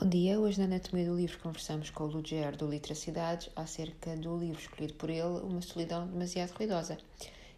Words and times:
Bom 0.00 0.08
dia, 0.08 0.38
hoje 0.38 0.60
na 0.60 0.66
Anatomia 0.66 1.06
do 1.06 1.16
Livro 1.16 1.40
conversamos 1.40 1.90
com 1.90 2.04
o 2.04 2.06
Luger 2.06 2.56
do 2.56 2.68
Literacidades 2.68 3.50
acerca 3.56 4.16
do 4.16 4.38
livro 4.38 4.60
escolhido 4.60 4.94
por 4.94 5.10
ele, 5.10 5.40
Uma 5.42 5.60
Solidão 5.60 6.06
Demasiado 6.06 6.52
Ruidosa. 6.52 6.98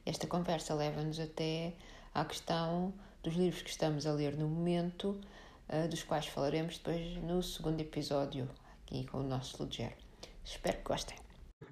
Esta 0.06 0.26
conversa 0.26 0.72
leva-nos 0.72 1.20
até 1.20 1.74
à 2.14 2.24
questão 2.24 2.94
dos 3.22 3.34
livros 3.34 3.60
que 3.60 3.68
estamos 3.68 4.06
a 4.06 4.12
ler 4.12 4.38
no 4.38 4.48
momento, 4.48 5.20
uh, 5.68 5.86
dos 5.86 6.02
quais 6.02 6.28
falaremos 6.28 6.78
depois 6.78 7.22
no 7.22 7.42
segundo 7.42 7.78
episódio, 7.78 8.48
aqui 8.86 9.04
com 9.06 9.18
o 9.18 9.22
nosso 9.22 9.62
Luger. 9.62 9.94
Espero 10.42 10.78
que 10.78 10.84
gostem. 10.84 11.18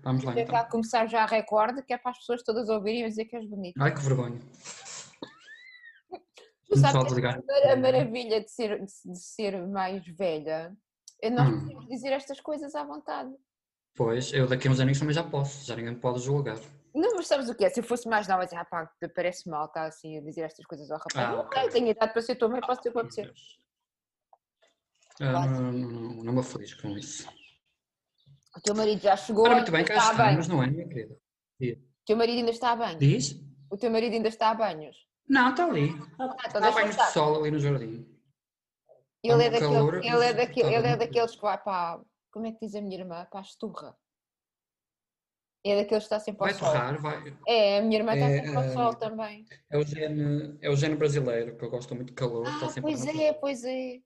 Vamos 0.02 0.22
lá 0.22 0.32
então. 0.32 0.44
tentar 0.44 0.64
começar 0.64 1.06
já 1.06 1.22
a 1.22 1.26
recorde, 1.26 1.82
que 1.82 1.94
é 1.94 1.96
para 1.96 2.10
as 2.10 2.18
pessoas 2.18 2.42
todas 2.42 2.68
ouvirem 2.68 3.04
e 3.04 3.08
dizer 3.08 3.24
que 3.24 3.36
és 3.36 3.48
bonito. 3.48 3.82
Ai 3.82 3.94
que 3.94 4.02
vergonha. 4.02 4.38
Tu 6.68 6.78
sabes 6.78 7.12
a 7.70 7.76
maravilha 7.76 8.42
de 8.42 8.50
ser, 8.50 8.84
de 8.84 9.18
ser 9.18 9.66
mais 9.66 10.06
velha 10.06 10.76
é 11.22 11.30
nós 11.30 11.48
Hum. 11.48 11.60
podemos 11.60 11.88
dizer 11.88 12.12
estas 12.12 12.40
coisas 12.40 12.74
à 12.74 12.84
vontade. 12.84 13.30
Pois, 13.96 14.32
eu 14.32 14.46
daqui 14.46 14.68
a 14.68 14.70
uns 14.70 14.78
anos 14.78 14.98
também 14.98 15.14
já 15.14 15.24
posso, 15.24 15.66
já 15.66 15.74
ninguém 15.74 15.94
me 15.94 16.00
pode 16.00 16.20
julgar. 16.20 16.58
Não, 16.94 17.16
mas 17.16 17.26
sabes 17.26 17.48
o 17.48 17.54
que 17.54 17.64
é? 17.64 17.70
Se 17.70 17.80
eu 17.80 17.84
fosse 17.84 18.08
mais 18.08 18.28
nova, 18.28 18.44
dizia, 18.44 18.60
ah 18.60 18.64
pá, 18.64 18.90
parece 19.14 19.48
mal 19.48 19.66
estar 19.66 19.86
assim 19.86 20.18
a 20.18 20.20
dizer 20.20 20.42
estas 20.42 20.64
coisas 20.66 20.90
ao 20.90 20.98
rapaz. 20.98 21.16
Ah, 21.16 21.32
não, 21.32 21.40
ok, 21.40 21.68
tenho 21.70 21.88
idade 21.88 22.12
para 22.12 22.22
ser 22.22 22.36
tua 22.36 22.48
mãe, 22.48 22.60
posso 22.60 22.80
ter 22.80 22.90
acontecer. 22.90 23.32
Ah, 25.20 25.46
não, 25.46 25.72
não, 25.72 25.90
não, 26.22 26.32
me 26.32 26.38
aflijo 26.38 26.80
com 26.80 26.96
isso. 26.96 27.28
O 28.56 28.60
teu 28.60 28.74
marido 28.74 29.00
já 29.00 29.16
chegou, 29.16 29.44
Ora, 29.44 29.56
muito 29.56 29.72
bem, 29.72 29.84
cá 29.84 29.94
está 29.94 30.10
estamos, 30.12 30.48
não 30.48 30.62
é, 30.62 30.68
minha 30.68 30.86
querida? 30.86 31.18
O 31.60 32.04
teu 32.06 32.16
marido 32.16 32.38
ainda 32.38 32.50
está 32.50 32.70
a 32.70 32.76
banho. 32.76 32.98
Diz? 32.98 33.40
O 33.70 33.76
teu 33.76 33.90
marido 33.90 34.12
ainda 34.14 34.28
está 34.28 34.50
a 34.50 34.54
banhos. 34.54 35.07
Não, 35.28 35.50
está 35.50 35.64
ali. 35.66 35.92
Dá 36.52 36.60
deixa 36.60 36.72
banhos 36.72 36.96
de 36.96 37.04
sol 37.10 37.40
ali 37.40 37.50
no 37.50 37.58
jardim. 37.58 38.18
Ele 39.22 39.32
é, 39.32 39.34
um 39.34 39.38
daquele, 39.38 39.60
calor, 39.60 39.94
ele, 39.94 40.24
é 40.24 40.32
daquele, 40.32 40.66
está 40.68 40.78
ele 40.78 40.86
é 40.86 40.96
daqueles 40.96 41.34
que 41.34 41.42
vai 41.42 41.58
para. 41.62 42.00
Como 42.30 42.46
é 42.46 42.52
que 42.52 42.60
diz 42.66 42.74
a 42.74 42.80
minha 42.80 42.98
irmã? 42.98 43.26
Para 43.30 43.40
a 43.40 43.42
esturra. 43.42 43.96
É 45.64 45.76
daqueles 45.76 46.04
que 46.04 46.14
está 46.14 46.20
sempre 46.20 46.40
ao 46.42 46.46
Vai 46.48 46.54
sol. 46.54 46.68
torrar, 46.68 47.00
vai. 47.00 47.36
É, 47.46 47.78
a 47.78 47.82
minha 47.82 47.98
irmã 47.98 48.14
está 48.14 48.26
É, 48.26 48.40
sempre 48.40 48.56
ao 48.56 48.62
eh, 48.62 48.72
sol 48.72 48.94
também. 48.94 49.44
É 49.70 49.76
o 49.76 49.82
gene, 49.84 50.58
é 50.62 50.70
o 50.70 50.76
gene 50.76 50.94
brasileiro, 50.94 51.56
que 51.58 51.64
eu 51.64 51.70
gosto 51.70 51.94
muito 51.94 52.08
de 52.08 52.14
calor, 52.14 52.46
está 52.46 52.66
Ah, 52.66 52.68
sempre 52.70 52.92
pois 52.92 53.06
é, 53.06 53.32
pois 53.34 53.64
é. 53.64 54.00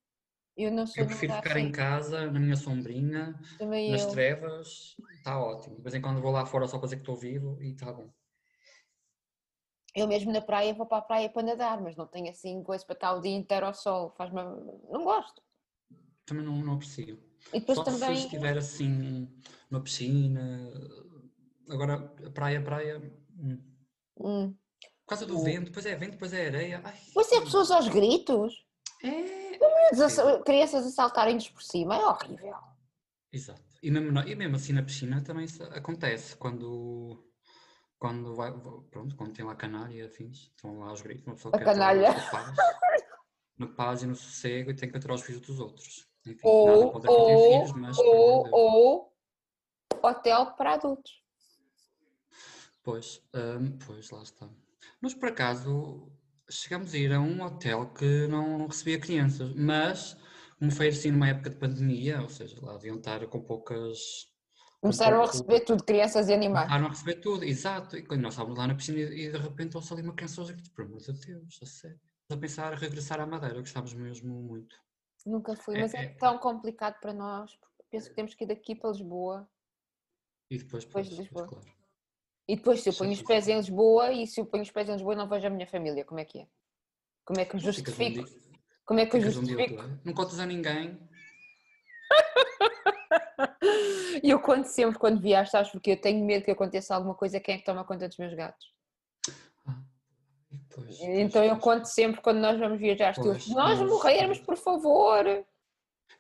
Eu 0.57 0.71
não 0.71 0.87
sou 0.87 1.03
Eu 1.03 1.07
prefiro 1.07 1.33
ficar 1.35 1.57
em 1.59 1.65
assim. 1.65 1.73
casa, 1.73 2.31
na 2.31 2.41
minha 2.41 2.57
sombrinha, 2.57 3.39
Também 3.59 3.91
nas 3.91 4.03
eu. 4.03 4.11
trevas, 4.11 4.97
está 5.19 5.39
ótimo. 5.39 5.77
De 5.77 5.83
vez 5.83 5.95
em 5.95 6.01
quando 6.01 6.21
vou 6.21 6.33
lá 6.33 6.45
fora 6.45 6.67
só 6.67 6.79
para 6.79 6.87
dizer 6.87 6.97
que 6.97 7.03
estou 7.03 7.17
vivo 7.17 7.63
e 7.63 7.73
está 7.73 7.93
bom. 7.93 8.11
Eu 9.95 10.07
mesmo 10.09 10.33
na 10.33 10.41
praia 10.41 10.73
vou 10.73 10.87
para 10.87 10.99
a 10.99 11.03
praia 11.03 11.29
para 11.29 11.43
nadar, 11.43 11.81
mas 11.81 11.97
não 11.97 12.07
tenho 12.07 12.31
assim 12.31 12.63
coisa 12.63 12.85
para 12.85 12.95
estar 12.95 13.13
o 13.15 13.21
dia 13.21 13.37
inteiro 13.37 13.67
ao 13.67 13.75
sol. 13.75 14.11
Faz-me. 14.17 14.41
Não 14.91 15.05
gosto. 15.05 15.43
Também 16.25 16.45
não, 16.45 16.57
não 16.57 16.75
aprecio. 16.75 17.23
E 17.53 17.61
depois 17.61 17.77
Só 17.79 17.85
se 17.85 18.01
também. 18.01 18.17
estiver 18.17 18.57
assim, 18.57 19.29
numa 19.71 19.83
piscina. 19.83 20.71
Agora, 21.69 21.95
a 22.27 22.31
praia, 22.31 22.59
a 22.59 22.63
praia. 22.63 23.13
hum. 23.39 23.59
Hum. 24.19 24.55
Por 25.05 25.09
causa 25.09 25.27
do 25.27 25.39
O- 25.39 25.43
vento, 25.43 25.67
depois 25.67 25.85
é 25.85 25.95
vento, 25.97 26.13
depois 26.13 26.33
é 26.33 26.47
areia. 26.47 26.81
Ai, 26.85 26.99
Pois 27.13 27.31
é, 27.33 27.41
pessoas 27.41 27.71
aos 27.71 27.89
gritos. 27.89 28.65
é. 29.03 29.53
Miúdos 29.59 30.13
sa- 30.13 30.43
Crianças 30.43 30.87
a 30.87 30.91
saltarem-nos 30.91 31.49
por 31.51 31.63
cima. 31.63 31.97
É 31.97 32.07
horrível. 32.07 32.55
Exato. 33.33 33.63
E 33.83 33.91
mesmo, 33.91 34.11
na- 34.13 34.27
e 34.27 34.35
mesmo 34.35 34.57
assim 34.57 34.73
na 34.73 34.83
piscina 34.83 35.21
também 35.23 35.47
acontece 35.73 36.37
quando. 36.37 37.23
Quando 38.03 38.35
vai. 38.35 38.51
Pronto, 38.91 39.15
quando 39.15 39.33
tem 39.33 39.45
lá 39.45 39.55
canalha 39.55 39.95
e 39.95 40.03
afins, 40.03 40.51
estão 40.51 40.81
lá 40.81 40.93
os 40.93 41.01
gritos, 41.03 41.25
uma 41.25 41.37
pessoa 41.37 41.55
A 41.55 41.59
quer 41.59 41.65
canalha. 41.67 42.09
na 42.13 42.31
paz, 42.31 42.57
na 43.57 43.67
paz 43.69 44.03
e 44.03 44.07
no 44.07 44.17
sossego 44.17 44.73
e 44.73 44.75
tem 44.75 44.91
que 44.91 44.97
aturar 44.97 45.15
os 45.15 45.23
filhos 45.23 45.41
dos 45.43 45.61
outros. 45.61 46.09
Enfim, 46.27 46.41
Ou- 46.43 46.67
nada 46.67 46.85
ou- 47.13 47.39
filhos, 47.39 47.73
mas. 47.75 47.97
Ou, 47.99 48.49
ou 48.51 49.17
hotel 50.03 50.47
para 50.57 50.73
adultos. 50.75 51.13
Pois, 52.83 53.23
hum, 53.33 53.79
pois, 53.87 54.11
lá 54.11 54.25
está. 54.25 54.51
Nós, 55.01 55.15
por 55.15 55.29
acaso, 55.29 56.11
chegamos 56.51 56.93
a 56.95 56.99
ir 56.99 57.13
a 57.13 57.21
um 57.21 57.41
hotel 57.41 57.95
que 57.95 58.27
não 58.27 58.67
recebia 58.67 58.99
crianças, 58.99 59.55
mas, 59.55 60.17
como 60.59 60.73
foi 60.73 60.89
assim 60.89 61.13
numa 61.13 61.29
época 61.29 61.51
de 61.51 61.57
pandemia, 61.57 62.21
ou 62.21 62.29
seja, 62.29 62.59
lá 62.61 62.73
deviam 62.73 62.97
estar 62.97 63.25
com 63.29 63.41
poucas. 63.41 64.32
Com 64.83 64.89
Começaram 64.89 65.23
a 65.23 65.27
receber 65.27 65.61
tudo, 65.61 65.85
crianças 65.85 66.29
e 66.29 66.35
animais. 66.35 66.65
Começaram 66.67 66.87
a 66.87 66.91
receber 66.91 67.15
tudo, 67.21 67.45
exato. 67.45 67.97
E 67.97 68.03
quando 68.03 68.21
nós 68.23 68.33
estávamos 68.35 68.59
lá 68.59 68.67
na 68.67 68.75
piscina 68.75 68.99
e, 68.99 69.31
de 69.31 69.39
repente 69.39 69.77
ouço 69.77 69.95
ali 69.95 70.03
uma 70.03 70.13
criança 70.13 70.41
aos 70.41 70.51
gritos, 70.51 70.71
por 70.71 70.85
amor 70.85 70.99
de 70.99 71.13
Deus, 71.13 71.61
a 71.63 71.67
sério. 71.67 72.01
A 72.29 72.37
pensar 72.37 72.73
a 72.73 72.77
regressar 72.77 73.21
à 73.21 73.27
Madeira, 73.27 73.61
gostávamos 73.61 73.95
mesmo 73.95 74.35
muito. 74.35 74.77
Nunca 75.25 75.55
fui, 75.55 75.77
É- 75.77 75.81
mas 75.83 75.95
é 75.95 76.03
é- 76.03 76.09
tão 76.15 76.37
complicado 76.39 76.99
para 76.99 77.13
nós. 77.13 77.55
porque 77.55 77.73
Penso 77.93 78.09
que 78.09 78.17
temos 78.17 78.35
que 78.35 78.43
ir 78.43 78.47
daqui 78.49 78.75
para 78.75 78.91
Lisboa. 78.91 79.49
E 80.51 80.59
depois, 80.59 80.85
Depois 80.85 81.07
pois, 81.07 81.09
de 81.09 81.15
pois, 81.15 81.29
Lisboa. 81.29 81.47
claro. 81.47 81.77
E 82.49 82.57
depois, 82.57 82.81
se 82.83 82.89
eu 82.89 82.95
ponho 82.95 83.13
os 83.13 83.23
pés 83.23 83.47
em 83.47 83.57
Lisboa 83.57 84.13
e 84.13 84.27
se 84.27 84.41
eu 84.41 84.47
ponho 84.47 84.65
os 84.65 84.71
pés 84.73 84.89
em 84.89 84.93
Lisboa 84.95 85.15
não 85.15 85.29
vejo 85.29 85.47
a 85.47 85.51
minha 85.51 85.67
família, 85.67 86.05
como 86.05 86.19
é 86.19 86.25
que 86.25 86.41
é? 86.41 86.49
Como 87.25 87.39
é 87.39 87.45
que 87.45 87.55
eu 87.55 87.59
um 87.59 87.61
justifico? 87.63 88.29
Como 88.85 88.99
é 88.99 89.07
que 89.07 89.15
eu 89.17 89.21
um 89.21 89.23
justifico? 89.23 89.77
dois. 89.77 90.05
Não 90.05 90.13
contas 90.13 90.41
a 90.41 90.47
ninguém. 90.47 90.99
E 94.23 94.31
eu 94.31 94.41
conto 94.41 94.67
sempre 94.67 94.99
quando 94.99 95.21
viajo, 95.21 95.51
sabes? 95.51 95.71
Porque 95.71 95.93
eu 95.93 96.01
tenho 96.01 96.25
medo 96.25 96.45
que 96.45 96.51
aconteça 96.51 96.95
alguma 96.95 97.15
coisa, 97.15 97.39
quem 97.41 97.55
é 97.55 97.59
que 97.59 97.65
toma 97.65 97.85
conta 97.85 98.09
dos 98.09 98.17
meus 98.19 98.35
gatos? 98.35 98.67
E 100.51 100.57
depois- 100.59 101.01
Então 101.01 101.43
eu 101.45 101.51
pois, 101.53 101.63
conto 101.63 101.85
sempre 101.87 102.21
quando 102.21 102.39
nós 102.39 102.59
vamos 102.59 102.79
viajar, 102.79 103.11
estilo, 103.11 103.31
Pois, 103.33 103.45
se 103.45 103.55
nós 103.55 103.79
mas- 103.79 103.89
morrermos, 103.89 104.39
por 104.39 104.57
favor. 104.57 105.25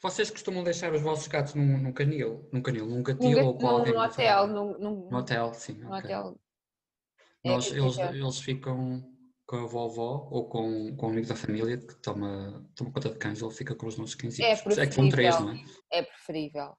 Vocês 0.00 0.30
costumam 0.30 0.64
deixar 0.64 0.92
os 0.92 1.02
vossos 1.02 1.28
gatos 1.28 1.54
num, 1.54 1.78
num 1.78 1.92
canil? 1.92 2.48
Num 2.52 2.62
canil, 2.62 2.86
num 2.86 3.02
gatil 3.02 3.30
Num, 3.30 3.46
ou 3.46 3.54
com 3.56 3.78
num, 3.78 3.84
num 3.84 3.98
hotel, 4.00 4.46
num, 4.46 4.78
num, 4.78 5.14
hotel, 5.14 5.54
sim. 5.54 5.74
num 5.74 5.88
ok. 5.92 5.98
hotel. 6.04 6.38
É 7.44 7.48
Nós, 7.50 7.70
eles, 7.70 7.94
fica- 7.96 8.10
eles 8.16 8.38
ficam 8.40 9.12
com 9.46 9.56
a 9.56 9.66
vovó 9.66 10.28
ou 10.30 10.48
com, 10.48 10.96
com 10.96 11.06
um 11.06 11.10
amigo 11.10 11.26
da 11.26 11.36
família 11.36 11.76
que 11.76 11.94
toma, 11.96 12.64
toma 12.74 12.90
conta 12.90 13.10
de 13.10 13.18
cães, 13.18 13.42
ele 13.42 13.50
fica 13.52 13.74
com 13.74 13.86
os 13.86 13.98
nossos 13.98 14.14
cães. 14.14 14.38
É 14.40 14.52
É 14.52 14.56
três, 14.56 14.94
preferível. 14.96 15.40
não 15.40 15.50
é? 15.52 15.64
É 15.92 16.02
preferível. 16.02 16.72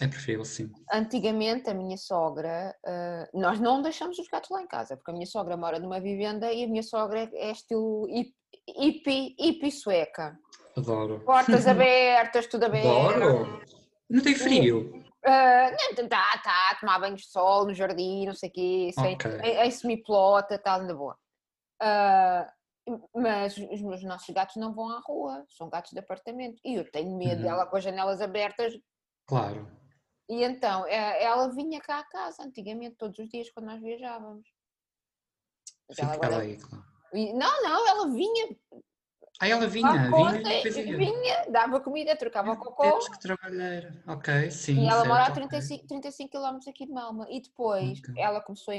É 0.00 0.06
preferível, 0.06 0.44
sim. 0.44 0.70
Antigamente, 0.92 1.70
a 1.70 1.74
minha 1.74 1.96
sogra, 1.96 2.76
ah, 2.84 3.28
nós 3.32 3.58
não 3.58 3.80
deixamos 3.82 4.18
os 4.18 4.28
gatos 4.28 4.50
lá 4.50 4.62
em 4.62 4.66
casa, 4.66 4.96
porque 4.96 5.10
a 5.10 5.14
minha 5.14 5.26
sogra 5.26 5.56
mora 5.56 5.78
numa 5.78 6.00
vivenda 6.00 6.52
e 6.52 6.64
a 6.64 6.68
minha 6.68 6.82
sogra 6.82 7.28
é, 7.32 7.50
estilo 7.50 8.06
hip- 8.08 8.36
hippie, 8.78 9.34
hippie 9.38 9.70
sueca. 9.72 10.38
Adoro. 10.76 11.20
Portas 11.24 11.66
abertas, 11.66 12.46
tudo 12.46 12.64
aberto. 12.64 12.86
Adoro! 12.88 13.60
Não 14.08 14.22
tem 14.22 14.34
frio? 14.34 15.02
Ah, 15.24 15.70
não, 15.98 16.08
tá, 16.08 16.40
tá, 16.44 16.70
a 16.70 16.76
tomar 16.78 17.00
banhos 17.00 17.22
de 17.22 17.28
sol 17.28 17.64
no 17.66 17.74
jardim, 17.74 18.26
não 18.26 18.34
sei 18.34 18.48
o 18.48 18.52
quê, 18.52 18.90
sem, 18.92 19.14
Ok. 19.14 19.30
em, 19.42 19.66
em 19.66 19.70
semi-plota, 19.70 20.58
tal, 20.58 20.82
na 20.82 20.94
boa. 20.94 21.18
Ah, 21.82 22.52
mas 23.14 23.56
os 23.56 23.82
meus 23.82 24.04
nossos 24.04 24.32
gatos 24.32 24.54
não 24.56 24.72
vão 24.72 24.90
à 24.90 25.00
rua, 25.00 25.44
são 25.48 25.68
gatos 25.68 25.90
de 25.90 25.98
apartamento. 25.98 26.60
E 26.64 26.76
eu 26.76 26.88
tenho 26.92 27.16
medo 27.16 27.38
Uhum. 27.40 27.46
dela 27.46 27.66
com 27.66 27.76
as 27.76 27.82
janelas 27.82 28.20
abertas. 28.20 28.72
Claro. 29.26 29.66
E 30.28 30.42
então, 30.42 30.86
eh, 30.86 31.22
ela 31.22 31.48
vinha 31.54 31.80
cá 31.80 32.00
a 32.00 32.04
casa 32.04 32.42
antigamente, 32.42 32.96
todos 32.96 33.18
os 33.18 33.28
dias, 33.28 33.50
quando 33.50 33.66
nós 33.66 33.80
viajávamos. 33.80 34.48
Mas 35.88 35.98
ela 35.98 36.14
agora- 36.14 36.38
aí, 36.38 36.56
claro. 36.58 36.84
Não, 37.12 37.62
não, 37.62 37.88
ela 37.88 38.08
vinha, 38.10 38.56
Ah, 39.38 39.46
ela 39.48 39.64
à 39.64 39.68
vinha, 39.68 40.10
conta, 40.10 40.38
vinha 40.70 40.96
vinha, 40.96 41.44
dava 41.50 41.78
comida, 41.80 42.16
trocava 42.16 42.52
o 42.52 42.56
cocô. 42.56 42.82
Temos 42.82 43.08
que 43.08 43.18
trabalhar. 43.20 43.92
Ok, 44.08 44.50
sim. 44.50 44.80
E 44.84 44.88
ela 44.88 45.04
mora 45.04 45.22
a 45.22 45.26
certo, 45.26 45.44
ok. 45.44 45.48
35, 45.60 45.86
35 45.86 46.30
km 46.30 46.58
aqui 46.68 46.86
de 46.86 46.92
Malma. 46.92 47.26
E 47.30 47.40
depois 47.42 47.98
Ok. 48.00 48.14
ela 48.16 48.40
começou, 48.40 48.72
a 48.74 48.76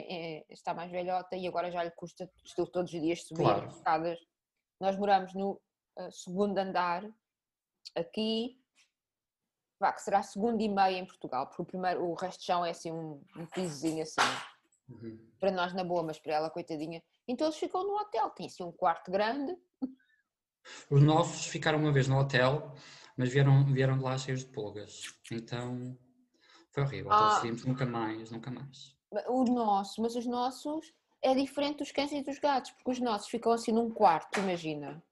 está 0.50 0.74
mais 0.74 0.91
velhota 0.91 1.35
e 1.35 1.47
agora 1.47 1.72
já 1.72 1.84
lhe 1.84 1.91
custa 1.91 2.29
estilo, 2.44 2.68
todos 2.68 2.91
os 2.91 3.00
dias 3.02 3.24
subir 3.24 3.44
Claro. 3.44 3.68
as 3.68 3.75
escadas. 3.75 4.19
Nós 4.81 4.97
moramos 4.97 5.34
no 5.34 5.62
ah, 5.96 6.09
segundo 6.12 6.58
andar, 6.58 7.08
aqui, 7.96 8.59
vá, 9.79 9.91
que 9.91 10.02
será 10.02 10.22
segundo 10.24 10.62
e 10.62 10.70
meio 10.70 10.97
em 10.97 11.06
Portugal, 11.06 11.47
porque 11.47 11.62
o, 11.62 11.66
primeiro, 11.66 12.03
o 12.03 12.14
resto 12.14 12.40
de 12.40 12.46
chão 12.46 12.66
é 12.66 12.72
assim 12.72 12.91
um, 12.91 13.22
um 13.35 13.46
pisozinho 13.46 14.03
assim. 14.03 14.22
Uhum. 14.90 15.20
Para 15.40 15.52
nós 15.52 15.74
na 15.74 15.84
boa, 15.84 16.03
mas 16.03 16.20
para 16.20 16.34
ela, 16.34 16.50
coitadinha. 16.50 17.03
Então 17.28 17.47
eles 17.47 17.58
ficam 17.58 17.84
no 17.84 17.96
hotel, 17.96 18.29
tem 18.32 18.47
assim 18.47 18.64
um 18.64 18.72
quarto 18.72 19.12
grande. 19.12 19.56
Os 20.90 21.02
nossos 21.02 21.46
ficaram 21.46 21.79
uma 21.79 21.91
vez 21.91 22.08
no 22.08 22.18
hotel, 22.18 22.74
mas 23.16 23.29
vieram, 23.29 23.66
vieram 23.66 23.97
de 23.97 24.03
lá 24.03 24.18
cheios 24.18 24.41
de 24.41 24.47
pulgas. 24.47 25.03
Então 25.32 25.97
foi 26.72 26.84
horrível. 26.84 27.12
Então 27.14 27.26
Ah. 27.26 27.30
decidimos 27.30 27.66
nunca 27.66 27.85
mais, 27.85 28.32
nunca 28.32 28.52
mais. 28.52 28.96
O 29.28 29.44
nosso, 29.46 30.02
mas 30.02 30.16
os 30.16 30.26
nossos 30.26 30.94
é 31.22 31.34
diferente 31.34 31.80
dos 31.80 31.91
cães 31.91 32.12
e 32.12 32.22
dos 32.22 32.40
gatos, 32.40 32.72
porque 32.72 32.91
os 32.91 33.00
nossos 33.00 33.30
ficam 33.30 33.52
assim 33.52 33.72
num 33.72 33.90
quarto, 33.90 34.40
imagina. 34.40 35.03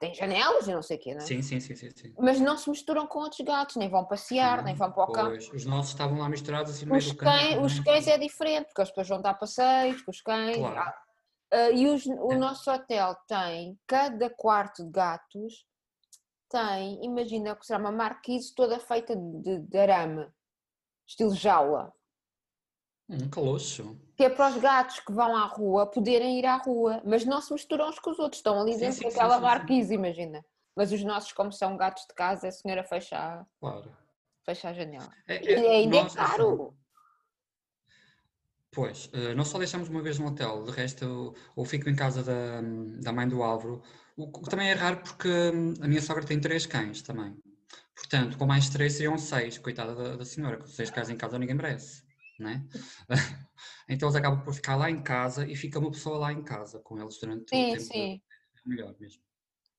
Tem 0.00 0.14
janelas 0.14 0.66
e 0.66 0.72
não 0.72 0.82
sei 0.82 0.96
o 0.96 1.00
quê, 1.00 1.12
não 1.14 1.20
é? 1.22 1.26
Sim, 1.26 1.42
sim, 1.42 1.60
sim, 1.60 1.74
sim. 1.76 1.90
sim. 1.94 2.14
Mas 2.18 2.40
não 2.40 2.56
se 2.56 2.70
misturam 2.70 3.06
com 3.06 3.18
outros 3.20 3.40
gatos, 3.40 3.76
nem 3.76 3.88
vão 3.88 4.04
passear, 4.04 4.62
nem 4.62 4.74
vão 4.74 4.90
para 4.90 5.04
o 5.04 5.12
campo. 5.12 5.30
Pois, 5.30 5.50
os 5.52 5.64
nossos 5.66 5.92
estavam 5.92 6.18
lá 6.18 6.28
misturados 6.28 6.72
assim 6.72 6.86
no 6.86 6.96
Os 6.96 7.06
campo. 7.12 7.18
cães, 7.18 7.58
os 7.62 7.76
também. 7.78 7.84
cães 7.84 8.06
é 8.08 8.18
diferente, 8.18 8.66
porque 8.66 8.82
as 8.82 8.88
pessoas 8.88 9.08
vão 9.08 9.20
dar 9.22 9.34
passeios 9.34 10.00
com 10.02 10.10
os 10.10 10.20
cães. 10.20 10.56
Claro. 10.56 10.78
Ah, 10.78 11.04
ah, 11.52 11.70
e 11.70 11.86
os- 11.86 12.06
o 12.06 12.32
É. 12.32 12.36
nosso 12.36 12.70
hotel 12.70 13.14
tem, 13.26 13.78
cada 13.86 14.30
quarto 14.30 14.84
de 14.84 14.90
gatos 14.90 15.66
tem, 16.48 17.04
imagina 17.04 17.54
que 17.56 17.66
será 17.66 17.78
uma 17.78 17.92
marquise 17.92 18.54
toda 18.54 18.78
feita 18.78 19.14
de, 19.16 19.58
de 19.60 19.78
arame, 19.78 20.26
estilo 21.06 21.34
jaula. 21.34 21.92
Um 23.08 23.28
calocho. 23.28 23.96
Que 24.16 24.24
é 24.24 24.30
para 24.30 24.48
os 24.48 24.56
gatos 24.58 25.00
que 25.00 25.12
vão 25.12 25.36
à 25.36 25.46
rua 25.46 25.86
poderem 25.86 26.38
ir 26.38 26.46
à 26.46 26.56
rua, 26.56 27.02
mas 27.04 27.24
não 27.24 27.40
se 27.40 27.52
misturam 27.52 27.88
uns 27.88 27.98
com 27.98 28.10
os 28.10 28.18
outros, 28.18 28.38
estão 28.38 28.60
ali 28.60 28.72
Sim, 28.72 28.80
dentro 28.80 28.98
sim, 28.98 29.04
daquela 29.08 29.36
sim, 29.36 29.42
marquise, 29.42 29.94
imagina. 29.94 30.44
Mas 30.76 30.92
os 30.92 31.02
nossos, 31.04 31.32
como 31.32 31.52
são 31.52 31.76
gatos 31.76 32.06
de 32.08 32.14
casa, 32.14 32.48
a 32.48 32.52
senhora 32.52 32.84
fecha 32.84 33.16
a, 33.16 33.46
Claro. 33.60 33.90
fecha 34.44 34.68
a 34.68 34.72
janela. 34.72 35.10
É, 35.28 35.42
E 35.44 35.66
ainda 35.66 35.96
nós, 35.96 36.14
é 36.14 36.16
caro. 36.16 36.74
Pois, 38.72 39.08
eh, 39.12 39.34
nós 39.34 39.48
só 39.48 39.58
deixamos 39.58 39.88
uma 39.88 40.02
vez 40.02 40.18
no 40.18 40.26
hotel, 40.26 40.64
de 40.64 40.72
resto 40.72 41.04
eu, 41.04 41.34
ou 41.54 41.64
fico 41.64 41.88
em 41.88 41.94
casa 41.94 42.22
da, 42.24 42.60
da 43.00 43.12
mãe 43.12 43.28
do 43.28 43.42
Álvaro, 43.42 43.82
o 44.16 44.30
que 44.32 44.50
também 44.50 44.68
é 44.68 44.72
raro 44.74 45.00
porque 45.02 45.28
hum, 45.28 45.74
a 45.80 45.86
minha 45.86 46.02
sogra 46.02 46.24
tem 46.24 46.40
três 46.40 46.66
cães 46.66 47.00
também. 47.02 47.36
Portanto, 47.94 48.36
com 48.38 48.46
mais 48.46 48.68
três 48.70 48.94
seriam 48.94 49.18
seis, 49.18 49.58
coitada 49.58 49.94
da, 49.94 50.16
da 50.16 50.24
senhora, 50.24 50.58
com 50.58 50.66
seis 50.66 50.90
cães 50.90 51.08
em 51.10 51.16
casa 51.16 51.38
ninguém 51.38 51.54
merece, 51.56 52.03
né? 52.38 52.66
Então 53.88 54.08
eles 54.08 54.16
acabam 54.16 54.42
por 54.42 54.54
ficar 54.54 54.76
lá 54.76 54.90
em 54.90 55.02
casa 55.02 55.46
e 55.46 55.54
fica 55.54 55.78
uma 55.78 55.90
pessoa 55.90 56.16
lá 56.18 56.32
em 56.32 56.42
casa 56.42 56.78
com 56.80 56.98
eles 56.98 57.18
durante 57.18 57.42
o 57.42 57.48
Sim, 57.48 57.66
tempo. 57.72 57.80
sim. 57.80 58.22
É 58.64 58.68
melhor 58.68 58.94
mesmo. 58.98 59.22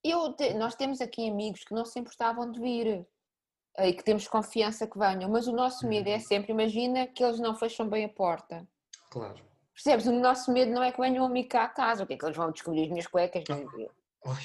Eu 0.04 0.34
te- 0.34 0.54
nós 0.54 0.76
temos 0.76 1.02
aqui 1.02 1.28
amigos 1.30 1.64
que 1.64 1.74
não 1.74 1.84
se 1.86 2.00
importavam 2.00 2.52
de 2.52 2.60
vir 2.60 3.08
eh, 3.78 3.90
e 3.90 3.94
que 3.94 4.04
temos 4.04 4.28
confiança 4.28 4.86
que 4.88 4.98
venham, 4.98 5.30
mas 5.30 5.48
o 5.48 5.52
nosso 5.52 5.88
medo 5.88 6.08
Uhum. 6.08 6.16
é 6.16 6.20
sempre, 6.20 6.52
imagina 6.52 7.08
que 7.08 7.24
eles 7.24 7.40
não 7.40 7.56
fecham 7.56 7.90
bem 7.90 8.06
a 8.06 8.10
porta. 8.10 8.68
Claro. 9.10 9.44
Percebes? 9.74 10.06
O 10.06 10.12
nosso 10.12 10.52
medo 10.54 10.72
não 10.72 10.84
é 10.84 10.92
que 10.92 11.02
venham 11.02 11.26
a 11.26 11.30
mim 11.30 11.48
cá 11.48 11.64
a 11.64 11.70
casa, 11.70 12.04
o 12.04 12.08
que 12.08 12.14
é 12.14 12.18
que 12.18 12.24
eles 12.26 12.38
vão 12.38 12.52
descobrir 12.52 12.84
as 12.84 12.90
minhas 12.90 13.08
cuecas? 13.08 13.44
Ai, 13.50 13.66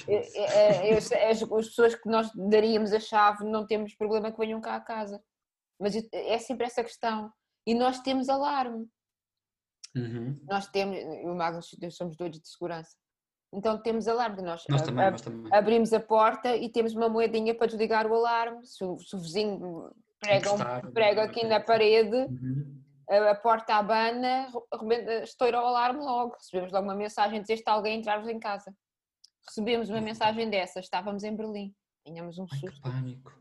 É- 0.07 0.91
é- 0.91 0.97
as- 0.97 1.11
as 1.11 1.43
pessoas 1.67 1.95
que 1.95 2.09
nós 2.09 2.31
daríamos 2.35 2.91
a 2.93 2.99
chave 2.99 3.43
não 3.45 3.65
temos 3.65 3.93
problema 3.95 4.31
que 4.31 4.37
venham 4.39 4.59
cá 4.59 4.75
a 4.75 4.81
casa. 4.81 5.23
Mas 5.79 5.95
é 6.11 6.37
sempre 6.39 6.65
essa 6.65 6.83
questão. 6.83 7.31
E 7.65 7.73
nós 7.73 7.99
temos 7.99 8.27
alarme. 8.29 8.87
Uhum. 9.95 10.39
Nós 10.47 10.67
temos, 10.67 10.97
e 10.97 11.25
o 11.27 11.35
Magnus 11.35 11.75
somos 11.91 12.15
doidos 12.15 12.39
de 12.39 12.47
segurança. 12.49 12.95
Então 13.53 13.77
temos 13.81 14.07
alarme. 14.07 14.41
Nós, 14.41 14.63
Nós 14.69 14.81
também, 14.81 15.05
a- 15.05 15.11
nós 15.11 15.21
também. 15.21 15.53
abrimos 15.53 15.91
a 15.93 15.99
porta 15.99 16.55
e 16.55 16.69
temos 16.69 16.93
uma 16.95 17.09
moedinha 17.09 17.53
para 17.53 17.67
desligar 17.67 18.07
o 18.07 18.13
alarme. 18.15 18.65
Se 18.65 18.83
o, 18.83 18.97
se 18.99 19.15
o 19.15 19.19
vizinho 19.19 19.91
prega, 20.19 20.53
um- 20.53 21.23
aqui 21.23 21.45
na 21.45 21.59
parede, 21.59 22.15
Uhum. 22.15 22.81
a, 23.09 23.31
a 23.31 23.35
porta 23.35 23.75
abana, 23.75 24.47
estoura 25.23 25.61
o 25.61 25.65
alarme 25.65 25.99
logo. 25.99 26.35
Recebemos 26.35 26.71
logo 26.71 26.85
uma 26.87 26.95
mensagem 26.95 27.39
a 27.39 27.41
dizer 27.41 27.55
está 27.55 27.73
alguém 27.73 27.95
a 27.95 27.97
entrar-vos 27.97 28.29
em 28.29 28.39
casa. 28.39 28.73
Recebemos 29.45 29.89
uma 29.89 29.99
mensagem 29.99 30.49
dessa, 30.49 30.79
estávamos 30.79 31.23
em 31.23 31.35
Berlim. 31.35 31.75
Tínhamos 32.05 32.37
um 32.37 32.45
Ai, 32.51 32.59
que 32.59 32.67
susto. 32.69 32.81
pânico. 32.81 33.40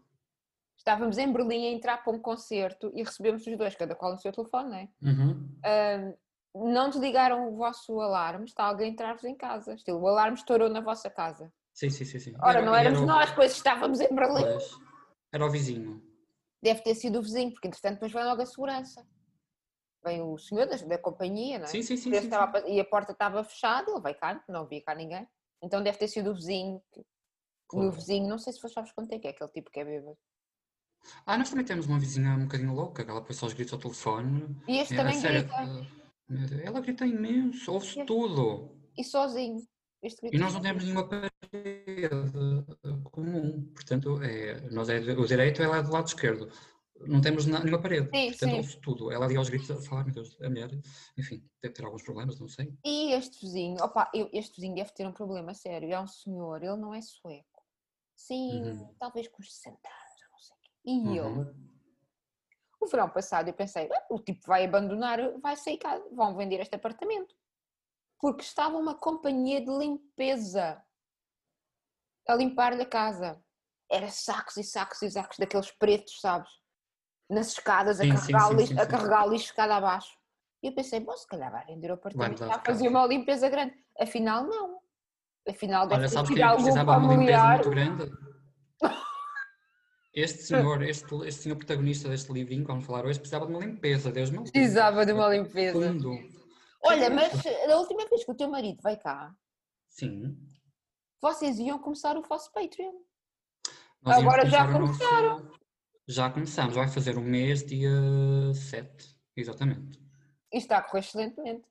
Estávamos 0.81 1.19
em 1.19 1.31
Berlim 1.31 1.67
a 1.67 1.71
entrar 1.73 1.99
para 2.03 2.11
um 2.11 2.19
concerto 2.19 2.91
e 2.94 3.03
recebemos 3.03 3.47
os 3.47 3.59
dois, 3.59 3.75
cada 3.77 3.94
qual 3.94 4.12
no 4.12 4.19
seu 4.19 4.32
telefone, 4.32 4.71
não 4.71 4.77
é? 4.77 4.88
Uhum. 5.03 5.49
Ahm, 5.62 6.15
não 6.55 6.88
desligaram 6.88 7.53
o 7.53 7.56
vosso 7.59 8.00
alarme, 8.00 8.47
está 8.47 8.65
alguém 8.65 8.88
a 8.88 8.91
entrar-vos 8.91 9.23
em 9.25 9.35
casa. 9.35 9.75
Estilo, 9.75 10.00
o 10.00 10.09
alarme 10.09 10.38
estourou 10.38 10.71
na 10.71 10.81
vossa 10.81 11.11
casa. 11.11 11.53
Sim, 11.75 11.91
sim, 11.91 12.06
sim, 12.06 12.19
sim. 12.19 12.35
Ora, 12.41 12.59
Era- 12.61 12.62
não 12.67 12.75
éramos 12.75 12.99
era 13.03 13.05
o- 13.05 13.15
nós, 13.15 13.31
pois 13.32 13.53
estávamos 13.53 14.00
em 14.00 14.09
Berlim. 14.09 14.43
Era 15.31 15.44
o 15.44 15.50
vizinho. 15.50 16.03
Deve 16.62 16.81
ter 16.81 16.94
sido 16.94 17.19
o 17.19 17.23
vizinho, 17.23 17.53
porque 17.53 17.69
entretanto 17.69 17.94
depois 17.97 18.12
vem 18.12 18.25
logo 18.25 18.41
a 18.41 18.47
segurança. 18.47 19.06
Vem 20.03 20.23
o 20.23 20.38
senhor 20.38 20.67
da, 20.67 20.76
da 20.76 20.97
companhia, 20.97 21.59
não 21.59 21.67
é? 21.67 21.69
Sim, 21.69 21.83
sim, 21.83 21.99
sim. 21.99 22.11
Sim, 22.11 22.25
estava 22.25 22.62
sim. 22.62 22.73
e 22.75 22.81
a 22.81 22.85
porta 22.87 23.12
estava 23.12 23.44
fechada, 23.44 23.91
ele 23.91 24.00
veio 24.00 24.17
cá, 24.19 24.43
não 24.49 24.62
havia 24.62 24.83
cá 24.83 24.94
ninguém. 24.94 25.29
Então 25.62 25.83
deve 25.83 25.99
ter 25.99 26.09
sido 26.09 26.31
o 26.31 26.35
vizinho. 26.35 26.83
que- 26.91 27.00
E 27.00 27.05
o 27.76 27.83
Claro. 27.83 27.91
vizinho, 27.93 28.26
não 28.29 28.38
sei 28.38 28.53
se 28.55 28.59
vocês 28.61 28.73
sabes 28.73 28.93
quanto 28.93 29.12
é 29.12 29.19
que 29.19 29.29
é, 29.29 29.31
aquele 29.31 29.50
tipo 29.50 29.71
que 29.71 29.79
é 29.79 29.85
bêbado. 29.85 30.19
Ah, 31.26 31.37
nós 31.38 31.50
também 31.50 31.64
temos 31.64 31.87
uma 31.87 31.99
vizinha 31.99 32.31
um 32.35 32.43
bocadinho 32.43 32.75
louca, 32.75 33.05
que 33.05 33.11
ela 33.11 33.23
põe 33.23 33.35
só 33.35 33.47
os 33.47 33.52
gritos 33.52 33.73
ao 33.73 33.79
telefone. 33.79 34.56
E 34.69 34.79
este 34.79 34.94
É, 34.94 34.97
também 34.97 35.14
sério, 35.20 35.43
grita, 36.29 36.62
ela 36.64 36.81
grita 36.81 37.06
imenso, 37.06 37.73
ouve-se 37.73 38.05
tudo. 38.05 38.76
e 38.97 39.05
sozinho. 39.05 39.62
E 40.32 40.38
nós 40.38 40.55
não 40.55 40.61
temos 40.62 40.85
nenhuma 40.85 41.06
parede 41.06 41.31
comum. 43.11 43.67
Portanto, 43.75 44.23
é, 44.23 44.61
nós 44.70 44.88
é 44.88 44.99
o 44.99 45.26
direito, 45.26 45.62
ela 45.62 45.76
é 45.79 45.82
do 45.82 45.91
lado 45.91 46.06
esquerdo. 46.06 46.50
Não 47.06 47.20
temos 47.20 47.47
na- 47.47 47.61
nenhuma 47.61 47.81
parede. 47.81 48.11
Sim, 48.11 48.29
portanto, 48.31 48.56
ouve-se 48.56 48.81
tudo. 48.81 49.11
Ela 49.11 49.25
ali 49.25 49.37
aos 49.37 49.49
gritos 49.49 49.70
a 49.70 49.76
falar, 49.81 50.05
meu 50.05 50.12
Deus, 50.14 50.37
a 50.41 50.49
mulher, 50.50 50.70
enfim, 51.17 51.43
deve 51.62 51.75
ter 51.75 51.85
alguns 51.85 52.02
problemas, 52.02 52.38
não 52.38 52.47
sei. 52.49 52.75
E 52.85 53.12
este 53.12 53.41
vizinho, 53.41 53.82
opa, 53.82 54.11
este 54.32 54.56
vizinho 54.56 54.75
deve 54.75 54.93
ter 54.93 55.06
um 55.06 55.12
problema 55.12 55.55
sério. 55.55 55.91
É 55.91 55.99
um 56.00 56.06
senhor, 56.06 56.62
ele 56.62 56.76
não 56.76 56.94
é 56.94 57.00
sueco. 57.00 57.62
Sim, 58.14 58.62
Uhum. 58.64 58.94
talvez 58.99 59.29
com 59.29 59.43
uns 59.43 59.50
60 59.55 59.88
anos, 59.88 60.31
não 60.31 60.38
sei 60.38 60.56
o 60.56 60.61
quê. 60.61 60.69
E 60.85 61.21
Uhum. 61.21 61.55
o 62.81 62.87
verão 62.87 63.11
passado, 63.11 63.49
eu 63.49 63.55
pensei, 63.55 63.88
"Ah, 63.93 64.06
o 64.11 64.19
tipo 64.19 64.47
vai 64.47 64.65
abandonar, 64.65 65.19
vai 65.41 65.56
sair 65.56 65.77
cá, 65.79 65.99
vão 66.12 66.35
vender 66.37 66.61
este 66.61 66.75
apartamento. 66.75 67.35
Porque 68.19 68.43
estava 68.43 68.77
uma 68.77 68.94
companhia 68.94 69.61
de 69.61 69.71
limpeza 69.71 70.82
a 72.29 72.35
limpar-lhe 72.35 72.82
a 72.82 72.87
casa. 72.87 73.43
Era 73.91 74.09
sacos 74.09 74.56
e 74.56 74.62
sacos 74.65 75.03
e 75.03 75.11
sacos 75.11 75.37
daqueles 75.38 75.71
pretos, 75.73 76.21
sabes? 76.21 76.50
Nas 77.29 77.49
escadas, 77.49 78.00
a 78.00 78.05
Sim, 78.05 78.11
sim, 78.17 78.19
carregar, 78.19 78.49
sim, 78.49 78.56
lixo, 78.56 78.75
sim, 78.75 78.81
a 78.81 78.87
carregar 78.87 79.26
lixo 79.29 79.44
escada 79.47 79.76
abaixo. 79.76 80.17
E 80.62 80.69
eu 80.69 80.75
pensei, 80.75 81.00
bom, 81.00 81.17
se 81.17 81.26
calhar 81.26 81.50
vai 81.50 81.65
vender 81.67 81.91
o 81.91 81.94
apartamento, 81.94 82.38
casa. 82.47 82.62
fazia 82.65 82.88
uma 82.91 83.06
limpeza 83.06 83.49
grande. 83.49 83.75
Afinal, 83.99 84.44
não. 84.44 84.81
Afinal, 85.49 85.87
deve 85.87 86.00
Olha, 86.00 86.09
sabes 86.09 86.31
que 86.31 86.43
algum 86.43 86.62
precisava 86.62 87.00
de 87.00 87.06
uma 87.06 87.15
limpeza 87.15 87.47
muito 87.49 87.71
grande? 87.71 88.20
Este 90.12 90.43
senhor, 90.43 90.83
este, 90.83 91.15
este 91.27 91.43
senhor 91.43 91.57
protagonista 91.57 92.09
deste 92.09 92.33
livrinho, 92.33 92.62
que 92.62 92.69
vamos 92.69 92.85
falar 92.85 93.05
hoje, 93.07 93.19
precisava 93.21 93.47
de 93.47 93.53
uma 93.53 93.65
limpeza, 93.65 94.11
Deus 94.11 94.31
meu. 94.31 94.43
Precisava 94.43 95.07
de 95.07 95.12
uma 95.12 95.29
limpeza. 95.29 95.73
Fundo. 95.81 96.19
Olha, 96.83 97.11
mas 97.11 97.31
da 97.67 97.77
última 97.79 98.07
vez 98.09 98.25
que 98.25 98.31
o 98.31 98.35
teu 98.35 98.49
marido 98.51 98.81
veio 98.83 98.99
cá, 98.99 99.33
Sim. 99.89 100.37
vocês 101.23 101.59
iam 101.59 101.79
começar 101.79 102.17
o 102.17 102.23
vosso 102.23 102.51
Patreon. 102.53 102.93
Nós 104.03 104.19
Agora 104.19 104.47
já 104.47 104.67
começar 104.73 105.23
o 105.25 105.29
nosso- 105.41 105.61
Já 106.09 106.31
começamos, 106.31 106.75
vai 106.75 106.89
fazer 106.89 107.17
um 107.17 107.23
mês, 107.23 107.65
dia 107.65 107.91
7, 108.55 109.17
exatamente. 109.37 110.01
E 110.53 110.57
está 110.59 110.79
a 110.79 110.83
correr 110.83 111.01
excelentemente. 111.01 111.65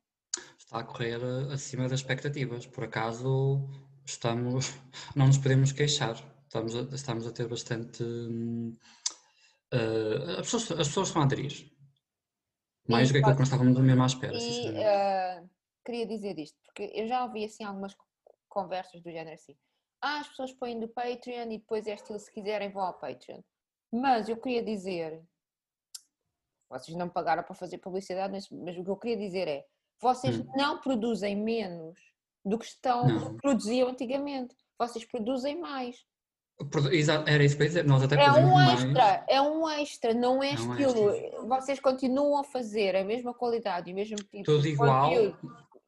Está 0.58 0.80
a 0.80 0.84
correr 0.84 1.20
eh, 1.22 1.54
acima 1.54 1.90
das 1.90 2.00
expectativas. 2.00 2.66
Por 2.68 2.84
acaso, 2.86 3.68
estamos, 4.06 4.72
não 5.16 5.28
nos 5.28 5.38
podemos 5.40 5.72
queixar. 5.74 6.16
Estamos 6.50 6.76
a, 6.76 6.82
estamos 6.96 7.28
a 7.28 7.32
ter 7.32 7.48
bastante. 7.48 8.04
eh, 9.72 10.40
as, 10.40 10.52
pessoas, 10.52 10.72
as 10.72 10.88
pessoas 10.88 11.10
estão 11.10 11.22
a 11.22 11.26
aderir. 11.26 11.72
Mais 12.88 13.08
do 13.08 13.12
que 13.14 13.20
aquilo 13.20 13.36
que 13.36 13.40
nós 13.40 13.48
estávamos 13.50 13.80
mesmo 13.80 14.02
à 14.02 14.08
espera, 14.08 14.36
E 14.36 14.84
ah, 14.84 15.44
queria 15.86 16.08
dizer 16.08 16.40
isto, 16.40 16.58
porque 16.66 16.92
eu 16.96 17.08
já 17.08 17.24
ouvi 17.24 17.46
assim 17.46 17.64
algumas 17.64 17.96
conversas 18.48 19.00
do 19.04 19.12
género 19.12 19.36
assim. 19.36 19.56
Ah, 20.02 20.22
as 20.22 20.28
pessoas 20.30 20.52
põem 20.54 20.80
do 20.80 20.88
Patreon 20.88 21.52
e 21.52 21.60
depois 21.60 21.86
é 21.86 21.94
estilo, 21.94 22.18
se 22.18 22.32
quiserem 22.34 22.72
vão 22.72 22.82
ao 22.82 22.98
Patreon. 22.98 23.42
Mas 23.92 24.28
eu 24.28 24.36
queria 24.36 24.64
dizer, 24.64 25.22
vocês 26.68 26.98
não 26.98 27.08
pagaram 27.08 27.44
para 27.44 27.54
fazer 27.54 27.78
publicidade, 27.78 28.34
mas, 28.34 28.50
mas 28.50 28.76
o 28.76 28.84
que 28.84 28.90
eu 28.90 28.98
queria 28.98 29.18
dizer 29.18 29.48
é, 29.48 29.68
vocês 30.02 30.40
Hum. 30.40 30.52
não 30.56 30.82
produzem 30.82 31.36
menos 31.36 32.00
do 32.44 32.58
que 32.58 32.66
estão 32.66 33.38
produziam 33.38 33.90
antigamente. 33.90 34.56
Vocês 34.80 35.06
produzem 35.06 35.60
mais. 35.60 36.04
Era 37.26 37.44
isso 37.44 37.56
para 37.58 37.66
dizer. 37.68 37.86
Nós 37.86 38.04
até 38.04 38.16
É 38.16 38.32
um 38.32 38.52
mais. 38.54 38.84
extra, 38.84 39.26
é 39.30 39.42
um 39.42 39.70
extra, 39.70 40.14
não 40.14 40.44
é, 40.44 40.50
É 40.54 40.60
um 40.60 40.72
estilo. 40.74 41.48
Vocês 41.48 41.80
continuam 41.80 42.38
a 42.38 42.44
fazer 42.44 42.96
a 42.96 43.04
mesma 43.04 43.34
qualidade 43.34 43.90
e 43.90 43.94
o 43.94 43.96
mesmo 43.96 44.18
tipo 44.18 44.44
Tudo 44.44 44.68
igual. 44.68 45.10
conteúdo 45.10 45.38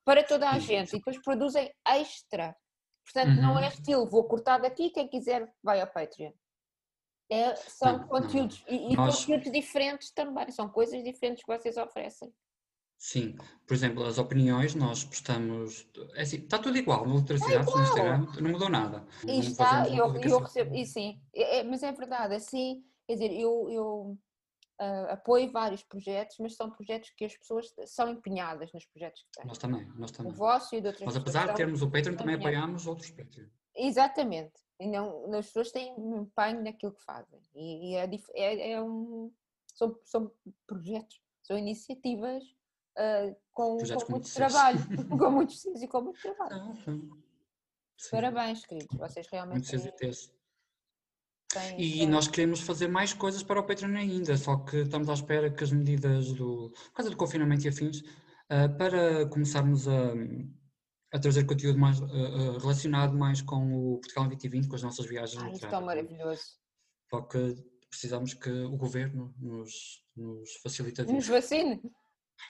para 0.06 0.24
toda 0.24 0.50
a 0.50 0.58
gente 0.60 0.94
e 0.96 0.98
depois 0.98 1.22
produzem 1.22 1.72
extra. 1.88 2.56
Portanto, 3.04 3.42
não 3.42 3.58
é 3.60 3.64
Uhum. 3.64 3.68
estilo, 3.68 4.10
vou 4.10 4.24
cortar 4.26 4.60
daqui, 4.60 4.90
quem 4.92 5.08
quiser 5.08 5.52
vai 5.62 5.82
ao 5.82 5.88
Patreon. 5.88 6.32
É, 7.30 7.56
são 7.56 7.94
Não, 7.94 8.00
não, 8.00 8.08
conteúdos 8.08 8.64
e, 8.68 8.94
e 8.94 8.96
Nós- 8.96 9.26
conteúdos 9.26 9.52
diferentes 9.52 10.12
também, 10.12 10.50
são 10.52 10.70
coisas 10.70 11.04
diferentes 11.04 11.44
que 11.44 11.52
vocês 11.58 11.78
oferecem. 11.78 12.32
Sim, 13.04 13.36
por 13.66 13.74
exemplo, 13.74 14.04
as 14.06 14.20
opiniões 14.20 14.76
nós 14.76 15.04
postamos. 15.04 15.90
É 16.14 16.22
assim, 16.22 16.38
está 16.38 16.60
tudo 16.60 16.78
igual 16.78 17.04
no 17.08 17.18
Literacidade, 17.18 17.66
no 17.74 17.82
Instagram, 17.82 18.28
não 18.40 18.52
mudou 18.52 18.70
nada. 18.70 19.04
E 19.28 19.40
está, 19.40 19.90
eu, 19.90 20.16
eu 20.18 20.38
recebo, 20.38 20.76
e 20.76 20.86
sim, 20.86 21.20
é- 21.34 21.58
é- 21.58 21.64
mas 21.64 21.82
é 21.82 21.92
verdade, 21.92 22.36
assim, 22.36 22.86
quer 23.08 23.14
dizer, 23.14 23.32
eu, 23.34 23.68
eu 23.72 24.18
ah, 24.78 25.14
apoio 25.14 25.52
vários 25.52 25.82
projetos, 25.82 26.38
mas 26.40 26.56
são 26.56 26.70
projetos 26.70 27.10
que 27.18 27.26
as 27.26 27.36
pessoas 27.36 27.74
são 27.88 28.08
empenhadas 28.08 28.72
nos 28.72 28.86
projetos 28.86 29.24
que 29.24 29.32
têm. 29.32 29.48
Nós 29.48 29.58
também, 29.58 29.84
nós 29.96 30.12
O 30.12 30.14
também. 30.14 30.34
vosso 30.34 30.76
e 30.76 30.80
de 30.80 30.86
outras 30.86 31.04
pessoas 31.04 31.16
apesar 31.24 31.48
de 31.48 31.56
termos 31.56 31.82
o 31.82 31.90
Patreon, 31.90 32.16
também 32.16 32.36
apoiamos 32.36 32.86
outros 32.86 33.10
Patreon. 33.10 33.48
Exatamente. 33.76 34.54
E 34.80 34.88
não, 34.88 35.34
as 35.34 35.48
pessoas 35.48 35.72
têm 35.72 35.92
um 35.98 36.22
empenho 36.22 36.64
naquilo 36.64 36.92
que 36.94 37.04
fazem. 37.04 37.42
E, 37.56 37.94
e 37.94 37.96
é, 37.96 38.08
é- 38.36 38.72
é 38.74 38.82
um, 38.84 39.32
são, 39.74 39.98
são 40.06 40.32
projetos, 40.68 41.20
são 41.42 41.58
iniciativas 41.58 42.44
ah, 42.98 43.36
com, 43.54 43.78
com 44.06 44.12
muito 44.12 44.34
trabalho. 44.34 44.80
com 45.18 45.32
muito 45.32 45.54
sucesso 45.54 45.84
e 45.84 45.88
com 45.88 46.02
muito 46.02 46.22
trabalho. 46.22 46.56
Não, 46.58 46.76
sim. 46.76 47.10
Sim, 47.98 48.10
Parabéns, 48.12 48.66
queridos. 48.66 48.98
Vocês 48.98 49.28
realmente 49.32 49.72
Muito 49.76 49.96
têm. 49.98 50.12
Tem, 51.54 51.82
E 51.82 51.98
tem- 52.00 52.10
nós 52.10 52.28
queremos 52.28 52.62
fazer 52.62 52.88
mais 52.88 53.14
coisas 53.14 53.44
para 53.44 53.60
o 53.60 53.64
Patreon 53.66 53.96
ainda, 53.96 54.36
só 54.38 54.58
que 54.58 54.78
estamos 54.78 55.10
à 55.10 55.14
espera 55.14 55.52
que 55.52 55.64
as 55.64 55.72
medidas 55.72 56.32
do, 56.34 56.72
por 56.72 56.94
causa 56.94 57.10
do 57.12 57.18
confinamento 57.18 57.66
e 57.66 57.70
afins, 57.70 58.02
ah, 58.50 58.70
para 58.70 59.28
começarmos 59.28 59.88
a, 59.88 60.14
a 61.14 61.20
trazer 61.20 61.46
conteúdo 61.46 61.78
mais 61.78 62.02
ah, 62.02 62.06
ah, 62.06 62.60
relacionado 62.60 63.16
mais 63.18 63.42
com 63.42 63.94
o 63.94 64.00
Portugal 64.00 64.26
2020, 64.28 64.68
com 64.70 64.76
as 64.76 64.84
nossas 64.84 65.06
viagens 65.06 65.44
Ai, 65.44 65.52
isso 65.52 65.66
é? 65.66 65.80
maravilhoso. 65.80 66.44
Só 67.10 67.22
que 67.22 67.56
precisamos 67.90 68.34
que 68.34 68.50
o 68.50 68.78
governo 68.78 69.36
nos, 69.38 70.02
nos 70.16 70.56
facilite. 70.64 71.04
Nos 71.04 71.28
vacine. 71.28 71.82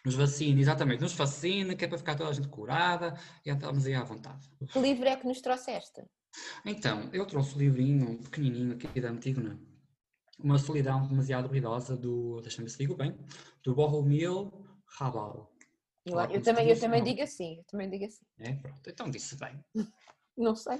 Nos 0.05 0.15
vacine, 0.15 0.61
exatamente, 0.61 1.01
nos 1.01 1.13
vacine, 1.13 1.75
que 1.75 1.85
é 1.85 1.87
para 1.87 1.97
ficar 1.97 2.15
toda 2.15 2.29
a 2.29 2.33
gente 2.33 2.47
curada 2.47 3.19
e 3.45 3.49
estamos 3.49 3.85
aí 3.85 3.93
à 3.93 4.03
vontade. 4.03 4.49
Que 4.71 4.79
livro 4.79 5.07
é 5.07 5.15
que 5.15 5.27
nos 5.27 5.41
trouxeste? 5.41 6.03
Então, 6.65 7.09
eu 7.13 7.25
trouxe 7.25 7.55
o 7.55 7.59
livrinho 7.59 8.17
pequenininho 8.23 8.73
aqui 8.73 9.01
da 9.01 9.09
Antígona, 9.09 9.59
Uma 10.39 10.57
Solidão 10.57 11.07
Demasiado 11.07 11.47
Ruidosa, 11.47 11.95
do, 11.95 12.39
deixa-me 12.41 12.69
se 12.69 12.77
digo 12.77 12.95
bem, 12.95 13.17
do 13.63 13.75
Borromil 13.75 14.51
Rabal. 14.97 15.51
Eu, 16.05 16.19
eu 16.19 16.41
também, 16.41 16.67
eu 16.67 16.79
também 16.79 17.03
digo 17.03 17.21
assim, 17.21 17.57
eu 17.57 17.63
também 17.65 17.89
digo 17.89 18.05
assim. 18.05 18.25
É, 18.39 18.53
pronto, 18.53 18.89
então 18.89 19.09
disse 19.09 19.37
bem, 19.37 19.63
Não 20.35 20.55
sei. 20.55 20.79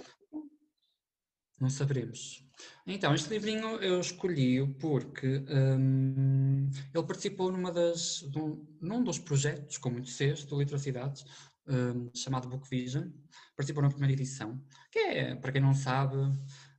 Não 1.62 1.70
saberemos. 1.70 2.44
Então, 2.86 3.14
este 3.14 3.30
livrinho 3.30 3.78
eu 3.82 4.00
escolhi 4.00 4.66
porque 4.80 5.44
hum, 5.50 6.70
ele 6.94 7.04
participou 7.08 7.52
numa 7.52 7.72
das, 7.72 8.20
de 8.30 8.38
um- 8.40 8.66
num 8.82 9.04
dos 9.04 9.20
projetos, 9.20 9.78
com 9.78 9.90
muitos 9.92 10.16
Cs, 10.16 10.44
do 10.46 10.58
Literacidades, 10.60 11.24
hum, 11.68 12.10
chamado 12.16 12.48
Book 12.50 12.68
Vision. 12.70 13.10
Participou 13.56 13.84
na 13.84 13.90
primeira 13.90 14.14
edição, 14.14 14.62
que 14.92 15.00
é, 15.00 15.36
para 15.36 15.52
quem 15.52 15.62
não 15.62 15.74
sabe, 15.74 16.16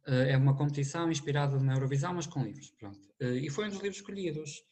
eh, 0.07 0.33
é 0.33 0.37
uma 0.37 0.57
competição 0.57 1.11
inspirada 1.11 1.59
na 1.61 1.75
Eurovisão, 1.75 2.13
mas 2.15 2.27
com 2.27 2.43
livros. 2.43 2.71
Pronto. 2.73 3.01
Eh, 3.21 3.37
E 3.47 3.51
foi 3.51 3.67
um 3.67 3.69
dos 3.69 3.79
livros 3.79 3.97
escolhidos. 3.99 4.63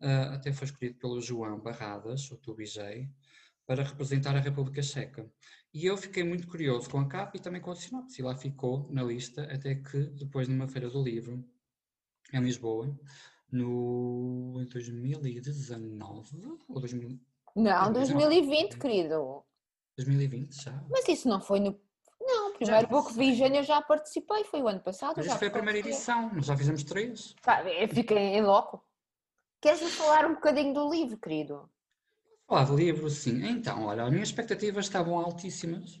Eh, 0.00 0.28
Até 0.34 0.52
foi 0.52 0.66
escolhido 0.66 0.98
pelo 0.98 1.20
João 1.20 1.60
Barradas, 1.60 2.30
o 2.30 2.36
Tubijay, 2.38 3.08
para 3.66 3.82
representar 3.82 4.36
a 4.36 4.40
República 4.40 4.82
Checa. 4.82 5.30
E 5.72 5.86
eu 5.86 5.96
fiquei 5.96 6.22
muito 6.22 6.46
curioso 6.46 6.88
com 6.88 6.98
a 6.98 7.08
capa 7.08 7.36
e 7.36 7.40
também 7.40 7.60
com 7.60 7.70
a 7.70 7.76
sinopse. 7.76 8.20
E 8.20 8.24
lá 8.24 8.36
ficou 8.36 8.88
na 8.90 9.02
lista, 9.02 9.42
até 9.52 9.74
que 9.74 9.98
depois, 10.10 10.48
numa 10.48 10.68
feira 10.68 10.90
do 10.90 11.02
livro, 11.02 11.44
em 12.32 12.40
Lisboa, 12.40 12.96
no 13.50 14.60
em 14.60 14.66
2019 14.66 16.60
ou 16.68 16.80
2000 16.80 17.20
Não, 17.56 17.92
2019. 17.92 17.94
2020, 17.94 18.78
querido. 18.78 19.44
2020 19.96 20.62
já. 20.62 20.84
Mas 20.90 21.08
isso 21.08 21.28
não 21.28 21.40
foi 21.40 21.60
no. 21.60 21.80
Não, 22.20 22.54
primeiro 22.54 22.88
Book 22.88 23.12
Vision 23.12 23.52
eu 23.54 23.62
já 23.62 23.82
participei, 23.82 24.44
foi 24.44 24.62
o 24.62 24.68
ano 24.68 24.80
passado. 24.80 25.14
Mas 25.16 25.26
já 25.26 25.36
foi 25.36 25.48
a 25.48 25.50
primeira 25.50 25.78
edição, 25.78 26.32
nós 26.32 26.46
já 26.46 26.56
fizemos 26.56 26.82
três. 26.82 27.34
Fiquei 27.92 28.16
em 28.18 28.42
loco. 28.42 28.82
Queres-me 29.60 29.90
falar 29.90 30.26
um 30.26 30.34
bocadinho 30.34 30.74
do 30.74 30.90
livro, 30.90 31.16
querido? 31.18 31.70
Falar 32.46 32.64
de 32.64 32.76
livro, 32.76 33.08
sim. 33.10 33.44
Então, 33.46 33.84
olha, 33.84 34.04
as 34.04 34.10
minhas 34.10 34.28
expectativas 34.28 34.84
estavam 34.84 35.18
altíssimas, 35.18 36.00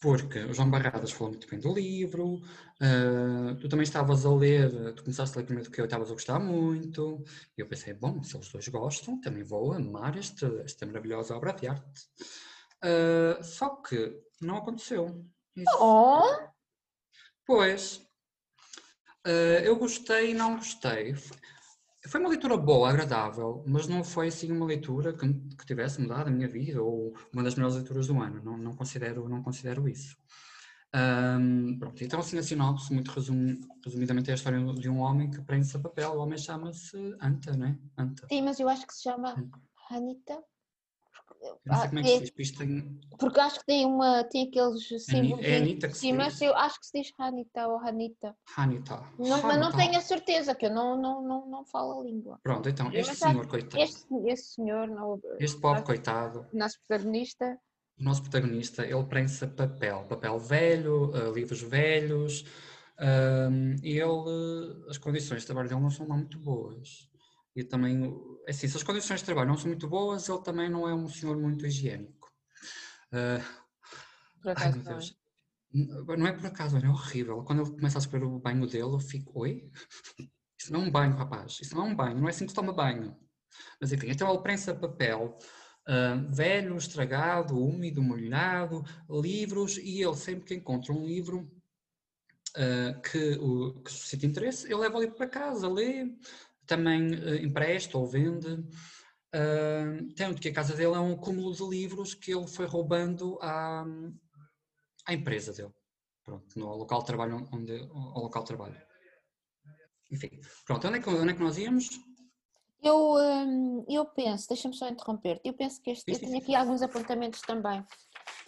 porque 0.00 0.38
o 0.40 0.52
João 0.54 0.70
Barradas 0.70 1.10
falou 1.10 1.30
muito 1.32 1.48
bem 1.48 1.58
do 1.58 1.74
livro, 1.74 2.40
ah, 2.80 3.56
tu 3.60 3.68
também 3.68 3.82
estavas 3.82 4.24
a 4.24 4.34
ler, 4.34 4.94
tu 4.94 5.02
começaste 5.02 5.36
a 5.36 5.40
ler 5.40 5.46
primeiro 5.46 5.68
do 5.68 5.74
que 5.74 5.80
eu, 5.80 5.84
estavas 5.86 6.10
a 6.10 6.14
gostar 6.14 6.38
muito, 6.38 7.24
e 7.56 7.60
eu 7.60 7.66
pensei, 7.68 7.92
bom, 7.94 8.22
se 8.22 8.36
eles 8.36 8.50
dois 8.50 8.68
gostam, 8.68 9.20
também 9.20 9.42
vou 9.42 9.72
amar 9.72 10.16
este, 10.16 10.44
esta 10.64 10.86
maravilhosa 10.86 11.36
obra 11.36 11.52
de 11.52 11.66
arte. 11.66 12.08
Ah, 12.82 13.42
só 13.42 13.70
que 13.76 14.20
não 14.40 14.58
aconteceu. 14.58 15.24
Isso. 15.56 15.76
Oh, 15.80 16.48
Pois, 17.44 18.00
eh, 19.24 19.62
eu 19.64 19.76
gostei 19.76 20.30
e 20.30 20.34
não 20.34 20.56
gostei. 20.56 21.14
Foi 22.08 22.20
uma 22.20 22.30
leitura 22.30 22.56
boa, 22.56 22.88
agradável, 22.88 23.62
mas 23.66 23.86
não 23.86 24.02
foi 24.02 24.28
assim 24.28 24.50
uma 24.50 24.64
leitura 24.64 25.12
que, 25.12 25.32
que 25.32 25.66
tivesse 25.66 26.00
mudado 26.00 26.28
a 26.28 26.30
minha 26.30 26.48
vida 26.48 26.82
ou 26.82 27.14
uma 27.32 27.42
das 27.42 27.54
melhores 27.54 27.76
leituras 27.76 28.06
do 28.06 28.20
ano. 28.20 28.42
Não, 28.42 28.56
não 28.56 28.74
considero, 28.74 29.28
não 29.28 29.42
considero 29.42 29.86
isso. 29.88 30.16
Ahm, 30.92 31.78
pronto, 31.78 32.02
então 32.02 32.20
assim 32.20 32.38
a 32.38 32.42
sinopse, 32.42 32.94
muito 32.94 33.10
resum- 33.10 33.60
resumidamente 33.84 34.30
é 34.30 34.32
a 34.32 34.36
história 34.36 34.58
de 34.74 34.88
um 34.88 35.00
homem 35.00 35.30
que 35.30 35.42
prende-se 35.42 35.76
a 35.76 35.80
papel. 35.80 36.12
O 36.12 36.20
homem 36.20 36.38
chama-se 36.38 36.96
Anta, 37.20 37.54
não 37.56 37.66
é? 37.66 37.78
Anta. 37.98 38.26
sim, 38.26 38.40
mas 38.40 38.58
eu 38.58 38.68
acho 38.68 38.86
que 38.86 38.94
se 38.94 39.02
chama 39.02 39.34
Anita. 39.90 40.42
Ah, 41.68 41.88
como 41.88 41.98
é 41.98 42.02
que 42.02 42.08
se 42.08 42.14
é, 42.14 42.20
diz, 42.20 42.52
porque 43.18 43.40
acho 43.40 43.60
que 43.60 43.66
tem, 43.66 43.84
uma, 43.84 44.24
tem 44.24 44.48
aqueles 44.48 44.86
símbolos. 45.04 45.44
é 45.44 45.56
Anita 45.56 45.88
que 45.88 45.94
se 45.94 46.00
Sim, 46.00 46.12
mas 46.14 46.40
eu 46.40 46.56
acho 46.56 46.80
que 46.80 46.86
se 46.86 47.00
diz 47.00 47.12
Hanita 47.18 47.68
ou 47.68 47.78
Hanita. 47.78 48.34
Hanita. 48.56 49.02
Não, 49.18 49.42
mas 49.42 49.60
não 49.60 49.72
tenho 49.72 49.96
a 49.96 50.00
certeza, 50.00 50.54
que 50.54 50.66
eu 50.66 50.70
não, 50.70 51.00
não, 51.00 51.22
não, 51.22 51.46
não 51.48 51.64
falo 51.64 52.00
a 52.00 52.04
língua. 52.04 52.38
Pronto, 52.42 52.68
então, 52.68 52.86
Mas 52.86 52.94
este 52.96 53.10
acho 53.10 53.18
senhor, 53.18 53.46
coitado, 53.46 53.82
Este, 53.82 54.06
este 54.26 54.46
senhor, 54.54 54.88
não, 54.88 55.20
este 55.38 55.60
pobre 55.60 55.82
coitado, 55.82 56.46
nosso 56.52 56.78
protagonista, 56.86 57.58
o 57.98 58.04
nosso 58.04 58.22
protagonista, 58.22 58.86
ele 58.86 59.04
prende-se 59.04 59.44
a 59.44 59.48
papel, 59.48 60.04
papel 60.08 60.38
velho, 60.38 61.10
eh, 61.16 61.32
livros 61.32 61.60
velhos, 61.60 62.44
ahm, 62.96 63.74
e 63.82 63.98
ele, 63.98 64.02
eh, 64.04 64.90
as 64.90 64.98
condições 64.98 65.40
de 65.40 65.46
trabalho 65.46 65.68
dele 65.68 65.80
não 65.80 65.90
são 65.90 66.06
lá 66.06 66.14
muito 66.16 66.38
boas. 66.38 67.07
E 67.58 67.64
também, 67.64 68.14
é 68.46 68.50
assim, 68.50 68.68
se 68.68 68.76
as 68.76 68.84
condições 68.84 69.18
de 69.20 69.26
trabalho 69.26 69.48
não 69.48 69.58
são 69.58 69.66
muito 69.66 69.88
boas, 69.88 70.28
ele 70.28 70.42
também 70.42 70.70
não 70.70 70.88
é 70.88 70.94
um 70.94 71.08
senhor 71.08 71.36
muito 71.36 71.66
higiênico. 71.66 72.30
Por 74.40 74.54
ai 74.56 74.72
meu. 74.72 74.82
Deus, 74.84 75.18
não 75.72 76.26
é 76.26 76.32
por 76.32 76.46
acaso, 76.46 76.76
é 76.76 76.88
horrível. 76.88 77.42
Quando 77.42 77.62
ele 77.62 77.70
começa 77.72 77.98
a 77.98 78.00
escolher 78.00 78.24
o 78.24 78.38
banho 78.38 78.64
dele, 78.66 78.84
eu 78.84 79.00
fico, 79.00 79.40
oi? 79.40 79.68
Isso 80.56 80.72
não 80.72 80.82
é 80.82 80.84
um 80.84 80.90
banho, 80.90 81.16
rapaz, 81.16 81.58
isso 81.62 81.76
não 81.76 81.86
é 81.86 81.90
um 81.90 81.94
banho, 81.94 82.18
não 82.18 82.26
é 82.26 82.30
assim 82.30 82.44
que 82.44 82.50
se 82.50 82.56
toma 82.56 82.72
banho. 82.72 83.16
Mas 83.80 83.92
enfim, 83.92 84.08
então 84.10 84.28
ele 84.28 84.42
prensa 84.42 84.74
papel 84.74 85.38
ah, 85.88 86.16
velho, 86.28 86.76
estragado, 86.76 87.58
úmido, 87.58 88.02
molhado, 88.02 88.84
livros, 89.08 89.78
e 89.78 90.02
ele 90.02 90.16
sempre 90.16 90.44
que 90.44 90.54
encontra 90.54 90.92
um 90.92 91.06
livro 91.06 91.50
ah, 92.56 93.00
que, 93.00 93.38
o, 93.38 93.80
que 93.82 93.90
suscita 93.90 94.26
interesse, 94.26 94.66
ele 94.66 94.76
leva 94.76 94.98
livro 94.98 95.16
para 95.16 95.26
casa, 95.26 95.66
lê, 95.66 96.04
também 96.68 97.08
ah, 97.14 97.36
empresta 97.42 97.98
ou 97.98 98.06
vende. 98.06 98.46
Ah, 99.34 99.98
tanto 100.16 100.40
que 100.40 100.48
a 100.48 100.54
casa 100.54 100.74
dele 100.74 100.94
é 100.94 101.00
um 101.00 101.16
cúmulo 101.16 101.52
de 101.52 101.64
livros 101.68 102.14
que 102.14 102.32
ele 102.32 102.46
foi 102.46 102.66
roubando 102.66 103.38
à, 103.42 103.84
à 105.06 105.12
empresa 105.14 105.52
dele. 105.52 105.72
Pronto, 106.24 106.46
no 106.58 106.76
local 106.76 107.00
de 107.00 107.06
trabalho 107.06 107.48
onde, 107.52 107.72
ao 107.90 108.22
local 108.22 108.42
de 108.42 108.48
trabalho. 108.48 108.80
Enfim, 110.10 110.30
pronto, 110.66 110.86
onde 110.86 110.98
é 110.98 111.02
que, 111.02 111.08
onde 111.10 111.30
é 111.30 111.34
que 111.34 111.40
nós 111.42 111.58
íamos? 111.58 111.88
Eu, 112.82 113.14
hum, 113.16 113.84
eu 113.88 114.04
penso, 114.06 114.46
deixa-me 114.48 114.74
só 114.74 114.88
interromper-te, 114.88 115.40
eu 115.48 115.52
penso 115.52 115.82
que 115.82 115.90
este, 115.90 116.12
eu 116.12 116.18
tenho 116.18 116.38
aqui 116.38 116.54
alguns 116.54 116.80
apontamentos 116.80 117.40
também. 117.42 117.84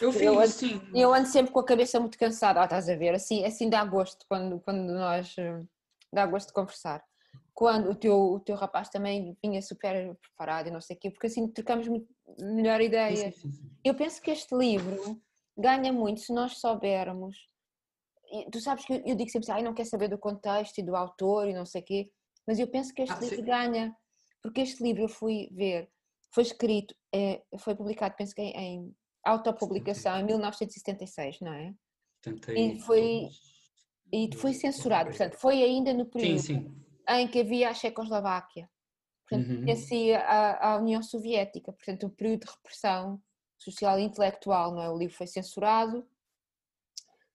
Eu 0.01 0.13
fiz, 0.13 0.23
Eu 0.23 0.39
ando- 0.39 0.49
sim. 0.49 0.81
Eu 0.95 1.13
ando 1.13 1.27
sempre 1.29 1.53
com 1.53 1.59
a 1.61 1.65
cabeça 1.65 1.99
muito 1.99 2.17
cansada, 2.17 2.61
ah, 2.61 2.65
estás 2.65 2.89
a 2.89 2.95
ver, 2.97 3.15
assim, 3.15 3.45
assim 3.45 3.69
dá 3.69 3.85
gosto 3.85 4.25
quando, 4.29 4.61
quando 4.61 4.93
nós, 4.93 5.35
hum, 5.39 5.67
dá 6.13 6.25
gosto 6.27 6.49
de 6.49 6.53
conversar. 6.55 7.03
Quando 7.61 7.91
o 7.91 7.95
teu, 7.95 8.17
o 8.19 8.41
teu 8.41 8.57
rapaz 8.57 8.89
também 8.89 9.37
vinha 9.45 9.61
super 9.61 10.17
preparado 10.17 10.69
e 10.69 10.71
não 10.71 10.81
sei 10.81 10.97
o 10.97 10.99
quê, 10.99 11.11
porque 11.11 11.27
assim 11.27 11.47
trocamos 11.47 11.87
muito 11.87 12.09
melhor 12.39 12.81
Sim, 12.81 12.87
ideia. 12.87 13.31
sim, 13.33 13.33
sim, 13.33 13.51
sim. 13.51 13.71
Eu 13.85 13.95
penso 13.95 14.19
que 14.23 14.31
este 14.31 14.55
livro 14.57 15.21
ganha 15.55 15.93
muito 15.93 16.23
se 16.23 16.33
nós 16.33 16.57
soubermos. 16.59 17.37
e 18.33 18.51
Tu 18.51 18.63
sabes 18.63 18.87
que 18.87 18.95
eu, 18.95 19.03
eu 19.05 19.15
digo 19.15 19.29
sempre 19.29 19.45
assim, 19.45 19.53
"Ai, 19.59 19.63
não 19.63 19.75
quer 19.75 19.85
saber 19.85 20.09
do 20.09 20.17
contexto 20.17 20.79
e 20.79 20.83
do 20.83 20.97
autor 20.97 21.49
e 21.49 21.53
não 21.53 21.67
sei 21.67 21.83
o 21.83 21.85
quê, 21.85 22.11
mas 22.47 22.59
eu 22.59 22.67
penso 22.67 22.95
que 22.95 23.03
este 23.03 23.13
Ah, 23.15 23.21
livro 23.21 23.37
sim. 23.37 23.45
ganha, 23.45 23.95
porque 24.43 24.63
este 24.63 24.83
livro 24.83 25.03
eu 25.03 25.09
fui 25.11 25.51
ver, 25.53 25.91
foi 26.33 26.45
escrito, 26.45 26.95
eh, 27.15 27.43
foi 27.59 27.75
publicado, 27.75 28.15
penso 28.17 28.35
que 28.35 28.41
em, 28.41 28.57
em 28.57 28.97
autopublicação 29.23 30.19
em 30.19 30.25
1976, 30.25 31.39
não 31.43 31.53
é? 31.53 31.75
E 32.57 32.81
foi- 32.81 33.29
72. 33.29 33.51
E 34.13 34.35
foi 34.35 34.55
censurado, 34.55 35.11
portanto, 35.11 35.37
foi 35.39 35.63
ainda 35.63 35.93
no 35.93 36.05
Sim, 36.07 36.11
período 36.11 36.41
sim. 36.41 36.81
Em 37.19 37.27
que 37.29 37.41
havia 37.41 37.71
a 37.71 37.75
Checoslováquia, 37.75 38.69
portanto, 39.29 39.49
Uhum. 39.51 39.57
pertencia 39.65 40.21
à, 40.21 40.73
à 40.73 40.77
União 40.77 41.03
Soviética, 41.03 41.73
portanto, 41.73 42.07
o 42.07 42.11
período 42.11 42.45
de 42.47 42.53
repressão 42.53 43.21
social 43.59 43.99
e 43.99 44.03
intelectual, 44.03 44.73
não 44.75 44.83
é? 44.83 44.91
O 44.91 44.97
livro 44.99 45.17
foi 45.17 45.27
censurado, 45.27 46.07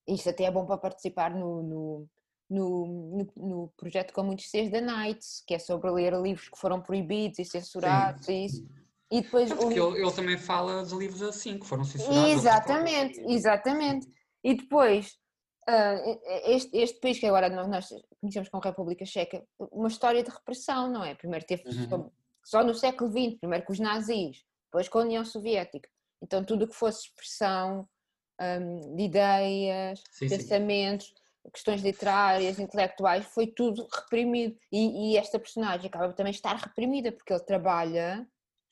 isto 0.08 0.30
até 0.30 0.44
é 0.46 0.52
bom 0.52 0.66
para 0.66 0.78
participar 0.78 1.32
no, 1.34 1.64
no, 1.64 2.10
no, 2.50 2.86
no- 3.18 3.48
no 3.48 3.68
projeto 3.76 4.14
com 4.14 4.24
muitos 4.24 4.50
Cs 4.50 4.70
da 4.70 4.80
Nights, 4.82 5.44
que 5.48 5.54
é 5.56 5.60
sobre 5.60 5.90
ler 5.92 6.14
livros 6.22 6.48
que 6.50 6.58
foram 6.58 6.82
proibidos 6.82 7.40
e 7.40 7.46
censurados 7.46 8.28
e 8.28 8.46
isso. 8.46 8.64
E 9.12 9.22
depois 9.22 9.50
É 9.50 9.54
o 9.54 9.58
porque 9.58 9.80
livro- 9.80 9.98
ele, 9.98 10.12
também 10.12 10.38
fala 10.38 10.84
de 10.86 10.96
livros 10.96 11.22
assim, 11.22 11.58
que 11.60 11.66
foram 11.66 11.84
censurados. 11.84 12.32
Exatamente, 12.32 13.20
exatamente. 13.22 14.08
E 14.44 14.54
depois, 14.56 15.18
ah, 15.68 15.96
este, 16.46 16.76
este 16.78 17.00
país 17.00 17.20
que 17.20 17.26
agora 17.26 17.50
nós- 17.50 17.90
conhecemos 18.22 18.50
como 18.50 18.64
República 18.64 19.06
Checa, 19.06 19.44
uma 19.72 19.88
história 19.88 20.24
de 20.24 20.30
repressão, 20.30 20.90
não 20.92 21.04
é? 21.04 21.16
Primeiro 21.16 21.46
teve 21.46 21.64
Uhum. 21.68 22.12
só- 22.44 22.64
no 22.64 22.74
século 22.74 23.10
XX, 23.12 23.40
primeiro 23.40 23.66
com 23.66 23.74
os 23.74 23.80
nazis, 23.80 24.44
depois 24.68 24.88
com 24.90 25.00
a 25.00 25.02
União 25.04 25.26
Soviética. 25.26 25.90
Então 26.22 26.44
tudo 26.44 26.66
o 26.66 26.68
que 26.68 26.76
fosse 26.76 27.08
expressão 27.08 27.88
hum, 28.42 28.96
de 28.96 29.04
ideias, 29.04 30.02
Sim, 30.12 30.28
sim. 30.28 30.38
pensamentos, 30.38 31.14
questões 31.54 31.82
literárias, 31.82 32.60
intelectuais, 32.60 33.26
foi 33.28 33.48
tudo 33.48 33.88
reprimido. 33.94 34.58
E, 34.72 35.14
e 35.14 35.18
esta 35.18 35.40
personagem 35.40 35.88
acaba 35.88 36.12
também 36.14 36.32
de 36.32 36.38
estar 36.38 36.56
reprimida, 36.56 37.12
porque 37.12 37.32
ele 37.32 37.44
trabalha, 37.46 38.28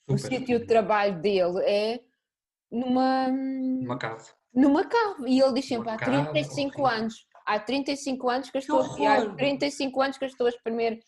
o 0.10 0.18
Super. 0.18 0.38
sítio 0.40 0.60
de 0.60 0.66
trabalho 0.66 1.22
dele 1.22 1.64
é 1.66 2.00
numa, 2.72 3.28
Uma 3.30 3.98
cave. 3.98 4.30
Numa 4.54 4.86
cave. 4.86 5.26
E 5.28 5.40
ele 5.42 5.54
diz 5.54 5.66
sempre: 5.68 5.90
Uma 5.90 5.96
há 5.96 6.00
cave, 6.00 6.30
35 6.32 6.82
horrível. 6.82 6.98
anos, 7.02 7.28
há 7.46 7.60
35 7.60 8.30
anos 8.30 8.50
que 8.50 8.58
eu 8.58 8.62
Que 8.62 8.72
estou, 8.72 8.98
e 9.00 9.06
há 9.08 9.20
horror! 9.20 9.36
35 9.36 10.02
anos 10.02 10.18
que 10.18 10.24
eu 10.24 10.28
estou 10.30 10.46
a 10.48 10.50
exprimir. 10.50 11.00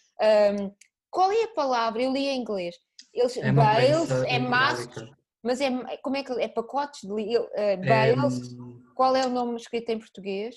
hum, 0.59 0.71
qual 1.09 1.31
é 1.31 1.43
a 1.43 1.47
palavra? 1.53 2.01
Eu 2.01 2.11
li 2.11 2.25
em 2.27 2.39
inglês. 2.41 2.75
Eles, 3.13 3.37
É 3.37 3.51
bales, 3.53 4.11
é 4.11 4.39
maços, 4.39 5.09
mas 5.41 5.61
é, 5.61 5.69
como 6.03 6.17
é 6.17 6.23
que 6.23 6.31
é 6.33 6.47
pacotes 6.49 7.01
de 7.01 7.11
uh, 7.37 7.49
É, 7.53 7.77
bales? 7.77 8.53
hum, 8.53 8.81
Qual 8.93 9.15
é 9.15 9.25
o 9.25 9.29
nome 9.29 9.55
escrito 9.57 9.89
em 9.89 9.99
português? 9.99 10.55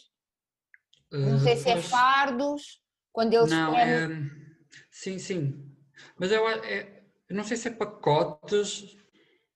Não 1.10 1.38
sei 1.40 1.56
se 1.56 1.68
é 1.70 1.74
mas- 1.76 1.86
fardos, 1.86 2.80
quando 3.12 3.32
eles 3.34 3.50
Não, 3.50 3.72
escrevem- 3.76 4.26
é. 4.26 4.30
Sim, 4.90 5.18
sim. 5.18 5.74
Mas 6.18 6.30
eu, 6.30 6.46
a- 6.46 6.64
é, 6.66 7.02
eu 7.28 7.36
não 7.36 7.42
sei 7.44 7.56
se 7.56 7.68
é 7.68 7.70
pacotes, 7.72 8.96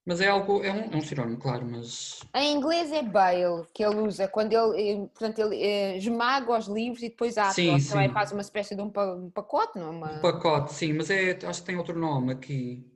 mas 0.04 0.20
é 0.20 0.28
algo. 0.28 0.62
É 0.64 0.72
um, 0.72 0.92
é 0.92 0.96
um 0.96 1.00
sinónimo, 1.00 1.38
claro, 1.38 1.64
mas. 1.66 2.20
Em 2.34 2.54
inglês 2.56 2.90
é 2.92 3.02
bale, 3.02 3.66
que 3.74 3.84
ele 3.84 3.96
usa, 4.00 4.26
quando 4.28 4.52
ele, 4.52 4.90
eh, 4.90 4.96
portanto, 5.08 5.38
ele 5.40 5.62
eh, 5.62 5.96
esmaga 5.98 6.56
os 6.58 6.66
livros 6.66 7.02
e 7.02 7.08
depois 7.10 7.36
ata, 7.36 7.52
Sim, 7.54 7.78
também 7.78 8.08
sim. 8.08 8.14
faz 8.14 8.32
uma 8.32 8.40
espécie 8.40 8.74
de 8.74 8.82
um 8.82 8.90
pa- 8.90 9.18
pacote, 9.34 9.78
não 9.78 9.86
é? 9.86 9.90
Uma... 9.90 10.12
Um 10.18 10.20
pacote, 10.20 10.72
sim, 10.72 10.92
mas 10.92 11.10
é, 11.10 11.38
acho 11.46 11.60
que 11.60 11.66
tem 11.66 11.76
outro 11.76 11.98
nome 11.98 12.32
aqui. 12.32 12.88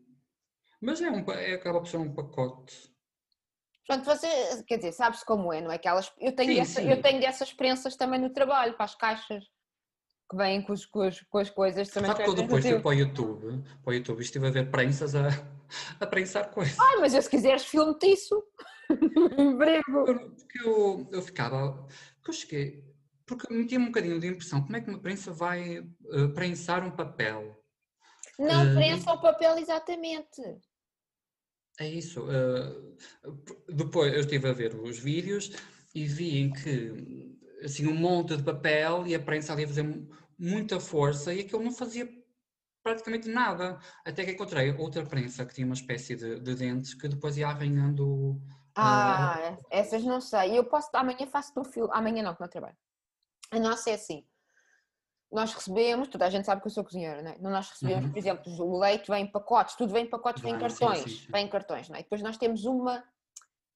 Mas 0.81 1.01
é 1.01 1.11
um, 1.11 1.31
é, 1.33 1.55
acaba 1.55 1.81
por 1.81 1.89
ser 1.89 1.97
um 1.99 2.13
pacote. 2.15 2.91
Portanto, 3.87 4.05
você, 4.05 4.63
quer 4.65 4.77
dizer, 4.79 4.93
sabe-se 4.93 5.25
como 5.25 5.53
é, 5.53 5.61
não 5.61 5.71
é? 5.71 5.77
Aquelas, 5.77 6.13
eu, 6.19 6.33
tenho 6.35 6.65
Sim, 6.65 6.81
sim. 6.83 6.91
eu 6.91 7.01
tenho 7.01 7.21
dessas 7.21 7.53
prensas 7.53 7.95
também 7.97 8.21
no 8.21 8.31
trabalho, 8.31 8.75
para 8.75 8.85
as 8.85 8.95
caixas 8.95 9.45
que 10.29 10.37
vêm 10.37 10.61
com, 10.63 10.73
os- 10.73 10.85
com, 10.87 11.03
as- 11.03 11.21
com 11.23 11.39
as 11.39 11.51
coisas. 11.51 11.89
Também 11.89 12.11
Sabe 12.11 12.25
que 12.25 12.31
eu 12.31 12.35
depois 12.35 12.65
contigo. 12.65 12.83
para 12.83 12.91
o 12.91 12.95
YouTube, 12.95 13.63
para 13.83 13.91
o 13.91 13.95
YouTube 13.95 14.21
estive 14.21 14.47
a 14.49 14.51
ver 14.51 14.71
prensas 14.71 15.15
a, 15.15 15.29
a 16.01 16.07
prensar 16.07 16.51
coisas. 16.51 16.79
Ai, 16.79 16.97
mas 17.01 17.15
eu, 17.15 17.23
se 17.23 17.31
quiseres, 17.31 17.65
filme-te 17.65 18.07
isso. 18.13 18.43
em 19.39 19.57
breve. 19.57 19.83
Porque 19.85 20.61
eu, 20.65 21.09
eu 21.13 21.23
ficava. 21.23 21.87
Porque 22.17 22.31
eu 22.31 22.33
cheguei. 22.35 22.85
Porque 23.27 23.53
me 23.53 23.67
tinha 23.67 23.81
um 23.81 23.87
bocadinho 23.87 24.21
de 24.21 24.29
impressão 24.29 24.63
como 24.63 24.77
é 24.77 24.81
que 24.81 24.89
uma 24.89 25.01
prensa 25.01 25.33
vai 25.33 25.79
eh, 25.79 26.29
prensar 26.35 26.85
um 26.85 26.93
papel. 26.93 27.61
Não 28.39 28.67
Eh, 28.67 28.75
prensa 28.75 29.13
o 29.13 29.21
papel 29.21 29.59
exatamente. 29.59 30.41
É 31.81 31.89
isso. 31.89 32.27
eh, 32.31 32.95
depois 33.69 34.13
eu 34.15 34.21
estive 34.21 34.49
a 34.49 34.53
ver 34.53 34.75
os 34.77 34.99
vídeos 34.99 35.51
e 35.95 36.07
vi 36.07 36.39
em 36.39 36.53
que 36.53 37.37
assim 37.63 37.87
um 37.87 37.95
monte 37.95 38.37
de 38.37 38.43
papel 38.43 39.07
e 39.07 39.15
a 39.15 39.21
prensa 39.21 39.53
ali 39.53 39.65
a 39.65 39.69
fazer 39.69 39.83
mu- 39.83 40.09
muita 40.39 40.79
força 40.79 41.35
e 41.35 41.41
aquilo 41.41 41.63
não 41.63 41.73
fazia 41.73 42.09
praticamente 42.87 43.29
nada. 43.29 43.79
Até 44.05 44.25
que 44.25 44.31
encontrei 44.33 44.71
outra 44.77 45.05
prensa 45.05 45.45
que 45.45 45.55
tinha 45.55 45.67
uma 45.67 45.75
espécie 45.75 46.15
de, 46.15 46.41
de 46.41 46.55
dentes 46.55 46.95
que 46.95 47.09
depois 47.09 47.37
ia 47.37 47.49
arranhando. 47.49 48.41
Ah, 48.77 49.57
essas 49.71 50.05
não 50.05 50.21
sei. 50.21 50.57
Eu 50.57 50.65
posso, 50.65 50.89
amanhã 50.93 51.27
faço-te 51.27 51.59
um 51.59 51.65
filme. 51.65 51.91
Amanhã 51.93 52.23
não, 52.23 52.35
que 52.35 52.41
não 52.41 52.49
trabalho. 52.49 52.77
A 53.51 53.59
nossa 53.59 53.91
é 53.91 53.95
assim. 53.95 54.25
Nós 55.33 55.53
recebemos, 55.53 56.09
toda 56.09 56.27
a 56.27 56.31
gente 56.31 56.45
sabe 56.45 56.61
que 56.61 56.69
eu 56.69 56.71
sou 56.71 56.85
cozinheira, 56.85 57.21
não 57.21 57.31
é? 57.33 57.39
Nós 57.39 57.69
recebemos, 57.69 58.05
Uhum. 58.05 58.13
por 58.13 58.19
exemplo, 58.19 58.53
o 58.65 58.79
leite 58.79 59.11
vem 59.11 59.25
em 59.25 59.31
pacotes, 59.31 59.75
tudo 59.75 59.93
vem 59.93 60.05
em 60.05 60.09
pacotes, 60.09 60.41
vem 60.43 60.55
em 60.55 60.59
cartões, 60.59 61.03
sim, 61.03 61.09
sim. 61.09 61.33
vem 61.33 61.47
em 61.47 61.49
cartões, 61.49 61.89
não 61.89 61.97
é? 61.97 62.03
Depois 62.03 62.23
nós 62.23 62.37
temos 62.37 62.65
uma, 62.65 63.03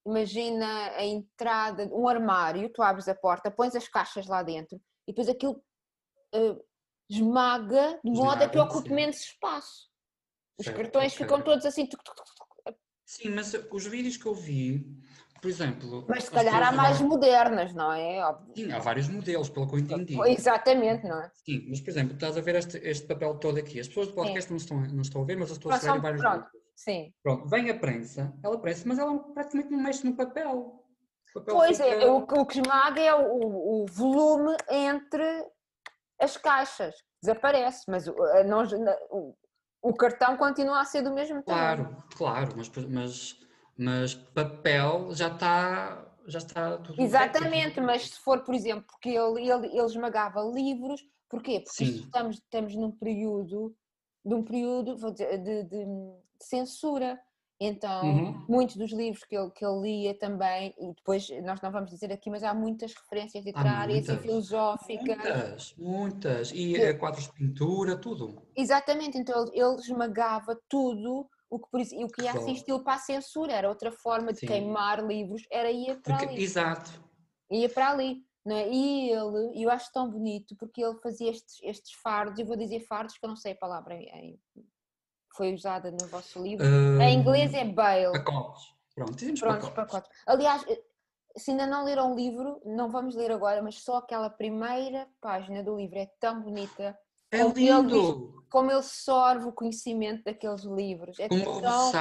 imagina 0.07 0.67
a 0.93 1.05
entrada, 1.05 1.89
um 1.93 2.07
armário, 2.07 2.69
tu 2.73 2.83
abres 2.83 3.09
a 3.09 3.15
porta, 3.17 3.51
pões 3.51 3.75
as 3.75 3.89
caixas 3.89 4.27
lá 4.29 4.45
dentro 4.45 4.81
e 5.09 5.13
depois 5.13 5.29
aquilo 5.29 5.61
eh, 6.33 6.57
esmaga 7.11 7.99
de 8.05 8.11
modo 8.11 8.43
a 8.45 8.49
que 8.49 8.59
ocupe 8.59 8.91
menos 8.93 9.17
espaço. 9.21 9.89
Os 10.59 10.65
Certo, 10.67 10.77
cartões 10.77 11.13
ok. 11.15 11.25
ficam 11.27 11.43
todos 11.43 11.65
assim, 11.67 11.87
tuc, 11.87 12.03
tuc, 12.05 12.17
tuc. 12.17 12.77
Sim, 13.05 13.31
mas 13.31 13.53
os 13.73 13.87
vídeos 13.87 14.17
que 14.17 14.27
eu 14.27 14.35
vi, 14.35 14.87
por 15.43 15.49
exemplo. 15.49 16.05
mas 16.09 16.25
se 16.25 16.31
calhar 16.31 16.63
há 16.63 16.71
mais 16.71 17.01
modernas, 17.01 17.73
não 17.75 17.91
é? 17.93 18.25
Óbvio. 18.25 18.53
Sim, 18.55 18.71
há 18.73 18.79
vários 18.79 19.09
modelos, 19.09 19.49
pelo 19.49 19.67
que 19.67 19.75
eu 19.75 19.79
entendi. 19.81 20.17
Exatamente, 20.29 21.09
não 21.09 21.21
é? 21.21 21.31
Sim, 21.45 21.67
mas 21.69 21.81
por 21.81 21.91
exemplo, 21.91 22.15
estás 22.15 22.37
a 22.37 22.41
ver 22.41 22.55
este, 22.57 22.77
este 22.79 23.07
papel 23.09 23.35
todo 23.39 23.59
aqui. 23.59 23.81
As 23.81 23.89
pessoas 23.89 24.09
do 24.09 24.15
podcast 24.15 24.51
não 24.51 24.59
estão, 24.59 24.81
não 24.81 25.03
estão 25.03 25.23
a 25.23 25.25
ver, 25.25 25.37
mas 25.37 25.49
eu 25.49 25.57
estou 25.57 25.73
a 25.73 25.79
são- 25.79 26.01
vários 26.01 26.21
pronto. 26.23 26.45
vídeos. 26.45 26.61
Sim. 26.77 27.13
Pronto, 27.23 27.49
vem 27.49 27.69
a 27.71 27.79
prensa, 27.79 28.33
ela 28.43 28.59
prensa, 28.61 28.85
mas 28.87 28.99
ela 28.99 29.19
praticamente 29.35 29.71
não 29.73 29.83
mexe 29.83 30.05
no 30.07 30.15
papel. 30.15 30.85
Papel 31.35 31.55
Pois 31.55 31.79
é, 31.81 32.07
o, 32.07 32.27
que- 32.27 32.39
o 32.39 32.47
que 32.47 32.61
esmaga 32.61 33.01
é 33.01 33.15
o, 33.15 33.83
o 33.83 33.87
volume 33.87 34.57
entre 34.71 35.25
as 36.21 36.37
caixas. 36.37 36.95
Desaparece, 37.23 37.85
mas 37.89 38.07
o, 38.09 38.15
o, 39.83 39.95
cartão 39.95 40.37
continua 40.37 40.81
a 40.81 40.85
ser 40.85 41.03
do 41.03 41.13
mesmo 41.13 41.43
tamanho. 41.43 41.85
Claro, 41.85 42.05
claro, 42.17 42.55
mas, 42.57 42.69
mas, 42.87 43.41
mas 43.77 44.15
papel 44.15 45.13
já 45.13 45.29
está, 45.29 46.07
já 46.27 46.39
está 46.39 46.79
tudo 46.79 47.01
Exatamente, 47.01 47.75
certo. 47.75 47.83
mas 47.83 48.03
se 48.11 48.19
for, 48.21 48.43
por 48.43 48.55
exemplo, 48.55 48.87
porque 48.87 49.11
ele, 49.11 49.51
ele, 49.51 49.67
ele 49.67 49.85
esmagava 49.87 50.41
livros, 50.41 51.03
porquê? 51.29 51.61
Porque 51.61 51.85
estamos, 51.85 52.37
estamos 52.37 52.75
num 52.75 52.91
período, 52.91 53.77
de 54.25 54.35
um 54.35 54.43
período 54.43 54.95
dizer, 55.13 55.39
de, 55.39 55.65
de- 55.65 55.85
de 55.85 56.45
censura. 56.47 57.21
Então, 57.63 58.07
Uhum. 58.09 58.47
muitos 58.49 58.75
dos 58.77 58.91
livros 58.91 59.23
que 59.25 59.37
ele, 59.37 59.51
que 59.51 59.63
ele 59.63 59.81
lia 59.83 60.19
também, 60.19 60.75
e 60.79 60.95
depois 60.95 61.29
nós 61.45 61.61
não 61.61 61.71
vamos 61.71 61.91
dizer 61.91 62.11
aqui, 62.11 62.31
mas 62.31 62.43
há 62.43 62.55
muitas 62.55 62.95
referências 62.95 63.45
literárias 63.45 64.07
e 64.07 64.09
muitas, 64.09 64.23
filosóficas. 64.23 65.05
Muitas, 65.07 65.75
muitas. 65.77 66.51
E 66.53 66.73
Que- 66.73 66.81
eh, 66.81 66.95
quadros 66.95 67.25
de 67.27 67.33
pintura, 67.35 67.99
tudo. 68.01 68.47
Exatamente, 68.57 69.19
então 69.19 69.43
ele, 69.47 69.61
ele 69.61 69.75
esmagava 69.77 70.59
tudo 70.71 71.29
o 71.51 71.59
que, 71.59 71.71
por 71.71 71.81
isso, 71.81 71.95
e 71.95 72.03
o 72.03 72.09
que 72.09 72.23
ia 72.23 72.33
Só. 72.33 72.47
estilo 72.49 72.83
para 72.83 72.95
a 72.95 72.99
censura, 72.99 73.53
era 73.53 73.69
outra 73.69 73.93
forma 73.93 74.33
de 74.33 74.39
Sim. 74.41 74.47
queimar 74.47 75.05
livros, 75.05 75.43
era 75.51 75.71
ir 75.71 76.01
para 76.01 76.17
Porque, 76.17 76.33
ali. 76.33 76.43
exato. 76.43 77.05
ia 77.51 77.69
para 77.69 77.91
ali. 77.91 78.25
Não 78.43 78.57
é? 78.57 78.71
E 78.73 79.11
ele, 79.11 79.53
e 79.59 79.63
eu 79.65 79.71
acho 79.71 79.93
tão 79.93 80.11
bonito 80.11 80.57
porque 80.57 80.83
ele 80.83 80.99
fazia 81.03 81.31
estes, 81.31 81.59
estes 81.63 81.93
fardos, 82.03 82.39
eu 82.41 82.47
vou 82.47 82.57
dizer 82.57 82.81
fardos 82.87 83.19
que 83.19 83.27
eu 83.27 83.29
não 83.29 83.37
sei 83.37 83.53
a 83.53 83.57
palavra 83.57 83.95
em- 83.97 84.41
foi 85.37 85.55
usada 85.55 85.91
no 85.91 86.07
vosso 86.09 86.43
livro. 86.43 86.67
em 87.01 87.17
Hum, 87.19 87.21
inglês 87.21 87.55
é 87.55 87.65
bale. 87.65 88.13
Pacotes. 88.13 88.75
Pronto, 88.95 89.15
dizemos 89.15 89.41
Prontos, 89.41 89.69
pacotes. 89.71 89.93
pacotes. 89.93 90.11
Aliás, 90.27 90.65
eh, 90.69 90.83
se 91.37 91.53
ainda 91.53 91.67
não 91.67 91.85
leram 91.85 92.13
o 92.13 92.17
livro, 92.17 92.61
não 92.65 92.91
vamos 92.91 93.15
ler 93.15 93.31
agora, 93.31 93.63
mas 93.63 93.77
só 93.83 93.97
aquela 93.99 94.29
primeira 94.29 95.09
página 95.21 95.63
do 95.63 95.77
livro 95.77 95.99
é 95.99 96.07
tão 96.19 96.43
bonita. 96.43 96.99
É 97.31 97.39
Como 97.39 97.57
ele 97.59 97.65
lindo! 97.67 98.45
Como 98.51 98.71
ele 98.71 98.83
sorve 98.83 99.47
o 99.47 99.53
conhecimento 99.53 100.25
daqueles 100.25 100.63
livros. 100.63 101.19
É 101.21 101.29
Como 101.29 101.61
tão, 101.61 101.93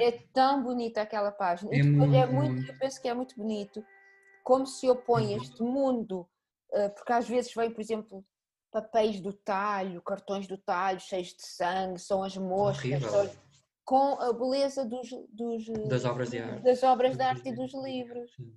é 0.00 0.12
tão 0.32 0.62
bonita 0.62 1.02
aquela 1.02 1.32
página. 1.32 1.72
É 1.74 1.78
é 1.78 1.82
muito, 1.82 2.32
muito, 2.32 2.32
muito. 2.54 2.70
eu 2.72 2.78
penso 2.78 3.02
que 3.02 3.08
é 3.08 3.14
muito 3.14 3.34
bonito 3.36 3.84
como 4.44 4.66
se 4.66 4.88
opõe 4.88 5.32
Uhum. 5.32 5.36
este 5.42 5.62
mundo, 5.62 6.28
eh, 6.72 6.90
porque 6.90 7.12
às 7.12 7.26
vezes 7.28 7.52
vem, 7.54 7.70
por 7.72 7.80
exemplo, 7.80 8.24
papéis 8.74 9.20
do 9.20 9.32
talho, 9.32 10.02
cartões 10.02 10.48
do 10.48 10.58
talho 10.58 10.98
cheios 10.98 11.28
de 11.28 11.46
sangue, 11.46 12.00
são 12.00 12.24
as 12.24 12.36
moscas, 12.36 13.00
são- 13.04 13.30
com 13.84 14.20
a 14.20 14.32
beleza 14.32 14.84
dos, 14.84 15.08
dos, 15.30 15.64
Das 15.88 16.04
obras 16.04 16.30
de 16.30 16.38
arte. 16.40 16.62
das 16.64 16.82
obras 16.82 17.16
de 17.16 17.22
arte 17.22 17.48
e 17.48 17.54
dos 17.54 17.72
livros. 17.72 18.32
Sim. 18.34 18.52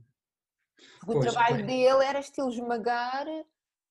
O 1.05 1.19
trabalho 1.19 1.57
pois. 1.57 1.67
dele 1.67 2.03
era 2.03 2.19
estilo 2.19 2.49
esmagar, 2.49 3.25
Sim, 3.27 3.43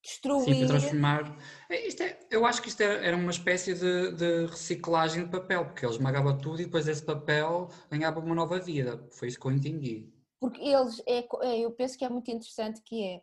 destruir. 0.03 0.59
para 0.59 0.67
transformar. 0.67 1.39
É, 1.71 1.87
Isto 1.87 2.03
é, 2.03 2.19
eu 2.31 2.45
acho 2.45 2.61
que 2.61 2.69
isto 2.71 2.81
era, 2.81 3.17
uma 3.17 3.31
espécie 3.31 3.75
de, 3.75 4.13
de 4.13 4.47
reciclagem 4.47 5.25
de 5.25 5.31
papel, 5.31 5.65
porque 5.67 5.85
ele 5.87 5.93
esmagava 5.93 6.37
tudo 6.37 6.61
e 6.61 6.65
depois 6.65 6.89
esse 6.89 7.05
papel 7.05 7.69
ganhava 7.91 8.19
uma 8.19 8.35
nova 8.35 8.59
vida. 8.59 9.07
Foi 9.13 9.29
isso 9.29 9.39
que 9.39 9.47
eu 9.47 9.53
entendi. 9.53 10.13
porque 10.41 10.61
eles 10.63 11.01
é, 11.07 11.25
é, 11.43 11.59
eu 11.61 11.71
penso 11.71 11.97
que 11.97 12.05
é 12.05 12.09
muito 12.09 12.31
interessante 12.31 12.81
que 12.83 13.03
é, 13.05 13.23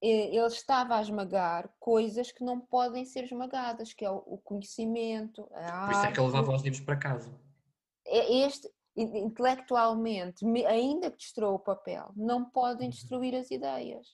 ele 0.00 0.46
estava 0.46 0.96
a 0.96 1.02
esmagar 1.02 1.68
coisas 1.80 2.30
que 2.30 2.44
não 2.44 2.60
podem 2.60 3.04
ser 3.04 3.24
esmagadas, 3.24 3.92
que 3.92 4.04
é 4.04 4.10
o, 4.10 4.38
conhecimento, 4.44 5.48
a 5.52 5.84
Por 5.84 5.92
isso 5.92 6.06
é 6.06 6.12
que 6.12 6.20
ele 6.20 6.26
arte. 6.26 6.36
levava 6.36 6.54
os 6.56 6.62
livros 6.62 6.80
para 6.84 6.96
casa. 6.96 7.30
É 8.06 8.46
este 8.46 8.68
in- 8.96 9.18
intelectualmente, 9.18 10.44
me- 10.44 10.64
ainda 10.66 11.10
que 11.10 11.18
destrua 11.18 11.50
o 11.50 11.58
papel, 11.58 12.12
não 12.16 12.44
podem 12.48 12.86
Uhum. 12.86 12.90
destruir 12.90 13.34
as 13.34 13.50
ideias. 13.50 14.06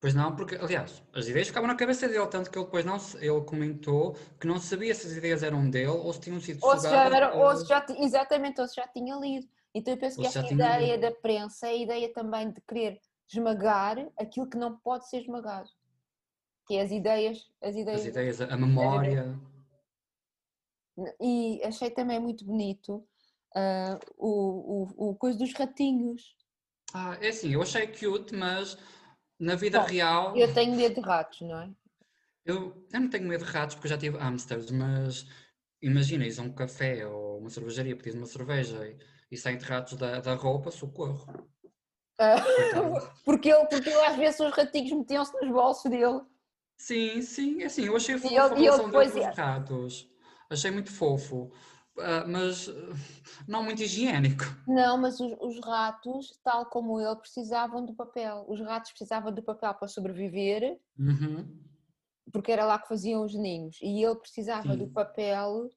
Pois 0.00 0.14
não, 0.14 0.36
porque, 0.36 0.56
aliás, 0.56 1.02
as 1.14 1.26
ideias 1.26 1.48
ficavam 1.48 1.68
na 1.68 1.74
cabeça 1.74 2.06
dele, 2.06 2.26
tanto 2.28 2.50
que 2.50 2.58
ele 2.58 2.66
depois 2.66 2.84
não 2.84 2.96
ele 3.18 3.40
comentou 3.44 4.14
que 4.38 4.46
não 4.46 4.58
sabia 4.58 4.94
se 4.94 5.06
as 5.06 5.12
ideias 5.14 5.42
eram 5.42 5.68
dele 5.70 5.86
ou 5.88 6.12
se 6.12 6.20
tinham 6.20 6.40
sido 6.40 6.64
Ou 6.64 6.76
sugadas 6.76 7.12
era, 7.14 7.28
ou 7.34 7.40
pelas- 7.40 7.60
se 7.62 7.66
já, 7.66 7.86
exatamente, 7.98 8.60
ou 8.60 8.68
se 8.68 8.74
já 8.76 8.86
tinha 8.88 9.16
lido. 9.16 9.46
Então 9.74 9.94
eu 9.94 9.98
penso 9.98 10.16
Ou 10.18 10.22
que 10.22 10.26
esta 10.38 10.52
ideia 10.52 10.94
lido. 10.96 11.00
da 11.00 11.10
prensa 11.20 11.66
a 11.66 11.72
ideia 11.74 12.12
também 12.12 12.50
de 12.50 12.60
querer 12.62 13.00
esmagar 13.28 13.98
aquilo 14.18 14.48
que 14.48 14.56
não 14.56 14.78
pode 14.78 15.08
ser 15.08 15.18
esmagado. 15.18 15.68
Que 16.66 16.76
é 16.76 16.82
as 16.82 16.90
ideias, 16.90 17.38
as 17.62 17.76
ideias. 17.76 18.00
as 18.00 18.06
ideias, 18.06 18.40
a 18.40 18.56
memória. 18.56 19.38
E 21.20 21.62
achei 21.62 21.90
também 21.90 22.18
muito 22.18 22.44
bonito 22.44 23.06
ah, 23.54 23.98
o, 24.16 24.88
o, 24.98 25.10
o 25.10 25.14
coisa 25.16 25.38
dos 25.38 25.52
ratinhos. 25.52 26.34
Ah, 26.92 27.16
é 27.20 27.28
assim, 27.28 27.52
eu 27.52 27.62
achei 27.62 27.86
cute, 27.86 28.34
mas 28.34 28.76
na 29.38 29.54
vida 29.54 29.80
Bom, 29.80 29.86
real. 29.86 30.36
Eu 30.36 30.52
tenho 30.52 30.74
medo 30.74 30.94
de 30.94 31.00
ratos, 31.00 31.40
não 31.42 31.60
é? 31.60 31.70
Eu, 32.44 32.86
eu 32.92 33.00
não 33.00 33.10
tenho 33.10 33.26
medo 33.26 33.44
de 33.44 33.50
ratos 33.50 33.74
porque 33.74 33.86
eu 33.88 33.90
já 33.90 33.98
tive 33.98 34.18
hamsters, 34.18 34.70
mas 34.70 35.26
imagina, 35.82 36.24
ires 36.24 36.38
a 36.38 36.42
um 36.42 36.52
café 36.52 37.06
ou 37.06 37.38
uma 37.38 37.50
cervejaria, 37.50 37.96
pedires 37.96 38.16
uma 38.16 38.26
cerveja 38.26 38.86
e, 38.86 38.96
e 39.30 39.36
saem 39.36 39.58
ratos 39.58 39.96
da, 39.96 40.20
da 40.20 40.34
roupa, 40.34 40.70
socorro. 40.70 41.26
Ah, 42.18 42.36
porque, 43.24 43.50
ele, 43.50 43.66
porque 43.66 43.88
ele, 43.90 44.00
às 44.06 44.16
vezes 44.16 44.40
os 44.40 44.52
ratinhos 44.54 44.92
metiam-se 44.92 45.32
nos 45.40 45.50
bolsos 45.52 45.90
dele. 45.90 46.20
Sim, 46.78 47.22
sim, 47.22 47.62
é 47.62 47.66
assim, 47.66 47.84
eu 47.86 47.96
achei 47.96 48.18
fofo 48.18 48.38
a 48.38 48.48
relação 48.54 48.90
dele 48.90 49.10
com 49.10 49.18
os 49.30 49.36
ratos. 49.36 50.10
Achei 50.50 50.70
muito 50.70 50.92
fofo, 50.92 51.50
ah, 51.98 52.24
mas 52.26 52.68
ah, 52.68 52.72
não 53.48 53.62
muito 53.62 53.82
higiênico. 53.82 54.44
Não, 54.66 54.96
mas 54.98 55.18
os, 55.20 55.32
os 55.40 55.60
ratos, 55.64 56.38
tal 56.42 56.66
como 56.66 57.00
ele, 57.00 57.16
precisavam 57.16 57.84
do 57.84 57.94
papel. 57.94 58.44
Os 58.48 58.60
ratos 58.60 58.90
precisavam 58.92 59.32
do 59.32 59.42
papel 59.42 59.74
para 59.74 59.88
sobreviver, 59.88 60.78
Uhum. 60.98 61.62
porque 62.32 62.50
era 62.52 62.64
lá 62.64 62.78
que 62.78 62.88
faziam 62.88 63.24
os 63.24 63.34
ninhos. 63.34 63.78
E 63.82 64.02
ele 64.02 64.16
precisava 64.16 64.76
do 64.76 64.86
Sim. 64.86 64.92
papel 64.92 65.70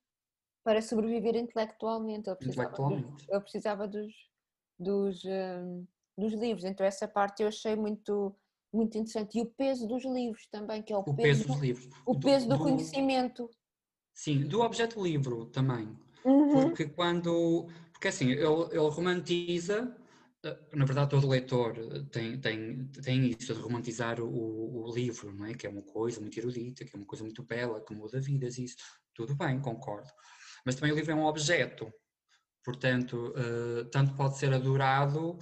para 0.63 0.81
sobreviver 0.81 1.35
intelectualmente. 1.35 2.29
Ele 2.29 2.35
precisava, 2.35 2.69
dos, 2.69 2.79
Intelectualmente. 2.79 3.25
ele 3.29 3.41
precisava 3.41 3.87
dos, 3.87 4.13
dos, 4.77 5.21
hum, 5.25 5.85
dos 6.19 6.33
livros. 6.33 6.65
Então, 6.65 6.85
essa 6.85 7.07
parte 7.07 7.41
eu 7.41 7.47
achei 7.47 7.75
muito, 7.75 8.35
muito 8.73 8.97
interessante. 8.97 9.37
E 9.37 9.41
o 9.41 9.45
peso 9.45 9.87
dos 9.87 10.03
livros 10.05 10.47
também, 10.51 10.83
que 10.83 10.93
é 10.93 10.97
o, 10.97 11.01
O 11.01 11.13
peso, 11.15 11.17
peso 11.43 11.47
dos 11.47 11.55
do, 11.57 11.61
livros. 11.61 11.89
o 12.05 12.13
Do- 12.13 12.27
peso 12.27 12.47
do, 12.49 12.57
do- 12.57 12.63
conhecimento. 12.63 13.49
Sim, 14.13 14.47
do 14.47 14.61
objeto 14.61 15.01
livro 15.01 15.45
também. 15.45 15.97
Uhum. 16.25 16.49
Porque 16.51 16.85
quando. 16.89 17.67
Porque 17.93 18.09
assim, 18.09 18.29
ele, 18.31 18.43
ele 18.71 18.89
romantiza. 18.89 19.95
eh, 20.43 20.57
Na 20.73 20.85
verdade, 20.85 21.09
todo 21.11 21.27
leitor 21.27 21.77
eh, 21.77 22.03
tem, 22.11 22.39
tem, 22.39 22.85
tem 22.87 23.25
isso 23.29 23.53
de 23.53 23.61
romantizar 23.61 24.19
o, 24.21 24.83
o 24.85 24.93
livro, 24.93 25.33
não 25.33 25.45
é? 25.45 25.53
Que 25.53 25.67
é 25.67 25.69
uma 25.69 25.83
coisa 25.83 26.19
muito 26.19 26.37
erudita, 26.37 26.83
que 26.85 26.95
é 26.95 26.97
uma 26.99 27.05
coisa 27.05 27.23
muito 27.23 27.43
bela, 27.43 27.81
que 27.83 27.93
muda 27.95 28.19
vidas, 28.19 28.57
isso. 28.57 28.75
Tudo 29.13 29.35
bem, 29.35 29.59
concordo. 29.61 30.09
Mas 30.65 30.75
também 30.75 30.91
o 30.91 30.95
livro 30.95 31.11
é 31.11 31.15
um 31.15 31.25
objeto. 31.25 31.91
Portanto, 32.63 33.33
eh, 33.37 33.85
tanto 33.91 34.13
pode 34.15 34.37
ser 34.37 34.53
adorado 34.53 35.37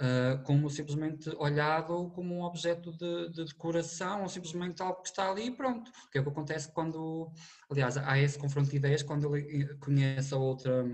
eh, 0.00 0.36
como 0.44 0.70
simplesmente 0.70 1.28
olhado 1.38 2.10
como 2.10 2.34
um 2.36 2.42
objeto 2.42 2.92
de, 2.96 3.30
de 3.30 3.44
decoração 3.44 4.22
ou 4.22 4.28
simplesmente 4.28 4.80
algo 4.82 5.02
que 5.02 5.08
está 5.08 5.30
ali 5.30 5.46
e 5.46 5.50
pronto. 5.56 5.90
Que 6.10 6.18
é 6.18 6.20
o 6.20 6.24
que 6.24 6.30
acontece 6.30 6.72
quando, 6.72 7.32
aliás, 7.70 7.96
há 7.96 8.18
esse 8.18 8.38
confronto 8.38 8.70
de 8.70 8.76
ideias 8.76 9.02
quando 9.02 9.34
ele 9.36 9.62
eh, 9.64 9.74
conhece 9.80 10.32
a 10.34 10.36
outra 10.38 10.84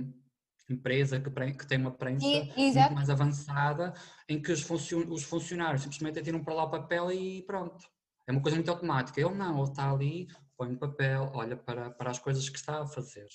empresa 0.70 1.20
que, 1.20 1.30
que 1.52 1.66
tem 1.66 1.78
uma 1.78 1.90
prensa 1.90 2.26
E- 2.26 2.80
muito 2.80 2.94
mais 2.94 3.10
avançada 3.10 3.92
em 4.28 4.40
que 4.40 4.50
os, 4.50 4.62
funcio- 4.62 5.10
os 5.12 5.22
funcionários 5.22 5.82
simplesmente 5.82 6.18
atiram 6.18 6.42
para 6.42 6.54
lá 6.54 6.64
o 6.64 6.70
papel 6.70 7.12
e 7.12 7.42
pronto. 7.42 7.84
É 8.26 8.32
uma 8.32 8.40
coisa 8.40 8.56
muito 8.56 8.70
automática. 8.70 9.20
Ele 9.20 9.34
não, 9.34 9.58
ele 9.60 9.68
está 9.70 9.90
ali, 9.92 10.26
põe 10.56 10.72
o 10.72 10.78
papel, 10.78 11.30
olha 11.34 11.56
para, 11.56 11.90
para 11.90 12.10
as 12.10 12.18
coisas 12.18 12.48
que 12.48 12.56
está 12.56 12.80
a 12.80 12.86
fazer. 12.86 13.28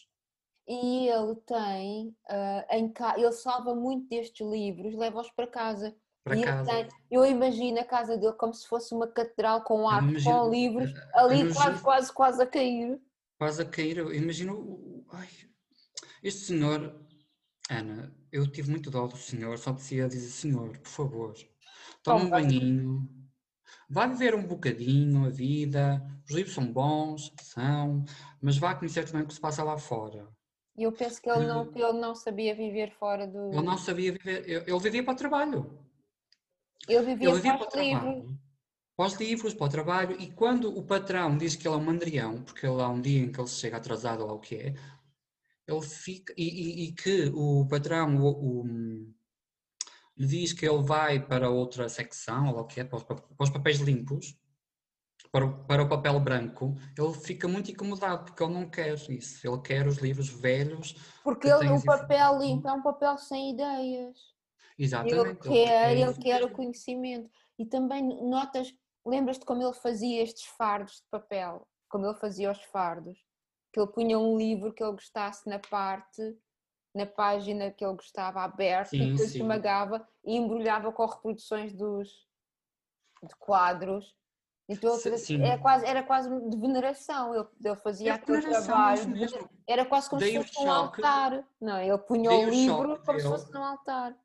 E 0.72 1.08
ele 1.08 1.36
tem, 1.48 2.16
ah, 2.30 2.66
em 2.78 2.88
ca... 2.94 3.16
ele 3.18 3.32
salva 3.32 3.74
muito 3.74 4.08
destes 4.08 4.46
livros, 4.48 4.94
leva-os 4.96 5.32
para 5.32 5.48
casa. 5.48 5.96
Para 6.24 6.38
E 6.38 6.44
casa. 6.44 6.70
tem- 6.70 6.88
eu 7.10 7.26
imagino 7.26 7.80
a 7.80 7.84
casa 7.84 8.16
dele 8.16 8.34
como 8.34 8.54
se 8.54 8.68
fosse 8.68 8.94
uma 8.94 9.08
catedral 9.08 9.64
com 9.64 9.90
arte, 9.90 10.12
imagino- 10.12 10.40
com 10.44 10.50
livros, 10.52 10.92
eu 10.94 11.02
ali 11.16 11.40
imagino- 11.40 11.56
quase, 11.56 11.82
quase, 11.82 12.14
quase 12.14 12.42
a 12.44 12.46
cair. 12.46 13.02
quase 13.40 13.62
a 13.64 13.66
cair. 13.66 13.98
Eu 13.98 14.14
imagino. 14.14 15.04
Ai, 15.12 15.28
este 16.22 16.42
senhor, 16.46 17.04
Ana, 17.68 18.14
eu 18.32 18.46
tive 18.52 18.70
muito 18.70 18.92
dó 18.92 19.08
do 19.08 19.18
senhor, 19.18 19.58
só 19.58 19.74
precisava 19.74 20.10
dizer: 20.10 20.30
Senhor, 20.30 20.78
por 20.78 20.88
favor, 20.90 21.34
toma 22.04 22.26
um 22.26 22.30
banhinho, 22.30 23.10
vá 23.90 24.06
viver 24.06 24.36
um 24.36 24.46
bocadinho 24.46 25.26
a 25.26 25.30
vida. 25.30 26.00
Os 26.30 26.36
livros 26.36 26.54
são 26.54 26.72
bons, 26.72 27.34
são, 27.42 28.04
mas 28.40 28.56
vá 28.58 28.76
conhecer 28.76 29.06
também 29.06 29.24
o 29.24 29.28
que 29.28 29.34
se 29.34 29.40
passa 29.42 29.64
lá 29.64 29.76
fora. 29.80 30.28
E 30.80 30.84
eu 30.84 30.94
penso 30.94 31.22
que 31.22 31.30
ele 31.30 31.46
não, 31.46 31.70
que 31.70 31.78
ele 31.82 32.00
não 32.00 32.16
sabia 32.16 32.56
viver 32.56 32.90
fora 32.94 33.28
do. 33.28 33.52
Ele 33.52 33.62
não 33.64 33.78
sabia 33.78 34.14
viver, 34.14 34.50
ele 34.50 34.80
vivia 34.80 35.04
para 35.04 35.14
o 35.14 35.18
trabalho. 35.18 35.78
Ele 36.88 37.00
vivia, 37.06 37.28
Ele 37.28 37.36
vivia 37.36 37.58
para 37.58 37.58
para 37.58 37.66
o 37.66 37.68
os 37.68 37.86
livros. 37.86 38.02
trabalho. 38.02 38.40
Para 38.96 39.06
os 39.08 39.14
livros, 39.16 39.54
para 39.54 39.66
o 39.66 39.70
trabalho, 39.70 40.16
e 40.22 40.32
quando 40.32 40.78
o 40.78 40.82
patrão 40.86 41.38
diz 41.38 41.58
que 41.58 41.68
ele 41.68 41.76
é 41.76 41.78
um 41.78 41.84
mandrião, 41.84 42.42
porque 42.44 42.66
ele 42.66 42.82
há 42.82 42.88
um 42.88 43.02
dia 43.02 43.20
em 43.24 43.30
que 43.32 43.42
ele 43.42 43.48
chega 43.50 43.76
atrasado, 43.76 44.22
ou 44.22 44.28
lá 44.28 44.34
o 44.34 44.40
que 44.40 44.56
é, 44.56 44.74
ele 45.68 45.82
fica. 45.82 46.34
E, 46.38 46.44
e- 46.44 46.84
e 46.88 46.92
que 46.94 47.30
o 47.36 47.68
patrão 47.68 48.16
o- 48.24 48.62
o- 48.62 48.68
lhe 50.18 50.28
diz 50.28 50.54
que 50.54 50.66
ele 50.66 50.82
vai 50.82 51.20
para 51.26 51.50
outra 51.50 51.90
secção, 51.90 52.48
ou 52.48 52.56
lá 52.56 52.62
o 52.62 52.66
que 52.68 52.80
é, 52.80 52.86
para 52.86 52.98
os, 52.98 53.04
pa- 53.04 53.16
para 53.16 53.44
os 53.44 53.50
papéis 53.50 53.80
limpos, 53.80 54.34
para 55.32 55.46
o, 55.46 55.64
para 55.66 55.84
o 55.84 55.90
papel 55.90 56.20
branco, 56.20 56.76
ele 56.98 57.14
fica 57.14 57.48
muito 57.48 57.70
incomodado, 57.72 58.26
porque 58.26 58.44
ele 58.44 58.54
não 58.54 58.70
quer 58.70 58.94
isso. 58.94 59.48
Ele 59.48 59.62
quer 59.62 59.88
os 59.88 59.98
livros 59.98 60.30
velhos. 60.30 60.94
Porque 61.24 61.48
que 61.48 61.54
ele, 61.54 61.70
o 61.70 61.84
papel 61.84 62.18
informação. 62.18 62.42
limpo 62.42 62.68
é 62.68 62.74
um 62.74 62.82
papel 62.82 63.18
sem 63.18 63.52
ideias. 63.52 64.18
Ele 64.78 64.86
Exatamente. 64.86 65.50
quer, 65.50 65.98
ele 65.98 66.14
quer 66.16 66.44
o 66.44 66.52
conhecimento. 66.52 67.30
E 67.58 67.66
também 67.66 68.02
notas, 68.28 68.74
lembras-te 69.06 69.46
como 69.46 69.62
ele 69.62 69.74
fazia 69.74 70.24
estes 70.24 70.46
fardos 70.46 70.96
de 70.96 71.08
papel? 71.12 71.68
Como 71.90 72.06
ele 72.06 72.16
fazia 72.16 72.52
os 72.52 72.64
fardos? 72.66 73.20
Que 73.72 73.80
ele 73.80 73.92
punha 73.92 74.18
um 74.18 74.38
livro 74.38 74.74
que 74.74 74.82
ele 74.82 74.94
gostasse 74.94 75.48
na 75.48 75.60
parte, 75.60 76.38
na 76.96 77.06
página 77.06 77.72
que 77.72 77.86
ele 77.86 77.96
gostava 77.96 78.42
aberta 78.42 78.96
e 78.96 79.00
depois 79.00 79.36
esmagava 79.36 80.08
e 80.26 80.36
embrulhava 80.36 80.92
com 80.92 81.06
reproduções 81.06 81.74
dos 81.74 82.28
de 83.22 83.36
quadros. 83.38 84.16
Então 84.70 84.92
ele 84.94 85.02
fazia- 85.02 85.18
sim. 85.18 85.42
era 85.42 85.58
quase, 85.58 85.86
era 85.86 86.04
quase 86.04 86.30
de 86.50 86.58
veneração. 86.58 87.34
Ele, 87.34 87.48
ele 87.66 87.76
fazia 87.78 88.12
É 88.12 88.14
aquele 88.14 88.42
trabalho. 88.42 89.16
Era 89.68 89.84
quase 89.84 90.10
como 90.10 90.22
se 90.22 90.28
Daí 90.28 90.38
o 90.40 90.44
fosse 90.44 90.60
um 90.60 90.72
altar. 90.72 91.48
Não, 91.60 91.78
ele 91.80 91.98
punha 91.98 92.30
Daí 92.30 92.46
o 92.46 92.50
livro 92.52 93.00
como 93.04 93.20
se 93.20 93.28
fosse 93.28 93.52
num 93.54 93.64
altar. 93.64 94.16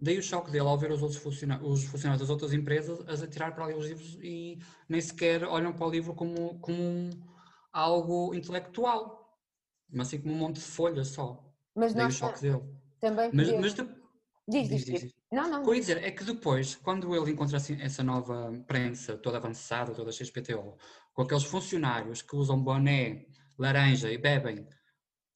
Daí 0.00 0.18
o 0.18 0.22
choque 0.22 0.50
dele 0.52 0.68
ao 0.68 0.78
ver 0.78 0.92
os 0.92 1.02
outros 1.02 1.20
funcionários, 1.20 1.68
os 1.68 1.84
funcionários 1.84 2.20
das 2.20 2.30
outras 2.30 2.52
empresas 2.52 3.22
a 3.22 3.26
tirar 3.26 3.52
para 3.54 3.64
ali 3.64 3.74
os 3.74 3.86
livros 3.86 4.16
e 4.22 4.58
nem 4.88 5.00
sequer 5.00 5.42
olham 5.44 5.72
para 5.72 5.86
o 5.86 5.90
livro 5.90 6.14
como, 6.14 6.60
como 6.60 7.10
algo 7.72 8.32
intelectual, 8.34 9.36
mas 9.90 10.06
assim 10.08 10.20
como 10.20 10.34
um 10.34 10.38
monte 10.38 10.56
de 10.56 10.60
folhas 10.60 11.08
só. 11.08 11.42
Mas 11.74 11.94
Daí 11.94 12.06
o 12.06 12.10
choque 12.12 12.40
dele. 12.42 12.62
também 13.00 13.30
Mas, 13.32 13.48
mas 13.58 13.74
de- 13.74 13.82
Diz, 14.46 14.68
diz, 14.68 14.68
diz, 14.68 14.84
diz, 14.84 14.84
diz. 14.86 15.00
diz. 15.02 15.17
Não, 15.30 15.48
não. 15.48 15.60
O 15.60 15.64
que 15.64 15.70
eu 15.70 15.74
ia 15.74 15.80
dizer 15.80 16.02
é 16.02 16.10
que 16.10 16.24
depois, 16.24 16.74
quando 16.76 17.14
ele 17.14 17.32
encontra 17.32 17.58
assim, 17.58 17.80
essa 17.80 18.02
nova 18.02 18.50
prensa 18.66 19.16
toda 19.16 19.36
avançada, 19.36 19.92
toda 19.92 20.10
XPTO, 20.10 20.76
com 21.12 21.22
aqueles 21.22 21.44
funcionários 21.44 22.22
que 22.22 22.34
usam 22.34 22.62
boné 22.62 23.26
laranja 23.58 24.10
e 24.10 24.16
bebem 24.16 24.66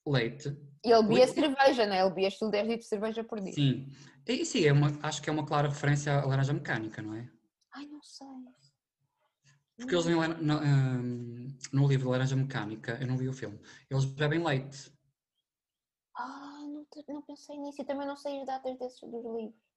leite, 0.06 0.48
Ele 0.82 1.02
bebia 1.02 1.28
cerveja, 1.28 1.86
não 1.86 1.94
é? 1.94 2.00
Ele 2.00 2.08
bebia 2.10 2.28
estilo 2.28 2.50
10 2.50 2.66
litros 2.66 2.84
de 2.84 2.88
cerveja 2.88 3.22
por 3.24 3.40
dia. 3.40 3.52
sim, 3.52 3.86
e 4.26 4.44
sim, 4.44 4.64
é 4.64 4.72
uma, 4.72 4.98
acho 5.02 5.20
que 5.20 5.28
é 5.28 5.32
uma 5.32 5.44
clara 5.44 5.68
referência 5.68 6.12
à 6.18 6.24
laranja 6.24 6.52
mecânica, 6.52 7.02
não 7.02 7.14
é? 7.14 7.28
Ai, 7.74 7.86
não 7.86 8.02
sei. 8.02 8.26
Porque 9.76 9.94
eles 9.94 10.06
em 10.06 10.14
Lar- 10.14 10.40
no, 10.40 10.58
hum, 10.60 11.58
no 11.72 11.88
livro 11.88 12.10
Laranja 12.10 12.36
Mecânica, 12.36 12.98
eu 13.00 13.06
não 13.06 13.16
vi 13.16 13.28
o 13.28 13.32
filme, 13.32 13.58
eles 13.90 14.04
bebem 14.04 14.44
leite. 14.44 14.92
Ah, 16.14 16.60
não, 16.60 16.86
não 17.08 17.22
pensei 17.22 17.58
nisso 17.58 17.82
e 17.82 17.84
também 17.84 18.06
não 18.06 18.16
sei 18.16 18.40
as 18.40 18.46
datas 18.46 18.78
desses 18.78 19.00
dos 19.00 19.24
livros. 19.24 19.71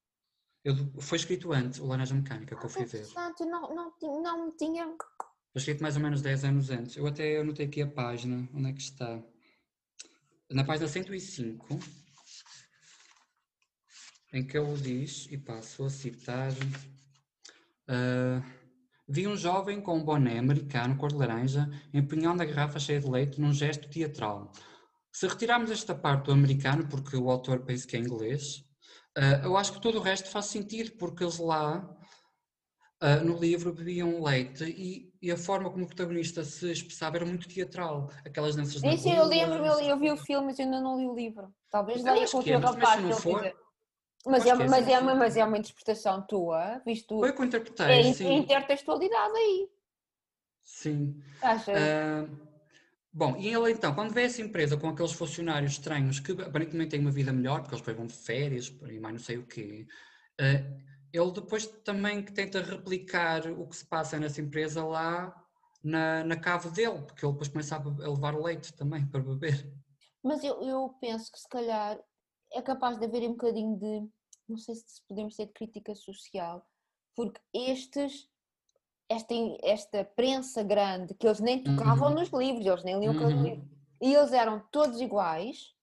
Eu- 0.65 0.75
foi 0.99 1.19
escrito 1.19 1.53
antes, 1.53 1.79
o 1.79 1.85
Laranja 1.85 2.15
Mecânica, 2.15 2.55
que 2.55 2.63
eu 2.63 2.65
Ah, 2.65 2.69
fui 2.69 2.85
ver. 2.85 2.87
interessante, 2.87 3.41
eu 3.41 3.45
não, 3.45 3.75
não, 3.75 4.45
me 4.47 4.51
tinha. 4.57 4.83
Foi 4.87 5.59
escrito 5.59 5.83
mais 5.83 5.95
ou 5.95 6.01
menos 6.01 6.23
10 6.23 6.43
anos 6.43 6.71
antes. 6.71 6.97
Eu 6.97 7.05
até 7.05 7.37
anotei 7.39 7.67
aqui 7.67 7.83
a 7.83 7.87
página, 7.87 8.49
onde 8.51 8.69
é 8.71 8.73
que 8.73 8.81
está? 8.81 9.23
Na 10.49 10.63
página 10.63 10.87
105, 10.87 11.77
em 14.33 14.43
que 14.43 14.57
ele 14.57 14.75
diz, 14.81 15.27
e 15.29 15.37
passo 15.37 15.85
a 15.85 15.89
citar, 15.91 16.51
ah, 17.87 18.41
vi 19.07 19.27
um 19.27 19.37
jovem 19.37 19.79
com 19.79 19.97
um 19.99 20.03
boné 20.03 20.39
americano 20.39 20.97
cor 20.97 21.09
de 21.11 21.15
laranja 21.17 21.69
empunhando 21.93 22.41
a 22.41 22.45
garrafa 22.45 22.79
cheia 22.79 22.99
de 22.99 23.07
leite 23.07 23.39
num 23.39 23.53
gesto 23.53 23.87
teatral. 23.87 24.51
Se 25.11 25.27
retirarmos 25.27 25.69
esta 25.69 25.93
parte 25.93 26.25
do 26.25 26.31
americano, 26.31 26.87
porque 26.87 27.15
o 27.15 27.29
autor 27.29 27.59
pensa 27.61 27.85
que 27.87 27.95
é 27.95 27.99
inglês, 27.99 28.64
ah, 29.17 29.41
eu 29.43 29.55
acho 29.57 29.73
que 29.73 29.81
todo 29.81 29.97
o 29.97 30.01
resto 30.01 30.29
faz 30.29 30.45
sentido, 30.47 30.91
porque 30.97 31.23
eles 31.23 31.37
lá 31.39 31.89
ah, 33.01 33.17
no 33.17 33.37
livro 33.39 33.73
bebiam 33.73 34.23
leite 34.23 34.63
e, 34.65 35.13
e 35.21 35.31
a 35.31 35.37
forma 35.37 35.69
como 35.69 35.83
o 35.83 35.87
protagonista 35.87 36.43
se 36.43 36.71
expressava 36.71 37.17
era 37.17 37.25
muito 37.25 37.47
teatral. 37.47 38.09
Aquelas 38.25 38.55
danças 38.55 38.81
na 38.81 38.95
Sim, 38.95 39.13
eu 39.13 39.25
lembro, 39.25 39.65
eu, 39.65 39.79
eu 39.81 39.97
vi 39.99 40.11
o 40.11 40.17
filme, 40.17 40.47
mas 40.47 40.59
ainda 40.59 40.79
não 40.79 40.97
li 40.97 41.07
o 41.07 41.13
livro. 41.15 41.53
Talvez 41.69 42.01
com 42.03 42.39
o 42.39 42.43
que 42.43 42.51
é, 42.51 42.59
teu 42.59 42.71
mas- 42.73 42.75
mas 42.77 43.21
for, 43.21 43.43
é, 43.43 43.53
é, 44.47 44.55
mas, 44.67 44.85
se 44.85 44.91
é, 44.91 44.99
uma- 44.99 45.15
mas 45.15 45.37
é 45.37 45.45
uma 45.45 45.57
interpretação 45.57 46.25
tua, 46.25 46.79
visto 46.85 47.19
Foi 47.19 47.31
que 47.33 47.41
eu 47.41 47.45
interpretei, 47.45 47.85
é 48.09 48.13
sim. 48.13 48.37
intertextualidade 48.37 49.35
aí. 49.35 49.69
sim. 50.61 51.21
Achas? 51.41 51.67
Ah, 51.77 52.25
bom, 53.15 53.37
e 53.37 53.47
ele 53.47 53.71
então, 53.71 53.95
quando 53.95 54.13
vê 54.13 54.23
essa 54.23 54.41
empresa 54.41 54.75
com 54.75 54.89
aqueles 54.89 55.13
funcionários 55.13 55.71
estranhos 55.71 56.19
que 56.19 56.33
aparentemente 56.33 56.91
têm 56.91 56.99
uma 56.99 57.11
vida 57.11 57.31
melhor, 57.31 57.61
porque 57.61 57.73
eles 57.73 57.81
depois 57.81 57.97
vão 57.97 58.07
de 58.07 58.13
férias 58.13 58.67
e 58.67 58.99
mais 58.99 59.13
não 59.13 59.21
sei 59.21 59.37
o 59.37 59.47
quê, 59.47 59.87
ah, 60.39 60.85
ele 61.13 61.31
depois 61.31 61.65
também 61.65 62.21
tenta 62.21 62.61
replicar 62.61 63.47
o 63.47 63.67
que 63.67 63.77
se 63.77 63.85
passa 63.85 64.19
nessa 64.19 64.41
empresa 64.41 64.83
lá 64.83 65.33
na, 65.81 66.23
na 66.25 66.35
cave 66.35 66.69
dele, 66.71 67.01
porque 67.03 67.25
ele 67.25 67.31
depois 67.31 67.47
começa 67.47 67.77
a 67.77 68.09
levar 68.09 68.37
leite 68.37 68.73
também 68.73 69.07
para 69.07 69.21
beber. 69.21 69.71
Mas 70.21 70.43
eu, 70.43 70.61
eu 70.61 70.89
penso 70.99 71.31
que 71.31 71.39
se 71.39 71.47
calhar 71.47 71.97
é 72.51 72.61
capaz 72.61 72.97
de 72.97 73.05
haver 73.05 73.23
um 73.23 73.33
bocadinho 73.33 73.77
de, 73.77 74.09
não 74.49 74.57
sei 74.57 74.75
se 74.75 75.01
podemos 75.07 75.35
ter 75.35 75.45
de 75.45 75.53
crítica 75.53 75.95
social, 75.95 76.67
porque 77.15 77.39
estes, 77.53 78.27
esta, 79.09 79.33
esta 79.63 80.03
prensa 80.03 80.63
grande, 80.63 81.13
que 81.13 81.27
eles 81.27 81.39
nem 81.39 81.61
tocavam 81.63 82.09
Uhum. 82.09 82.15
nos 82.15 82.29
livros, 82.29 82.65
eles 82.65 82.83
nem 82.83 82.99
liam 82.99 83.13
aqueles 83.13 83.33
Uhum. 83.33 83.43
livros, 83.43 83.69
e 84.01 84.13
eles 84.13 84.33
eram 84.33 84.59
todos 84.71 84.99
iguais, 84.99 85.73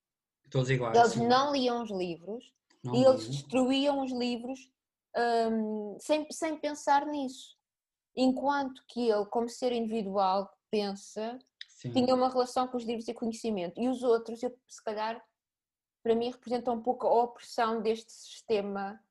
Todos 0.50 0.70
iguais. 0.70 0.96
eles 0.98 1.12
sim. 1.14 1.26
não 1.26 1.52
liam 1.52 1.82
os 1.82 1.90
livros, 1.90 2.52
Não 2.84 2.94
e 2.94 3.04
eles 3.04 3.28
destruíam 3.28 4.02
os 4.02 4.12
livros 4.12 4.70
hum, 5.16 5.96
sem, 6.00 6.26
sem 6.30 6.58
pensar 6.58 7.06
nisso. 7.06 7.56
Enquanto 8.14 8.82
que 8.88 9.08
ele, 9.08 9.24
como 9.26 9.48
ser 9.48 9.72
individual, 9.72 10.50
pensa, 10.70 11.38
Sim. 11.68 11.92
tinha 11.92 12.14
uma 12.14 12.28
relação 12.28 12.68
com 12.68 12.76
os 12.76 12.84
livros 12.84 13.08
e 13.08 13.14
conhecimento. 13.14 13.80
E 13.80 13.88
os 13.88 14.02
outros, 14.02 14.42
eu, 14.42 14.54
se 14.68 14.82
calhar, 14.84 15.22
para 16.02 16.14
mim, 16.14 16.30
representam 16.30 16.74
um 16.74 16.82
pouco 16.82 17.06
a 17.06 17.22
opressão 17.24 17.80
deste 17.80 18.12
sistema 18.12 19.02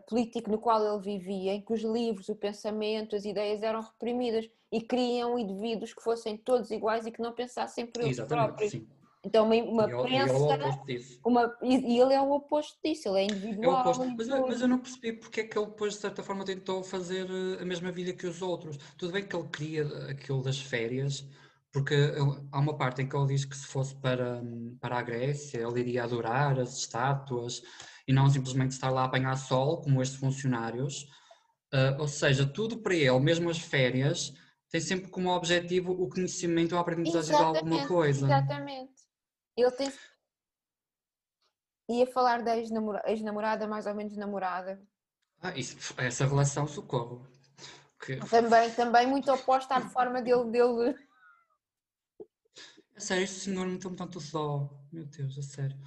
político 0.00 0.50
no 0.50 0.58
qual 0.58 0.84
ele 0.84 1.02
vivia, 1.02 1.54
em 1.54 1.62
que 1.62 1.72
os 1.72 1.82
livros, 1.82 2.28
o 2.28 2.36
pensamento, 2.36 3.16
as 3.16 3.24
ideias 3.24 3.62
eram 3.62 3.80
reprimidas 3.80 4.48
e 4.70 4.80
criam 4.82 5.38
indivíduos 5.38 5.94
que 5.94 6.02
fossem 6.02 6.36
todos 6.36 6.70
iguais 6.70 7.06
e 7.06 7.10
que 7.10 7.22
não 7.22 7.32
pensassem 7.32 7.86
por 7.86 8.02
eles 8.02 8.10
Exatamente, 8.12 8.46
próprios. 8.46 8.70
sim. 8.72 8.86
Então, 9.24 9.46
uma, 9.46 9.54
uma 9.56 9.84
é 9.84 10.24
oposto 10.24 10.86
disso. 10.86 11.20
Uma, 11.24 11.56
e 11.62 11.98
ele 11.98 12.14
é 12.14 12.20
o 12.20 12.30
oposto 12.32 12.78
disso, 12.84 13.08
ele 13.08 13.18
é 13.18 13.22
É 13.24 13.26
individual. 13.26 13.92
e 14.04 14.16
Mas, 14.16 14.28
eu- 14.28 14.46
mas 14.46 14.60
eu 14.62 14.68
não 14.68 14.78
percebi 14.78 15.12
porque 15.14 15.40
é 15.40 15.44
que 15.44 15.58
ele 15.58 15.66
depois, 15.66 15.94
de 15.94 16.00
certa 16.00 16.22
forma, 16.22 16.44
tentou 16.44 16.82
fazer 16.84 17.26
eh, 17.28 17.62
a 17.62 17.64
mesma 17.64 17.90
vida 17.90 18.12
que 18.12 18.26
os 18.26 18.40
outros. 18.42 18.78
Tudo 18.96 19.12
bem 19.12 19.26
que 19.26 19.34
ele 19.34 19.48
queria 19.48 19.86
aquilo 20.10 20.42
das 20.42 20.58
férias, 20.60 21.24
porque 21.72 21.94
há 22.52 22.58
uma 22.58 22.76
parte 22.76 23.02
em 23.02 23.08
que 23.08 23.16
ele 23.16 23.26
diz 23.26 23.44
que 23.44 23.56
se 23.56 23.66
fosse 23.66 23.94
para, 23.96 24.42
para 24.80 24.98
a 24.98 25.02
Grécia, 25.02 25.58
ele 25.58 25.80
iria 25.80 26.04
adorar 26.04 26.58
as 26.58 26.76
estátuas 26.78 27.62
e 28.06 28.12
não 28.12 28.28
simplesmente 28.30 28.72
estar 28.72 28.90
lá 28.90 29.02
a 29.02 29.04
apanhar 29.04 29.36
sol, 29.36 29.82
como 29.82 30.00
estes 30.02 30.18
funcionários. 30.18 31.06
Ah, 31.72 31.96
ou 31.98 32.08
seja, 32.08 32.46
tudo 32.46 32.78
para 32.82 32.94
ele, 32.94 33.20
mesmo 33.20 33.50
as 33.50 33.58
férias, 33.58 34.32
tem 34.70 34.80
sempre 34.80 35.10
como 35.10 35.28
objetivo 35.30 35.92
o 35.92 36.08
conhecimento 36.08 36.72
ou 36.72 36.78
a 36.78 36.80
aprendizagem 36.80 37.36
de 37.36 37.42
alguma 37.42 37.86
coisa. 37.86 38.26
Exatamente. 38.26 38.92
Ele 39.56 39.70
tem. 39.72 39.92
Ia 41.90 42.06
falar 42.06 42.42
da 42.42 42.56
ex-namora- 42.56 43.02
ex-namorada, 43.06 43.66
mais 43.66 43.86
ou 43.86 43.94
menos 43.94 44.16
namorada. 44.16 44.80
Ah, 45.42 45.56
isso, 45.56 45.94
essa 45.98 46.26
relação, 46.26 46.66
socorro. 46.66 47.26
Que- 48.00 48.16
Também, 48.16 48.70
também 48.72 49.06
muito 49.06 49.30
oposta 49.32 49.74
à 49.76 49.80
forma 49.88 50.20
dele, 50.22 50.50
dele. 50.50 50.96
A 52.98 53.00
sério, 53.00 53.22
este 53.22 53.38
senhor 53.38 53.64
meteu-me 53.64 53.96
tanto 53.96 54.18
dó. 54.32 54.68
Meu 54.90 55.06
Deus, 55.06 55.38
a 55.38 55.42
sério. 55.42 55.78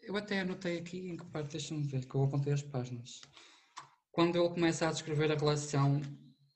Eu 0.00 0.16
até 0.16 0.38
anotei 0.38 0.78
aqui 0.78 0.98
em 0.98 1.16
que 1.16 1.24
parte, 1.24 1.50
deixa-me 1.50 1.82
ver, 1.82 2.06
que 2.06 2.14
eu 2.14 2.22
apontei 2.22 2.52
as 2.52 2.62
páginas. 2.62 3.20
Quando 4.12 4.38
ele 4.38 4.48
começa 4.50 4.86
a 4.86 4.92
descrever 4.92 5.32
a 5.32 5.34
relação 5.34 6.00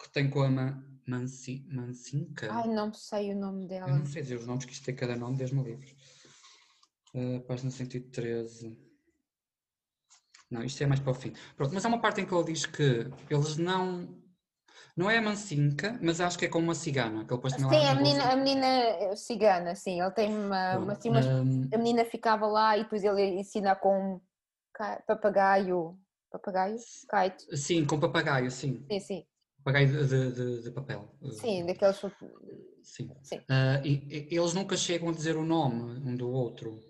que 0.00 0.08
tem 0.12 0.30
com 0.30 0.42
a 0.42 0.48
Ma 0.48 0.80
Mansi 1.04 1.66
Mansinka, 1.68 2.48
Ai, 2.52 2.68
não 2.68 2.94
sei 2.94 3.32
o 3.32 3.40
nome 3.40 3.64
eu 3.64 3.68
dela. 3.70 3.88
não 3.88 4.06
sei 4.06 4.22
dizer 4.22 4.36
os 4.36 4.46
nomes, 4.46 4.66
que 4.66 4.72
isto 4.72 4.84
tem 4.84 4.94
cada 4.94 5.16
nome, 5.16 5.36
desde-me 5.36 5.64
livros. 5.64 5.90
Uh, 7.12 7.40
página 7.40 7.68
113. 7.68 8.78
Não, 10.48 10.62
isto 10.62 10.80
é 10.80 10.86
mais 10.86 11.00
para 11.00 11.10
o 11.10 11.14
fim. 11.14 11.32
Pronto, 11.56 11.74
mas 11.74 11.84
há 11.84 11.88
uma 11.88 12.00
parte 12.00 12.20
em 12.20 12.24
que 12.24 12.32
ele 12.32 12.44
diz 12.44 12.66
que 12.66 13.10
eles 13.28 13.56
não. 13.56 14.22
Não 14.98 15.08
é 15.08 15.18
a 15.18 15.22
Mansinka, 15.22 15.96
mas 16.02 16.20
acho 16.20 16.36
que 16.36 16.46
é 16.46 16.48
como 16.48 16.64
uma 16.64 16.74
cigana. 16.74 17.24
Que 17.24 17.32
ele 17.32 17.40
depois 17.40 17.54
Sim, 17.54 17.86
a 17.86 17.94
menina, 17.94 18.32
a 18.32 18.36
menina 18.36 19.16
cigana, 19.16 19.74
sim. 19.76 20.00
Ele 20.00 20.10
tem 20.10 20.28
uma. 20.36 20.76
uma, 20.76 20.92
assim, 20.92 21.08
Um, 21.10 21.68
a 21.72 21.78
menina 21.78 22.04
ficava 22.04 22.48
lá 22.48 22.76
e 22.76 22.82
depois 22.82 23.04
ele 23.04 23.22
ensina 23.38 23.76
com 23.76 24.20
papagaio. 25.06 25.96
Papagaio? 26.32 26.76
Kite. 26.76 27.56
sim, 27.56 27.86
com 27.86 28.00
papagaio, 28.00 28.50
sim. 28.50 28.84
Sim, 28.90 28.98
sim. 28.98 29.24
Papagaio 29.58 29.86
de, 29.86 30.08
de- 30.08 30.32
de- 30.32 30.62
de 30.64 30.70
papel. 30.72 31.08
uh, 31.22 31.30
Sim, 31.30 31.64
daqueles. 31.64 32.00
Sim. 32.82 33.10
Sim. 33.22 33.40
Ah, 33.48 33.80
e, 33.84 34.28
e 34.32 34.36
eles 34.36 34.52
nunca 34.52 34.76
chegam 34.76 35.10
a 35.10 35.12
dizer 35.12 35.36
o 35.36 35.44
nome 35.44 36.00
um 36.04 36.16
do 36.16 36.28
outro. 36.28 36.80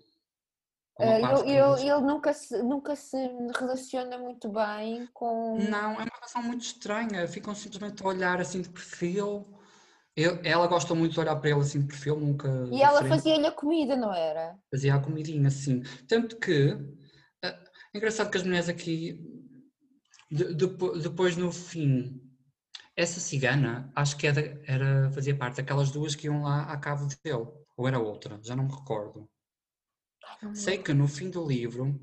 Ele, 0.99 1.43
que 1.43 1.49
ele, 1.49 2.01
nunca, 2.01 2.33
se, 2.33 2.61
nunca 2.61 2.95
se 2.95 3.17
relaciona 3.57 4.17
muito 4.17 4.49
bem 4.49 5.07
com. 5.13 5.57
Não, 5.57 5.93
é 5.93 6.03
uma 6.03 6.11
relação 6.13 6.43
muito 6.43 6.61
estranha. 6.61 7.27
Ficam 7.27 7.55
simplesmente 7.55 8.03
a 8.03 8.07
olhar 8.07 8.41
assim 8.41 8.61
de 8.61 8.69
perfil. 8.69 9.57
Eu- 10.15 10.39
ela 10.43 10.67
gosta 10.67 10.93
muito 10.93 11.13
de 11.13 11.19
olhar 11.19 11.35
para 11.37 11.49
ele 11.49 11.59
assim 11.61 11.79
de 11.79 11.87
perfil, 11.87 12.19
nunca. 12.19 12.47
E 12.67 12.71
de 12.71 12.81
ela 12.83 13.03
fazia-lhe 13.05 13.47
a 13.47 13.51
comida, 13.51 13.95
não 13.95 14.13
era? 14.13 14.57
Fazia 14.69 14.95
a 14.95 14.99
comidinha, 14.99 15.47
assim. 15.47 15.81
Tanto 16.07 16.37
que. 16.37 16.77
ah, 17.43 17.47
é 17.93 17.97
engraçado 17.97 18.29
que 18.29 18.37
as 18.37 18.43
mulheres 18.43 18.67
aqui. 18.69 19.19
de- 20.31 20.53
depo- 20.53 20.97
depois 20.99 21.35
no 21.37 21.51
fim. 21.51 22.21
Essa 22.95 23.19
cigana, 23.21 23.89
acho 23.95 24.17
que 24.17 24.27
era, 24.27 24.61
era, 24.67 25.09
fazia 25.11 25.35
parte 25.35 25.55
daquelas 25.57 25.89
duas 25.89 26.13
que 26.15 26.27
iam 26.27 26.43
lá 26.43 26.63
à 26.63 26.77
cave 26.77 27.07
dele. 27.23 27.47
Ou 27.77 27.87
era 27.87 27.97
outra, 27.97 28.37
já 28.43 28.55
não 28.55 28.65
me 28.65 28.71
recordo. 28.75 29.27
Me 30.41 30.55
Sei 30.55 30.77
que 30.77 30.93
no 30.93 31.07
fim 31.07 31.29
do 31.29 31.45
livro. 31.45 31.99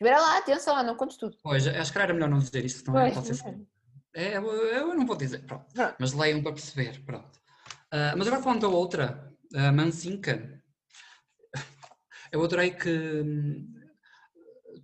Espera 0.00 0.20
lá, 0.20 0.38
atenção 0.38 0.74
lá, 0.74 0.82
não 0.82 0.96
contes 0.96 1.16
tudo. 1.16 1.36
Pois, 1.42 1.66
acho 1.66 1.92
que 1.92 1.98
era 1.98 2.14
melhor 2.14 2.28
não 2.30 2.38
dizer 2.38 2.64
isto, 2.64 2.90
não 2.90 3.00
é? 3.00 3.10
Pode 3.10 3.34
ser 3.34 3.66
É, 4.14 4.36
eu, 4.36 4.46
eu 4.46 4.94
não 4.94 5.06
vou 5.06 5.16
dizer, 5.16 5.44
pronto. 5.44 5.66
Mas 5.98 6.12
leiam 6.12 6.42
para 6.42 6.52
perceber, 6.52 7.04
pronto. 7.04 7.38
Ah, 7.90 8.14
mas 8.16 8.26
agora 8.26 8.42
falando 8.42 8.60
da 8.62 8.68
outra, 8.68 9.32
a 9.54 9.72
Mansinka, 9.72 10.62
eu 12.30 12.42
adorei 12.44 12.70
que 12.70 12.90
hum, 12.90 13.74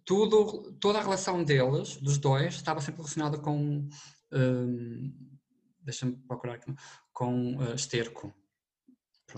tudo, 0.05 0.73
toda 0.81 0.99
a 0.99 1.03
relação 1.03 1.45
deles, 1.45 1.97
dos 1.97 2.19
dois, 2.19 2.55
estava 2.55 2.81
sempre 2.81 3.03
relacionada 3.03 3.39
com. 3.39 3.89
hum, 4.33 5.31
Deixa-me 5.81 6.17
procurar 6.27 6.55
aqui, 6.55 6.75
com 7.13 7.59
ah, 7.61 7.75
esterco. 7.75 8.35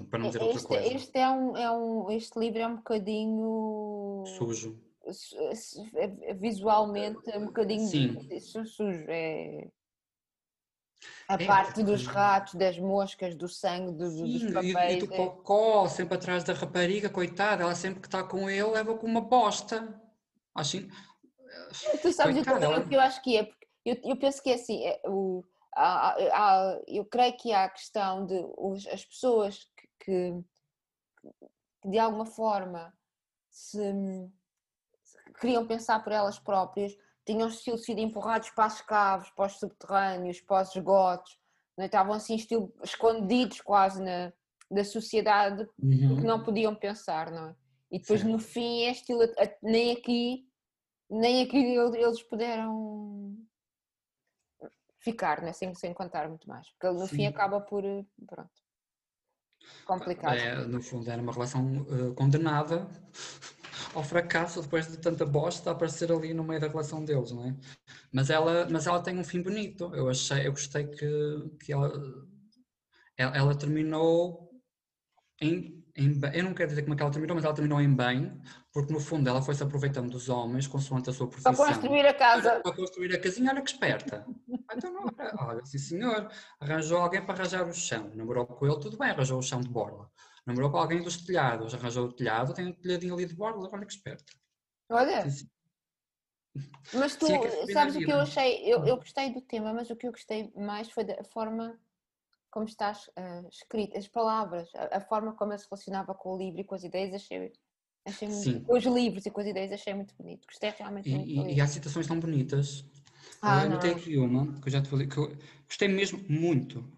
Para 0.05 0.19
não 0.19 0.27
dizer 0.29 0.43
outra 0.43 0.57
Este, 0.57 0.69
coisa. 0.69 0.95
este, 0.95 1.19
é 1.19 1.29
um, 1.31 1.57
é 1.57 1.71
um, 1.71 2.11
este 2.11 2.39
livro 2.39 2.59
é 2.61 2.67
um 2.67 2.77
bocadinho. 2.77 4.25
Sujo. 4.27 4.79
su- 5.13 5.55
su- 5.55 5.89
é- 5.97 6.31
é 6.31 6.35
visualmente 6.35 7.31
é 7.31 7.39
um 7.39 7.47
bocadinho 7.47 7.87
Sim. 7.89 8.41
su- 8.41 8.67
sujo. 8.67 9.05
É... 9.09 9.69
A 11.29 11.35
É, 11.35 11.47
parte 11.47 11.83
dos 11.83 12.07
ratos, 12.07 12.55
das 12.55 12.79
moscas, 12.79 13.35
do 13.37 13.49
sangue, 13.49 13.93
do- 13.93 14.11
do- 14.11 14.27
dos 14.33 14.41
Sim, 14.43 14.47
e, 14.47 14.71
e 14.71 14.73
papéis. 14.75 15.05
do 15.05 15.13
é- 15.15 15.17
cocó, 15.17 15.87
sempre 15.89 16.17
atrás 16.17 16.43
da 16.45 16.53
rapariga, 16.53 17.09
coitada, 17.09 17.63
ela 17.63 17.75
sempre 17.75 18.01
que 18.01 18.07
está 18.09 18.23
com 18.25 18.49
ele 18.51 18.71
leva 18.71 18.97
com 18.97 19.07
uma 19.07 19.21
bosta. 19.21 20.01
Assim, 20.55 20.89
Tu 22.03 22.13
sabes 22.13 22.37
o 22.37 22.39
que, 22.41 22.45
Coitada, 22.45 22.65
eu- 22.67 22.73
ela- 22.73 22.85
o 22.85 22.89
que 22.89 22.95
eu 22.97 23.01
acho 23.01 23.23
que 23.23 23.37
é? 23.37 23.45
Porque 23.45 23.67
eu, 23.85 23.97
eu 24.05 24.17
penso 24.17 24.43
que 24.43 24.51
é 24.51 24.55
assim, 24.55 24.85
é, 24.85 25.01
o, 25.07 25.45
há- 25.75 26.11
há- 26.11 26.17
há- 26.33 26.81
eu 26.89 27.05
creio 27.05 27.37
que 27.37 27.53
há 27.53 27.65
a 27.65 27.71
questão 27.71 28.27
de 28.27 28.35
os- 28.59 28.87
as 28.89 29.05
pessoas 29.05 29.69
que, 29.99 30.33
que- 31.21 31.89
de 31.89 31.99
alguma 31.99 32.27
forma 32.27 32.97
se, 33.49 33.81
se 35.03 35.33
queriam 35.41 35.67
pensar 35.67 36.03
por 36.03 36.13
elas 36.13 36.39
próprias, 36.39 36.97
tinham 37.25 37.51
sido, 37.51 37.79
sido 37.79 38.01
empurrados 38.01 38.51
para 38.51 38.67
as 38.67 38.81
caves, 38.81 39.31
para 39.31 39.47
os 39.47 39.59
subterrâneos, 39.59 40.41
para 40.41 40.63
os 40.63 40.75
esgotos, 40.75 41.39
não 41.77 41.83
é? 41.83 41.87
estavam 41.87 42.15
assim 42.15 42.35
estilo, 42.37 42.73
escondidos 42.83 43.61
quase 43.61 44.03
na, 44.03 44.33
da 44.71 44.85
sociedade 44.85 45.69
Uhum. 45.83 46.09
porque 46.09 46.27
não 46.27 46.43
podiam 46.43 46.75
pensar, 46.75 47.31
não 47.31 47.49
é? 47.51 47.57
E 47.91 47.99
depois 48.01 48.21
Certo. 48.21 48.33
no 48.33 48.39
fim 48.39 48.83
é 48.83 48.91
estilo, 48.91 49.21
nem 49.63 49.93
aqui, 49.97 50.49
nem 51.09 51.43
aqui 51.45 51.57
ele- 51.57 51.99
eles 52.03 52.23
puderam 52.25 53.37
ficar, 54.99 55.41
né? 55.43 55.53
sem, 55.53 55.73
sem 55.75 55.95
contar 55.95 56.29
muito 56.29 56.49
mais, 56.49 56.69
porque 56.71 56.89
no 56.99 57.07
fim 57.07 57.23
Sim. 57.23 57.27
acaba 57.27 57.61
por, 57.61 57.85
eh, 57.85 58.05
pronto, 58.27 58.51
complicado. 59.85 60.37
É, 60.37 60.67
no 60.67 60.83
fundo 60.83 61.11
era 61.11 61.21
uma 61.21 61.33
relação 61.33 61.87
eh, 61.91 62.15
condenada 62.15 62.89
ao 63.95 64.03
fracasso 64.03 64.63
depois 64.63 64.91
de 64.91 64.99
tanta 64.99 65.25
bosta 65.25 65.71
aparecer 65.71 66.13
ali 66.13 66.35
no 66.35 66.45
meio 66.45 66.61
da 66.61 66.69
relação 66.69 67.05
deles, 67.05 67.31
não 67.33 67.47
é? 67.47 67.57
Mas 68.13 68.31
ela, 68.31 68.69
mas 68.71 68.87
ela 68.87 69.03
tem 69.03 69.19
um 69.19 69.25
fim 69.25 69.43
bonito. 69.43 69.95
Eu 69.95 70.09
achei, 70.09 70.47
eu 70.47 70.53
gostei 70.53 70.87
que, 70.87 71.51
que 71.65 71.73
ela, 71.73 71.93
ela, 73.17 73.37
ela 73.37 73.55
terminou 73.55 74.51
em, 75.41 75.76
em. 75.97 76.21
Eu 76.35 76.45
não 76.45 76.55
quero 76.55 76.69
dizer 76.69 76.83
como 76.83 76.95
é 76.95 76.97
que 76.97 77.03
ela 77.03 77.11
terminou, 77.13 77.35
mas 77.35 77.45
ela 77.45 77.55
terminou 77.55 77.81
em 77.81 77.95
bem, 77.95 78.41
porque 78.73 78.93
no 78.93 79.01
fundo 79.01 79.29
ela 79.29 79.43
foi 79.43 79.55
se 79.55 79.63
aproveitando 79.63 80.11
dos 80.11 80.29
homens 80.29 80.67
consoante 80.67 81.11
a 81.11 81.13
sua 81.13 81.27
Para 81.29 81.41
profissão. 81.41 81.67
construir 81.67 82.07
a 82.07 82.15
casa, 82.15 82.61
Para 82.61 82.75
construir 82.77 83.15
a 83.15 83.21
casinha, 83.21 83.51
olha 83.53 83.63
que 83.63 83.71
esperta. 83.71 84.27
Então, 84.77 84.93
não, 84.93 85.07
olha, 85.47 85.65
sim 85.65 85.79
senhor, 85.79 86.29
arranjou 86.61 86.99
alguém 86.99 87.25
para 87.25 87.35
arranjar 87.35 87.67
o 87.67 87.73
chão. 87.73 88.11
Namorou 88.15 88.45
com 88.47 88.67
ele, 88.67 88.79
tudo 88.81 88.99
bem, 88.99 89.11
arranjou 89.11 89.39
o 89.39 89.43
chão 89.43 89.61
de 89.61 89.69
borla. 89.69 90.11
Namorou 90.45 90.71
com 90.71 90.77
alguém 90.77 91.03
dos 91.03 91.25
telhados, 91.25 91.73
arranjou 91.73 92.07
o 92.07 92.13
telhado, 92.13 92.53
tem 92.53 92.67
um 92.67 92.73
telhadinho 92.73 93.15
ali 93.15 93.25
de 93.27 93.35
borla, 93.35 93.69
olha 93.73 93.87
que 93.87 93.93
esperta. 93.93 94.25
olha, 94.91 95.31
Sim. 95.31 95.49
Mas 96.95 97.17
tu 97.17 97.27
é 97.27 97.73
sabes 97.73 97.97
o 97.97 97.99
que 97.99 98.11
eu 98.11 98.21
achei? 98.21 98.63
Eu, 98.65 98.85
eu 98.85 98.97
gostei 98.97 99.33
do 99.33 99.41
tema, 99.41 99.73
mas 99.73 99.91
o 99.91 99.97
que 99.97 100.07
eu 100.07 100.13
gostei 100.13 100.53
mais 100.57 100.91
foi 100.91 101.05
da 101.05 101.23
forma 101.25 101.79
como 102.57 102.65
estás 102.67 103.11
ah, 103.17 103.43
escrito, 103.53 103.99
as 103.99 104.09
palavras, 104.09 104.67
a, 104.75 104.97
a 104.97 105.01
forma 105.03 105.35
como 105.35 105.53
ele 105.53 105.59
se 105.59 105.67
relacionava 105.71 106.15
com 106.15 106.31
o 106.33 106.39
livro 106.39 106.59
e 106.59 106.65
com 106.65 106.75
as 106.75 106.85
ideias, 106.85 107.13
achei, 107.13 107.53
achei 108.03 108.29
muito, 108.29 108.63
com 108.65 108.75
os 108.79 108.85
livros 108.85 109.27
e 109.27 109.31
com 109.31 109.43
as 109.43 109.47
ideias, 109.47 109.73
achei 109.73 109.93
muito 109.93 110.15
bonito. 110.17 110.47
Gostei 110.47 110.71
realmente 110.71 111.07
E, 111.07 111.15
muito 111.15 111.29
e, 111.29 111.55
e 111.57 111.61
há 111.61 111.67
citações 111.67 112.07
tão 112.07 112.19
bonitas. 112.19 112.83
Ah, 113.43 113.61
Eh, 113.61 113.67
eu 113.67 113.69
não. 113.69 113.77
aqui 113.77 114.17
uma 114.17 114.59
que 114.63 114.69
eu 114.69 114.73
já 114.73 114.81
te 114.81 114.89
falei, 114.89 115.07
que 115.07 115.19
eu 115.19 115.37
gostei 115.67 115.87
mesmo 115.87 116.25
muito. 116.31 116.91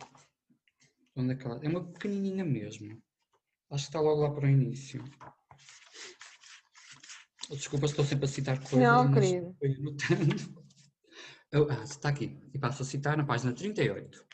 Onde 1.17 1.33
é 1.33 1.35
que 1.35 1.45
ela? 1.45 1.59
É 1.61 1.69
uma 1.69 1.85
pequenininha 1.85 2.45
mesmo. 2.45 2.97
Acho 3.69 3.87
que 3.87 3.89
está 3.89 4.01
logo 4.01 4.23
lá 4.23 4.31
para 4.31 4.47
o 4.47 4.49
início. 4.49 5.03
Desculpa 7.51 7.89
se 7.89 7.95
estou 7.95 8.05
sempre 8.05 8.27
a 8.27 8.29
citar 8.29 8.61
coisas, 8.61 8.81
Não, 8.81 9.11
querido. 9.11 9.57
anotando. 9.61 9.99
Eu- 11.51 11.69
ah, 11.69 11.83
está 11.83 12.11
aqui. 12.11 12.39
E 12.55 12.59
passo 12.61 12.83
a 12.83 12.87
citar 12.87 13.17
na 13.17 13.25
página 13.25 13.53
38, 13.53 14.28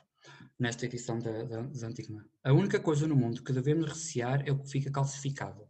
nesta 0.58 0.86
edição 0.86 1.18
da, 1.18 1.42
da, 1.44 1.62
da 1.62 1.86
Antigma. 1.86 2.28
A 2.42 2.52
única 2.52 2.80
coisa 2.80 3.06
no 3.06 3.16
mundo 3.16 3.42
que 3.42 3.52
devemos 3.52 3.88
recear 3.88 4.46
é 4.46 4.52
o 4.52 4.62
que 4.62 4.70
fica 4.70 4.90
calcificado. 4.90 5.68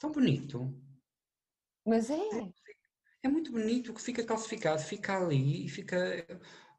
Tão 0.00 0.10
bonito. 0.10 0.74
Mas 1.86 2.10
é, 2.10 2.16
É 3.22 3.28
muito 3.28 3.52
bonito 3.52 3.90
o 3.90 3.94
que 3.94 4.02
fica 4.02 4.24
calcificado, 4.24 4.82
fica 4.82 5.16
ali 5.18 5.66
e 5.66 5.68
fica 5.68 6.26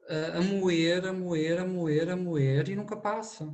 ah, 0.09 0.37
a 0.37 0.41
moer, 0.41 1.05
a 1.05 1.13
moer, 1.13 1.59
a 1.59 1.65
moer, 1.65 2.09
a 2.09 2.15
moer 2.15 2.69
e 2.69 2.75
nunca 2.75 2.97
passa. 2.97 3.47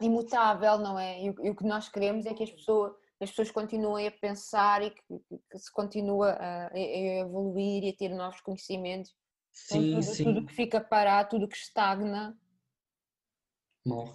imutável, 0.00 0.78
não 0.78 0.98
é? 0.98 1.20
E 1.24 1.30
o, 1.30 1.46
e 1.46 1.50
o 1.50 1.56
que 1.56 1.64
nós 1.64 1.88
queremos 1.88 2.26
é 2.26 2.34
que 2.34 2.44
as 2.44 2.50
pessoas, 2.50 2.92
as 3.20 3.30
pessoas 3.30 3.50
continuem 3.50 4.06
a 4.06 4.12
pensar 4.12 4.82
e 4.82 4.90
que, 4.90 5.02
que- 5.28 5.38
que 5.50 5.58
se 5.58 5.72
continua 5.72 6.30
a, 6.32 6.68
a 6.72 6.78
evoluir 6.78 7.84
e 7.84 7.90
a 7.90 7.96
ter 7.96 8.10
novos 8.10 8.40
conhecimentos. 8.40 9.14
Então, 9.66 9.80
Sim, 9.82 9.90
tudo, 9.92 10.02
sim, 10.02 10.24
tudo 10.24 10.46
que 10.46 10.52
fica 10.54 10.80
parado, 10.80 11.30
tudo 11.30 11.48
que 11.48 11.56
estagna, 11.56 12.38
morre. 13.86 14.12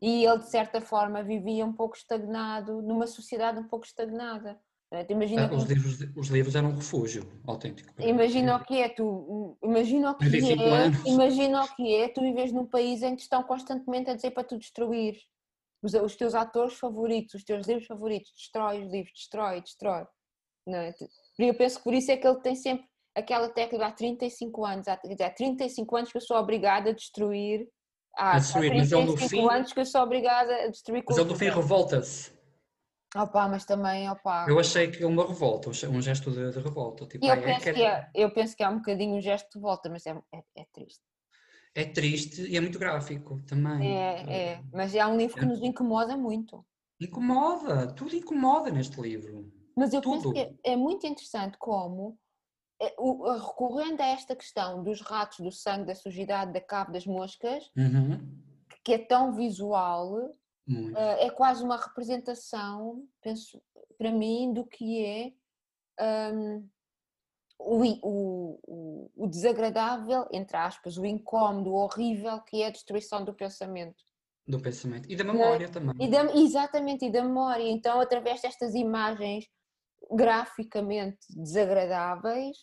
e 0.00 0.24
ele 0.24 0.38
de 0.38 0.50
certa 0.50 0.80
forma 0.80 1.22
vivia 1.22 1.64
um 1.64 1.72
pouco 1.72 1.96
estagnado, 1.96 2.80
numa 2.82 3.06
sociedade 3.06 3.58
um 3.58 3.68
pouco 3.68 3.84
estagnada. 3.86 4.60
Tu 5.08 5.12
Imagina, 5.12 5.46
Ah, 5.46 5.48
que- 5.48 5.54
os, 5.56 5.64
livros, 5.64 5.98
os 6.16 6.28
livros 6.28 6.54
eram 6.54 6.68
um 6.70 6.76
refúgio 6.76 7.24
autêntico. 7.44 7.92
imagina 8.00 8.56
o 8.56 8.64
que 8.64 8.80
é 8.80 8.88
tu, 8.88 9.58
imagina 9.62 10.12
o 10.12 10.14
que 10.14 10.24
35 10.24 10.62
é, 10.62 10.72
anos. 10.84 11.04
imagina 11.04 11.64
o 11.64 11.74
que 11.74 11.94
é 11.96 12.08
tu 12.08 12.20
vives 12.20 12.52
num 12.52 12.66
país 12.66 13.02
em 13.02 13.16
que 13.16 13.22
estão 13.22 13.42
constantemente 13.42 14.08
a 14.10 14.14
dizer 14.14 14.30
para 14.30 14.44
tu 14.44 14.56
destruir 14.56 15.18
os, 15.82 15.92
os 15.94 16.14
teus 16.14 16.34
atores 16.34 16.74
favoritos, 16.78 17.34
os 17.34 17.42
teus 17.44 17.66
livros 17.66 17.86
favoritos, 17.88 18.32
destrói 18.36 18.84
os 18.84 18.92
livros, 18.92 19.12
destrói, 19.14 19.60
destrói. 19.60 20.06
Não 20.64 20.78
é? 20.78 20.94
Eu 21.38 21.54
penso 21.56 21.78
que 21.78 21.84
por 21.84 21.92
isso 21.94 22.12
é 22.12 22.16
que 22.16 22.26
ele 22.26 22.40
tem 22.40 22.54
sempre 22.54 22.86
aquela 23.14 23.48
técnica 23.48 23.86
há 23.86 23.92
35 23.92 24.64
anos, 24.64 24.88
há, 24.88 24.94
há 24.94 25.30
35 25.30 25.96
anos 25.96 26.10
que 26.10 26.16
eu 26.16 26.22
sou 26.22 26.36
obrigada 26.36 26.90
a 26.90 26.92
destruir. 26.92 27.68
A 28.16 28.38
destruir, 28.38 28.72
há 28.72 28.76
mas 28.76 28.92
ele 28.92 29.04
no 29.04 29.16
35 29.16 29.28
fim- 29.50 29.54
anos 29.56 29.72
que 29.72 29.80
eu 29.80 29.86
sou 29.86 30.02
obrigada 30.02 30.54
a 30.64 30.68
destruir 30.68 31.04
Mas 31.08 31.18
ele 31.18 31.28
no 31.28 31.36
fim 31.36 31.48
revolta-se. 31.48 32.32
Opa, 33.16 33.48
mas 33.48 33.64
também, 33.64 34.10
opa. 34.10 34.46
Eu 34.48 34.58
achei 34.58 34.90
que 34.90 35.04
uma 35.04 35.26
revolta, 35.26 35.70
um 35.70 36.02
gesto 36.02 36.30
de, 36.32 36.50
de 36.50 36.58
revolta. 36.58 37.06
Tipo, 37.06 37.24
eu 37.24 37.32
ai, 37.32 37.38
é, 37.38 37.42
penso, 37.44 37.64
que 37.64 37.72
que 37.72 37.80
é, 37.82 37.86
é, 37.86 38.10
eu 38.14 38.30
penso 38.32 38.56
que 38.56 38.62
há 38.64 38.70
um 38.70 38.76
bocadinho 38.78 39.16
um 39.16 39.20
gesto 39.20 39.48
de 39.52 39.60
volta, 39.60 39.88
mas 39.88 40.04
é, 40.04 40.10
é, 40.32 40.42
é 40.56 40.64
triste. 40.72 41.00
é 41.76 41.84
triste 41.84 42.42
e 42.42 42.56
é 42.56 42.60
muito 42.60 42.78
gráfico 42.78 43.40
também. 43.46 43.96
É, 43.96 44.54
é, 44.54 44.62
mas 44.72 44.94
é 44.96 45.06
um 45.06 45.16
livro 45.16 45.36
que 45.36 45.44
É. 45.44 45.48
nos 45.48 45.62
incomoda 45.62 46.16
muito. 46.16 46.64
Incomoda, 47.00 47.92
tudo 47.94 48.16
incomoda 48.16 48.70
neste 48.70 49.00
livro. 49.00 49.52
Mas 49.76 49.92
eu 49.92 50.00
penso 50.00 50.22
Tudo. 50.22 50.32
que 50.32 50.38
é, 50.40 50.72
é 50.72 50.76
muito 50.76 51.06
interessante 51.06 51.56
como, 51.58 52.10
é, 52.10 52.23
recorrendo 53.38 54.00
a 54.00 54.06
esta 54.06 54.34
questão 54.36 54.82
dos 54.82 55.00
ratos, 55.00 55.38
do 55.40 55.50
sangue, 55.50 55.86
da 55.86 55.94
sujidade, 55.94 56.52
da 56.52 56.60
cave, 56.60 56.92
das 56.92 57.06
moscas, 57.06 57.70
Uhum. 57.76 58.20
que 58.84 58.94
é 58.94 58.98
tão 58.98 59.32
visual, 59.34 60.34
Muito. 60.66 60.96
eh, 60.98 61.26
é 61.26 61.30
quase 61.30 61.62
uma 61.62 61.76
representação, 61.76 63.06
penso, 63.20 63.60
para 63.98 64.10
mim, 64.10 64.52
do 64.52 64.64
que 64.66 65.04
é 65.04 65.32
hum, 66.32 66.68
o, 67.58 67.82
o- 68.02 69.10
o- 69.16 69.26
desagradável, 69.28 70.26
entre 70.32 70.56
aspas, 70.56 70.98
o 70.98 71.06
incómodo, 71.06 71.70
o 71.70 71.76
horrível 71.76 72.40
que 72.40 72.60
é 72.62 72.66
a 72.66 72.70
destruição 72.70 73.24
do 73.24 73.32
pensamento. 73.32 74.02
Do 74.46 74.60
pensamento. 74.60 75.10
E 75.10 75.16
da 75.16 75.24
memória 75.24 75.68
também. 75.70 75.94
E 75.98 76.08
da- 76.10 76.34
exatamente, 76.34 77.06
e 77.06 77.10
da 77.12 77.22
memória. 77.22 77.62
Então, 77.62 78.00
através 78.00 78.42
destas 78.42 78.74
imagens 78.74 79.46
graficamente 80.10 81.18
desagradáveis, 81.30 82.56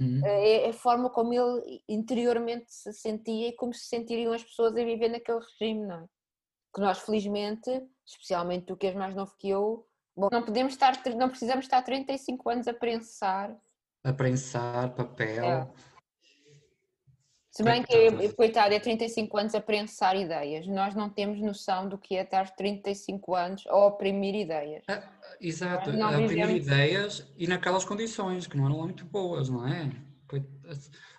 Uhum. 0.00 0.22
é 0.24 0.68
a 0.68 0.72
forma 0.72 1.10
como 1.10 1.34
ele 1.34 1.82
interiormente 1.88 2.66
se 2.68 2.92
sentia 2.92 3.48
e 3.48 3.52
como 3.52 3.74
se 3.74 3.86
sentiriam 3.86 4.32
as 4.32 4.42
pessoas 4.42 4.72
a 4.72 4.84
viver 4.84 5.08
naquele 5.08 5.40
regime, 5.40 5.86
não 5.86 5.96
é? 5.96 6.04
Que 6.74 6.80
nós, 6.80 6.98
felizmente, 7.00 7.70
especialmente 8.06 8.66
tu 8.66 8.76
que 8.76 8.86
és 8.86 8.94
mais 8.94 9.14
novo 9.14 9.34
que 9.38 9.48
eu, 9.50 9.86
bom, 10.16 10.28
não 10.32 10.42
podemos 10.42 10.72
estar, 10.72 10.98
não 11.16 11.28
precisamos 11.28 11.64
estar 11.66 11.82
35 11.82 12.48
anos 12.48 12.68
a 12.68 12.74
prensar. 12.74 13.56
A 14.04 14.12
prensar 14.12 14.94
papel. 14.94 15.44
É. 15.44 15.68
Se 17.56 17.62
bem 17.62 17.82
que, 17.82 18.28
coitado, 18.34 18.74
é 18.74 18.78
35 18.78 19.38
anos 19.38 19.54
a 19.54 19.60
prensar 19.62 20.14
ideias. 20.14 20.66
Nós 20.66 20.94
não 20.94 21.08
temos 21.08 21.40
noção 21.40 21.88
do 21.88 21.96
que 21.96 22.14
é 22.14 22.22
estar 22.22 22.50
35 22.54 23.34
anos 23.34 23.64
a 23.66 23.76
oprimir 23.86 24.34
ideias. 24.34 24.84
Exato, 25.40 25.90
Nós 25.90 25.98
não 25.98 26.08
a 26.08 26.26
primeira 26.26 26.48
vivemos- 26.52 26.66
ideias 26.66 27.32
e 27.36 27.46
naquelas 27.46 27.84
condições 27.84 28.46
que 28.46 28.56
não 28.58 28.66
eram 28.66 28.78
muito 28.80 29.06
boas, 29.06 29.48
não 29.48 29.66
é? 29.66 29.90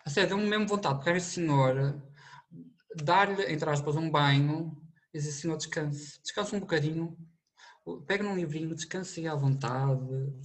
A 0.05 0.09
sério, 0.11 0.29
deu-me 0.29 0.45
mesmo 0.47 0.67
vontade 0.67 0.99
de 0.99 1.03
pegar 1.05 1.17
esse 1.17 1.31
senhor, 1.31 1.99
dar-lhe, 3.03 3.51
entre 3.51 3.69
aspas, 3.69 3.95
um 3.95 4.09
banho 4.09 4.77
e 5.13 5.17
dizer, 5.17 5.31
senhor, 5.31 5.57
descanse, 5.57 6.21
descanse 6.21 6.55
um 6.55 6.59
bocadinho, 6.59 7.17
pega 8.05 8.23
num 8.23 8.35
livrinho, 8.35 8.75
descanse 8.75 9.27
à 9.27 9.33
vontade, 9.33 10.01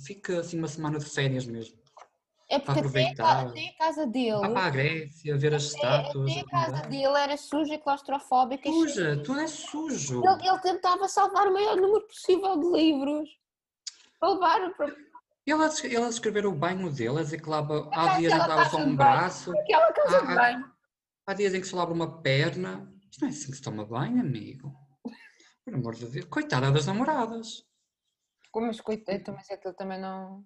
fica 0.06 0.40
assim 0.40 0.58
uma 0.58 0.68
semana 0.68 0.98
de 0.98 1.04
férias 1.04 1.44
mesmo. 1.46 1.81
É 2.52 2.58
porque 2.58 2.80
até 2.80 2.80
a, 2.80 3.14
ca- 3.14 3.30
aproveitar. 3.32 3.46
até 3.48 3.68
a 3.68 3.78
casa 3.78 4.06
dele, 4.06 4.30
Vá 4.40 4.48
para 4.50 4.66
a 4.66 4.70
Grécia, 4.70 5.38
ver 5.38 5.54
as 5.54 5.62
estátuas. 5.62 6.30
até 6.30 6.40
a 6.40 6.44
casa 6.44 6.82
dele 6.88 7.18
era 7.18 7.36
suja 7.38 7.74
e 7.74 7.78
claustrofóbica. 7.78 8.68
Suja, 8.70 9.22
tudo 9.22 9.40
é 9.40 9.46
sujo. 9.46 10.22
Ele, 10.24 10.48
ele 10.48 10.58
tentava 10.60 11.08
salvar 11.08 11.46
o 11.48 11.52
maior 11.52 11.76
número 11.76 12.06
possível 12.06 12.58
de 12.60 12.66
livros 12.70 13.28
para 14.20 14.28
levar 14.34 14.70
para 14.76 14.86
Ele 14.86 14.96
ele 15.46 15.96
a 16.04 16.08
descrever 16.08 16.46
o 16.46 16.52
banho 16.52 16.90
dele, 16.92 17.20
a 17.20 17.22
dizer 17.22 17.40
que 17.40 17.48
lava, 17.48 17.88
há 17.92 18.18
dias 18.18 18.32
em 18.32 18.40
que 18.40 18.48
lava 18.48 18.68
só 18.68 18.76
de 18.76 18.82
um 18.90 18.96
braço, 18.96 19.50
aquela 19.58 19.92
casa 19.92 20.20
de 20.20 20.26
Ah, 20.28 20.32
ah. 20.32 20.34
banho. 20.36 20.72
há 21.26 21.32
dias 21.34 21.54
em 21.54 21.60
que 21.60 21.66
se 21.66 21.74
lava 21.74 21.92
uma 21.92 22.20
perna. 22.22 22.92
Isto 23.10 23.22
não 23.22 23.28
é 23.28 23.30
assim 23.30 23.50
que 23.50 23.56
se 23.56 23.62
toma 23.62 23.84
banho, 23.86 24.20
amigo. 24.20 24.72
Por 25.64 25.74
amor 25.74 25.94
de 25.94 26.06
Deus. 26.06 26.26
Coitada 26.26 26.70
das 26.70 26.86
namoradas. 26.86 27.64
Como 28.50 28.66
mas 28.66 28.80
coitado, 28.80 29.32
mas 29.32 29.50
aquilo 29.50 29.72
também 29.74 29.98
não. 29.98 30.44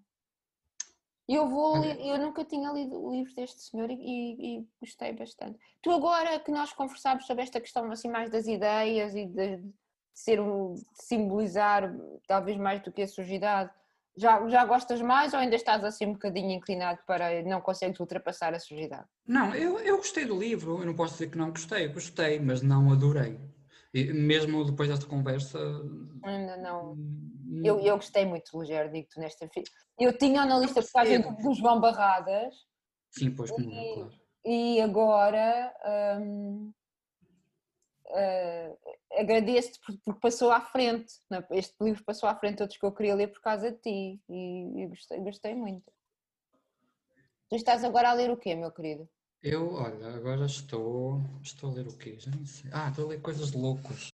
Eu 1.28 1.48
vou 1.48 1.80
ler, 1.80 1.98
eu 2.00 2.18
nunca 2.18 2.44
tinha 2.44 2.70
lido 2.70 3.02
o 3.04 3.10
livro 3.10 3.34
deste 3.34 3.60
senhor 3.60 3.90
e, 3.90 3.94
e- 3.94 4.58
e 4.58 4.68
gostei 4.80 5.12
bastante. 5.12 5.58
Tu 5.82 5.90
agora 5.90 6.38
que 6.38 6.52
nós 6.52 6.72
conversámos 6.72 7.26
sobre 7.26 7.42
esta 7.42 7.60
questão 7.60 7.90
assim 7.90 8.08
mais 8.08 8.30
das 8.30 8.46
ideias 8.46 9.14
e 9.14 9.26
de, 9.26 9.56
de 9.56 9.72
ser 10.14 10.40
um, 10.40 10.74
de 10.74 10.84
simbolizar 11.02 11.92
talvez 12.28 12.56
mais 12.56 12.80
do 12.82 12.92
que 12.92 13.02
a 13.02 13.08
sujidade, 13.08 13.70
já, 14.16 14.48
já 14.48 14.64
gostas 14.64 15.00
mais 15.02 15.34
ou 15.34 15.40
ainda 15.40 15.56
estás 15.56 15.82
assim 15.84 16.06
um 16.06 16.12
bocadinho 16.12 16.52
inclinado 16.52 17.00
para 17.06 17.42
não 17.42 17.60
consegues 17.60 17.98
ultrapassar 18.00 18.54
a 18.54 18.60
sujidade? 18.60 19.06
Não, 19.26 19.52
eu, 19.54 19.80
eu 19.80 19.96
gostei 19.96 20.24
do 20.24 20.38
livro. 20.38 20.78
Eu 20.80 20.86
não 20.86 20.94
posso 20.94 21.14
dizer 21.14 21.30
que 21.30 21.36
não 21.36 21.50
gostei. 21.50 21.88
Gostei, 21.88 22.38
mas 22.38 22.62
não 22.62 22.92
adorei. 22.92 23.38
E 23.96 24.12
mesmo 24.12 24.62
depois 24.62 24.90
desta 24.90 25.06
conversa. 25.06 25.58
Ainda 26.22 26.58
não. 26.58 26.92
hum, 26.92 27.62
Eu, 27.64 27.80
eu 27.80 27.96
gostei 27.96 28.26
muito 28.26 28.52
do 28.52 28.60
Ligeiro, 28.60 28.92
digo-te 28.92 29.18
nesta 29.18 29.48
Eu 29.98 30.18
tinha 30.18 30.44
na 30.44 30.58
lista 30.58 30.82
percebo. 30.82 31.34
do, 31.42 31.54
João 31.54 31.80
Barradas 31.80 32.54
Sim, 33.10 33.30
pois 33.34 33.50
como 33.50 33.72
é, 33.72 33.94
claro. 33.94 34.12
e 34.44 34.80
agora 34.82 35.74
hum, 36.20 36.70
ah, 38.10 38.76
agradeço-te 39.18 39.80
por- 39.80 39.98
porque 40.04 40.20
passou 40.20 40.50
à 40.50 40.60
frente. 40.60 41.14
não 41.30 41.38
é? 41.38 41.46
Este 41.52 41.74
livro 41.80 42.04
passou 42.04 42.28
à 42.28 42.36
frente, 42.36 42.60
outros 42.60 42.78
que 42.78 42.84
eu 42.84 42.92
queria 42.92 43.14
ler 43.14 43.28
por 43.28 43.40
causa 43.40 43.70
de 43.72 43.78
ti 43.78 44.20
e, 44.28 44.82
e 44.82 44.86
gostei, 44.88 45.20
gostei 45.20 45.54
muito. 45.54 45.90
Tu 47.48 47.56
estás 47.56 47.82
agora 47.82 48.10
a 48.10 48.12
ler 48.12 48.30
o 48.30 48.36
quê, 48.36 48.54
meu 48.54 48.70
querido? 48.70 49.08
Eu, 49.42 49.72
olha, 49.74 50.08
agora 50.14 50.44
estou. 50.46 51.20
Estou 51.42 51.70
a 51.70 51.74
ler 51.74 51.86
o 51.88 51.96
quê? 51.96 52.16
Já 52.18 52.30
nem 52.30 52.44
sei. 52.44 52.70
Ah, 52.72 52.88
estou 52.90 53.06
a 53.06 53.08
ler 53.08 53.20
coisas 53.22 53.52
loucas. 53.52 53.98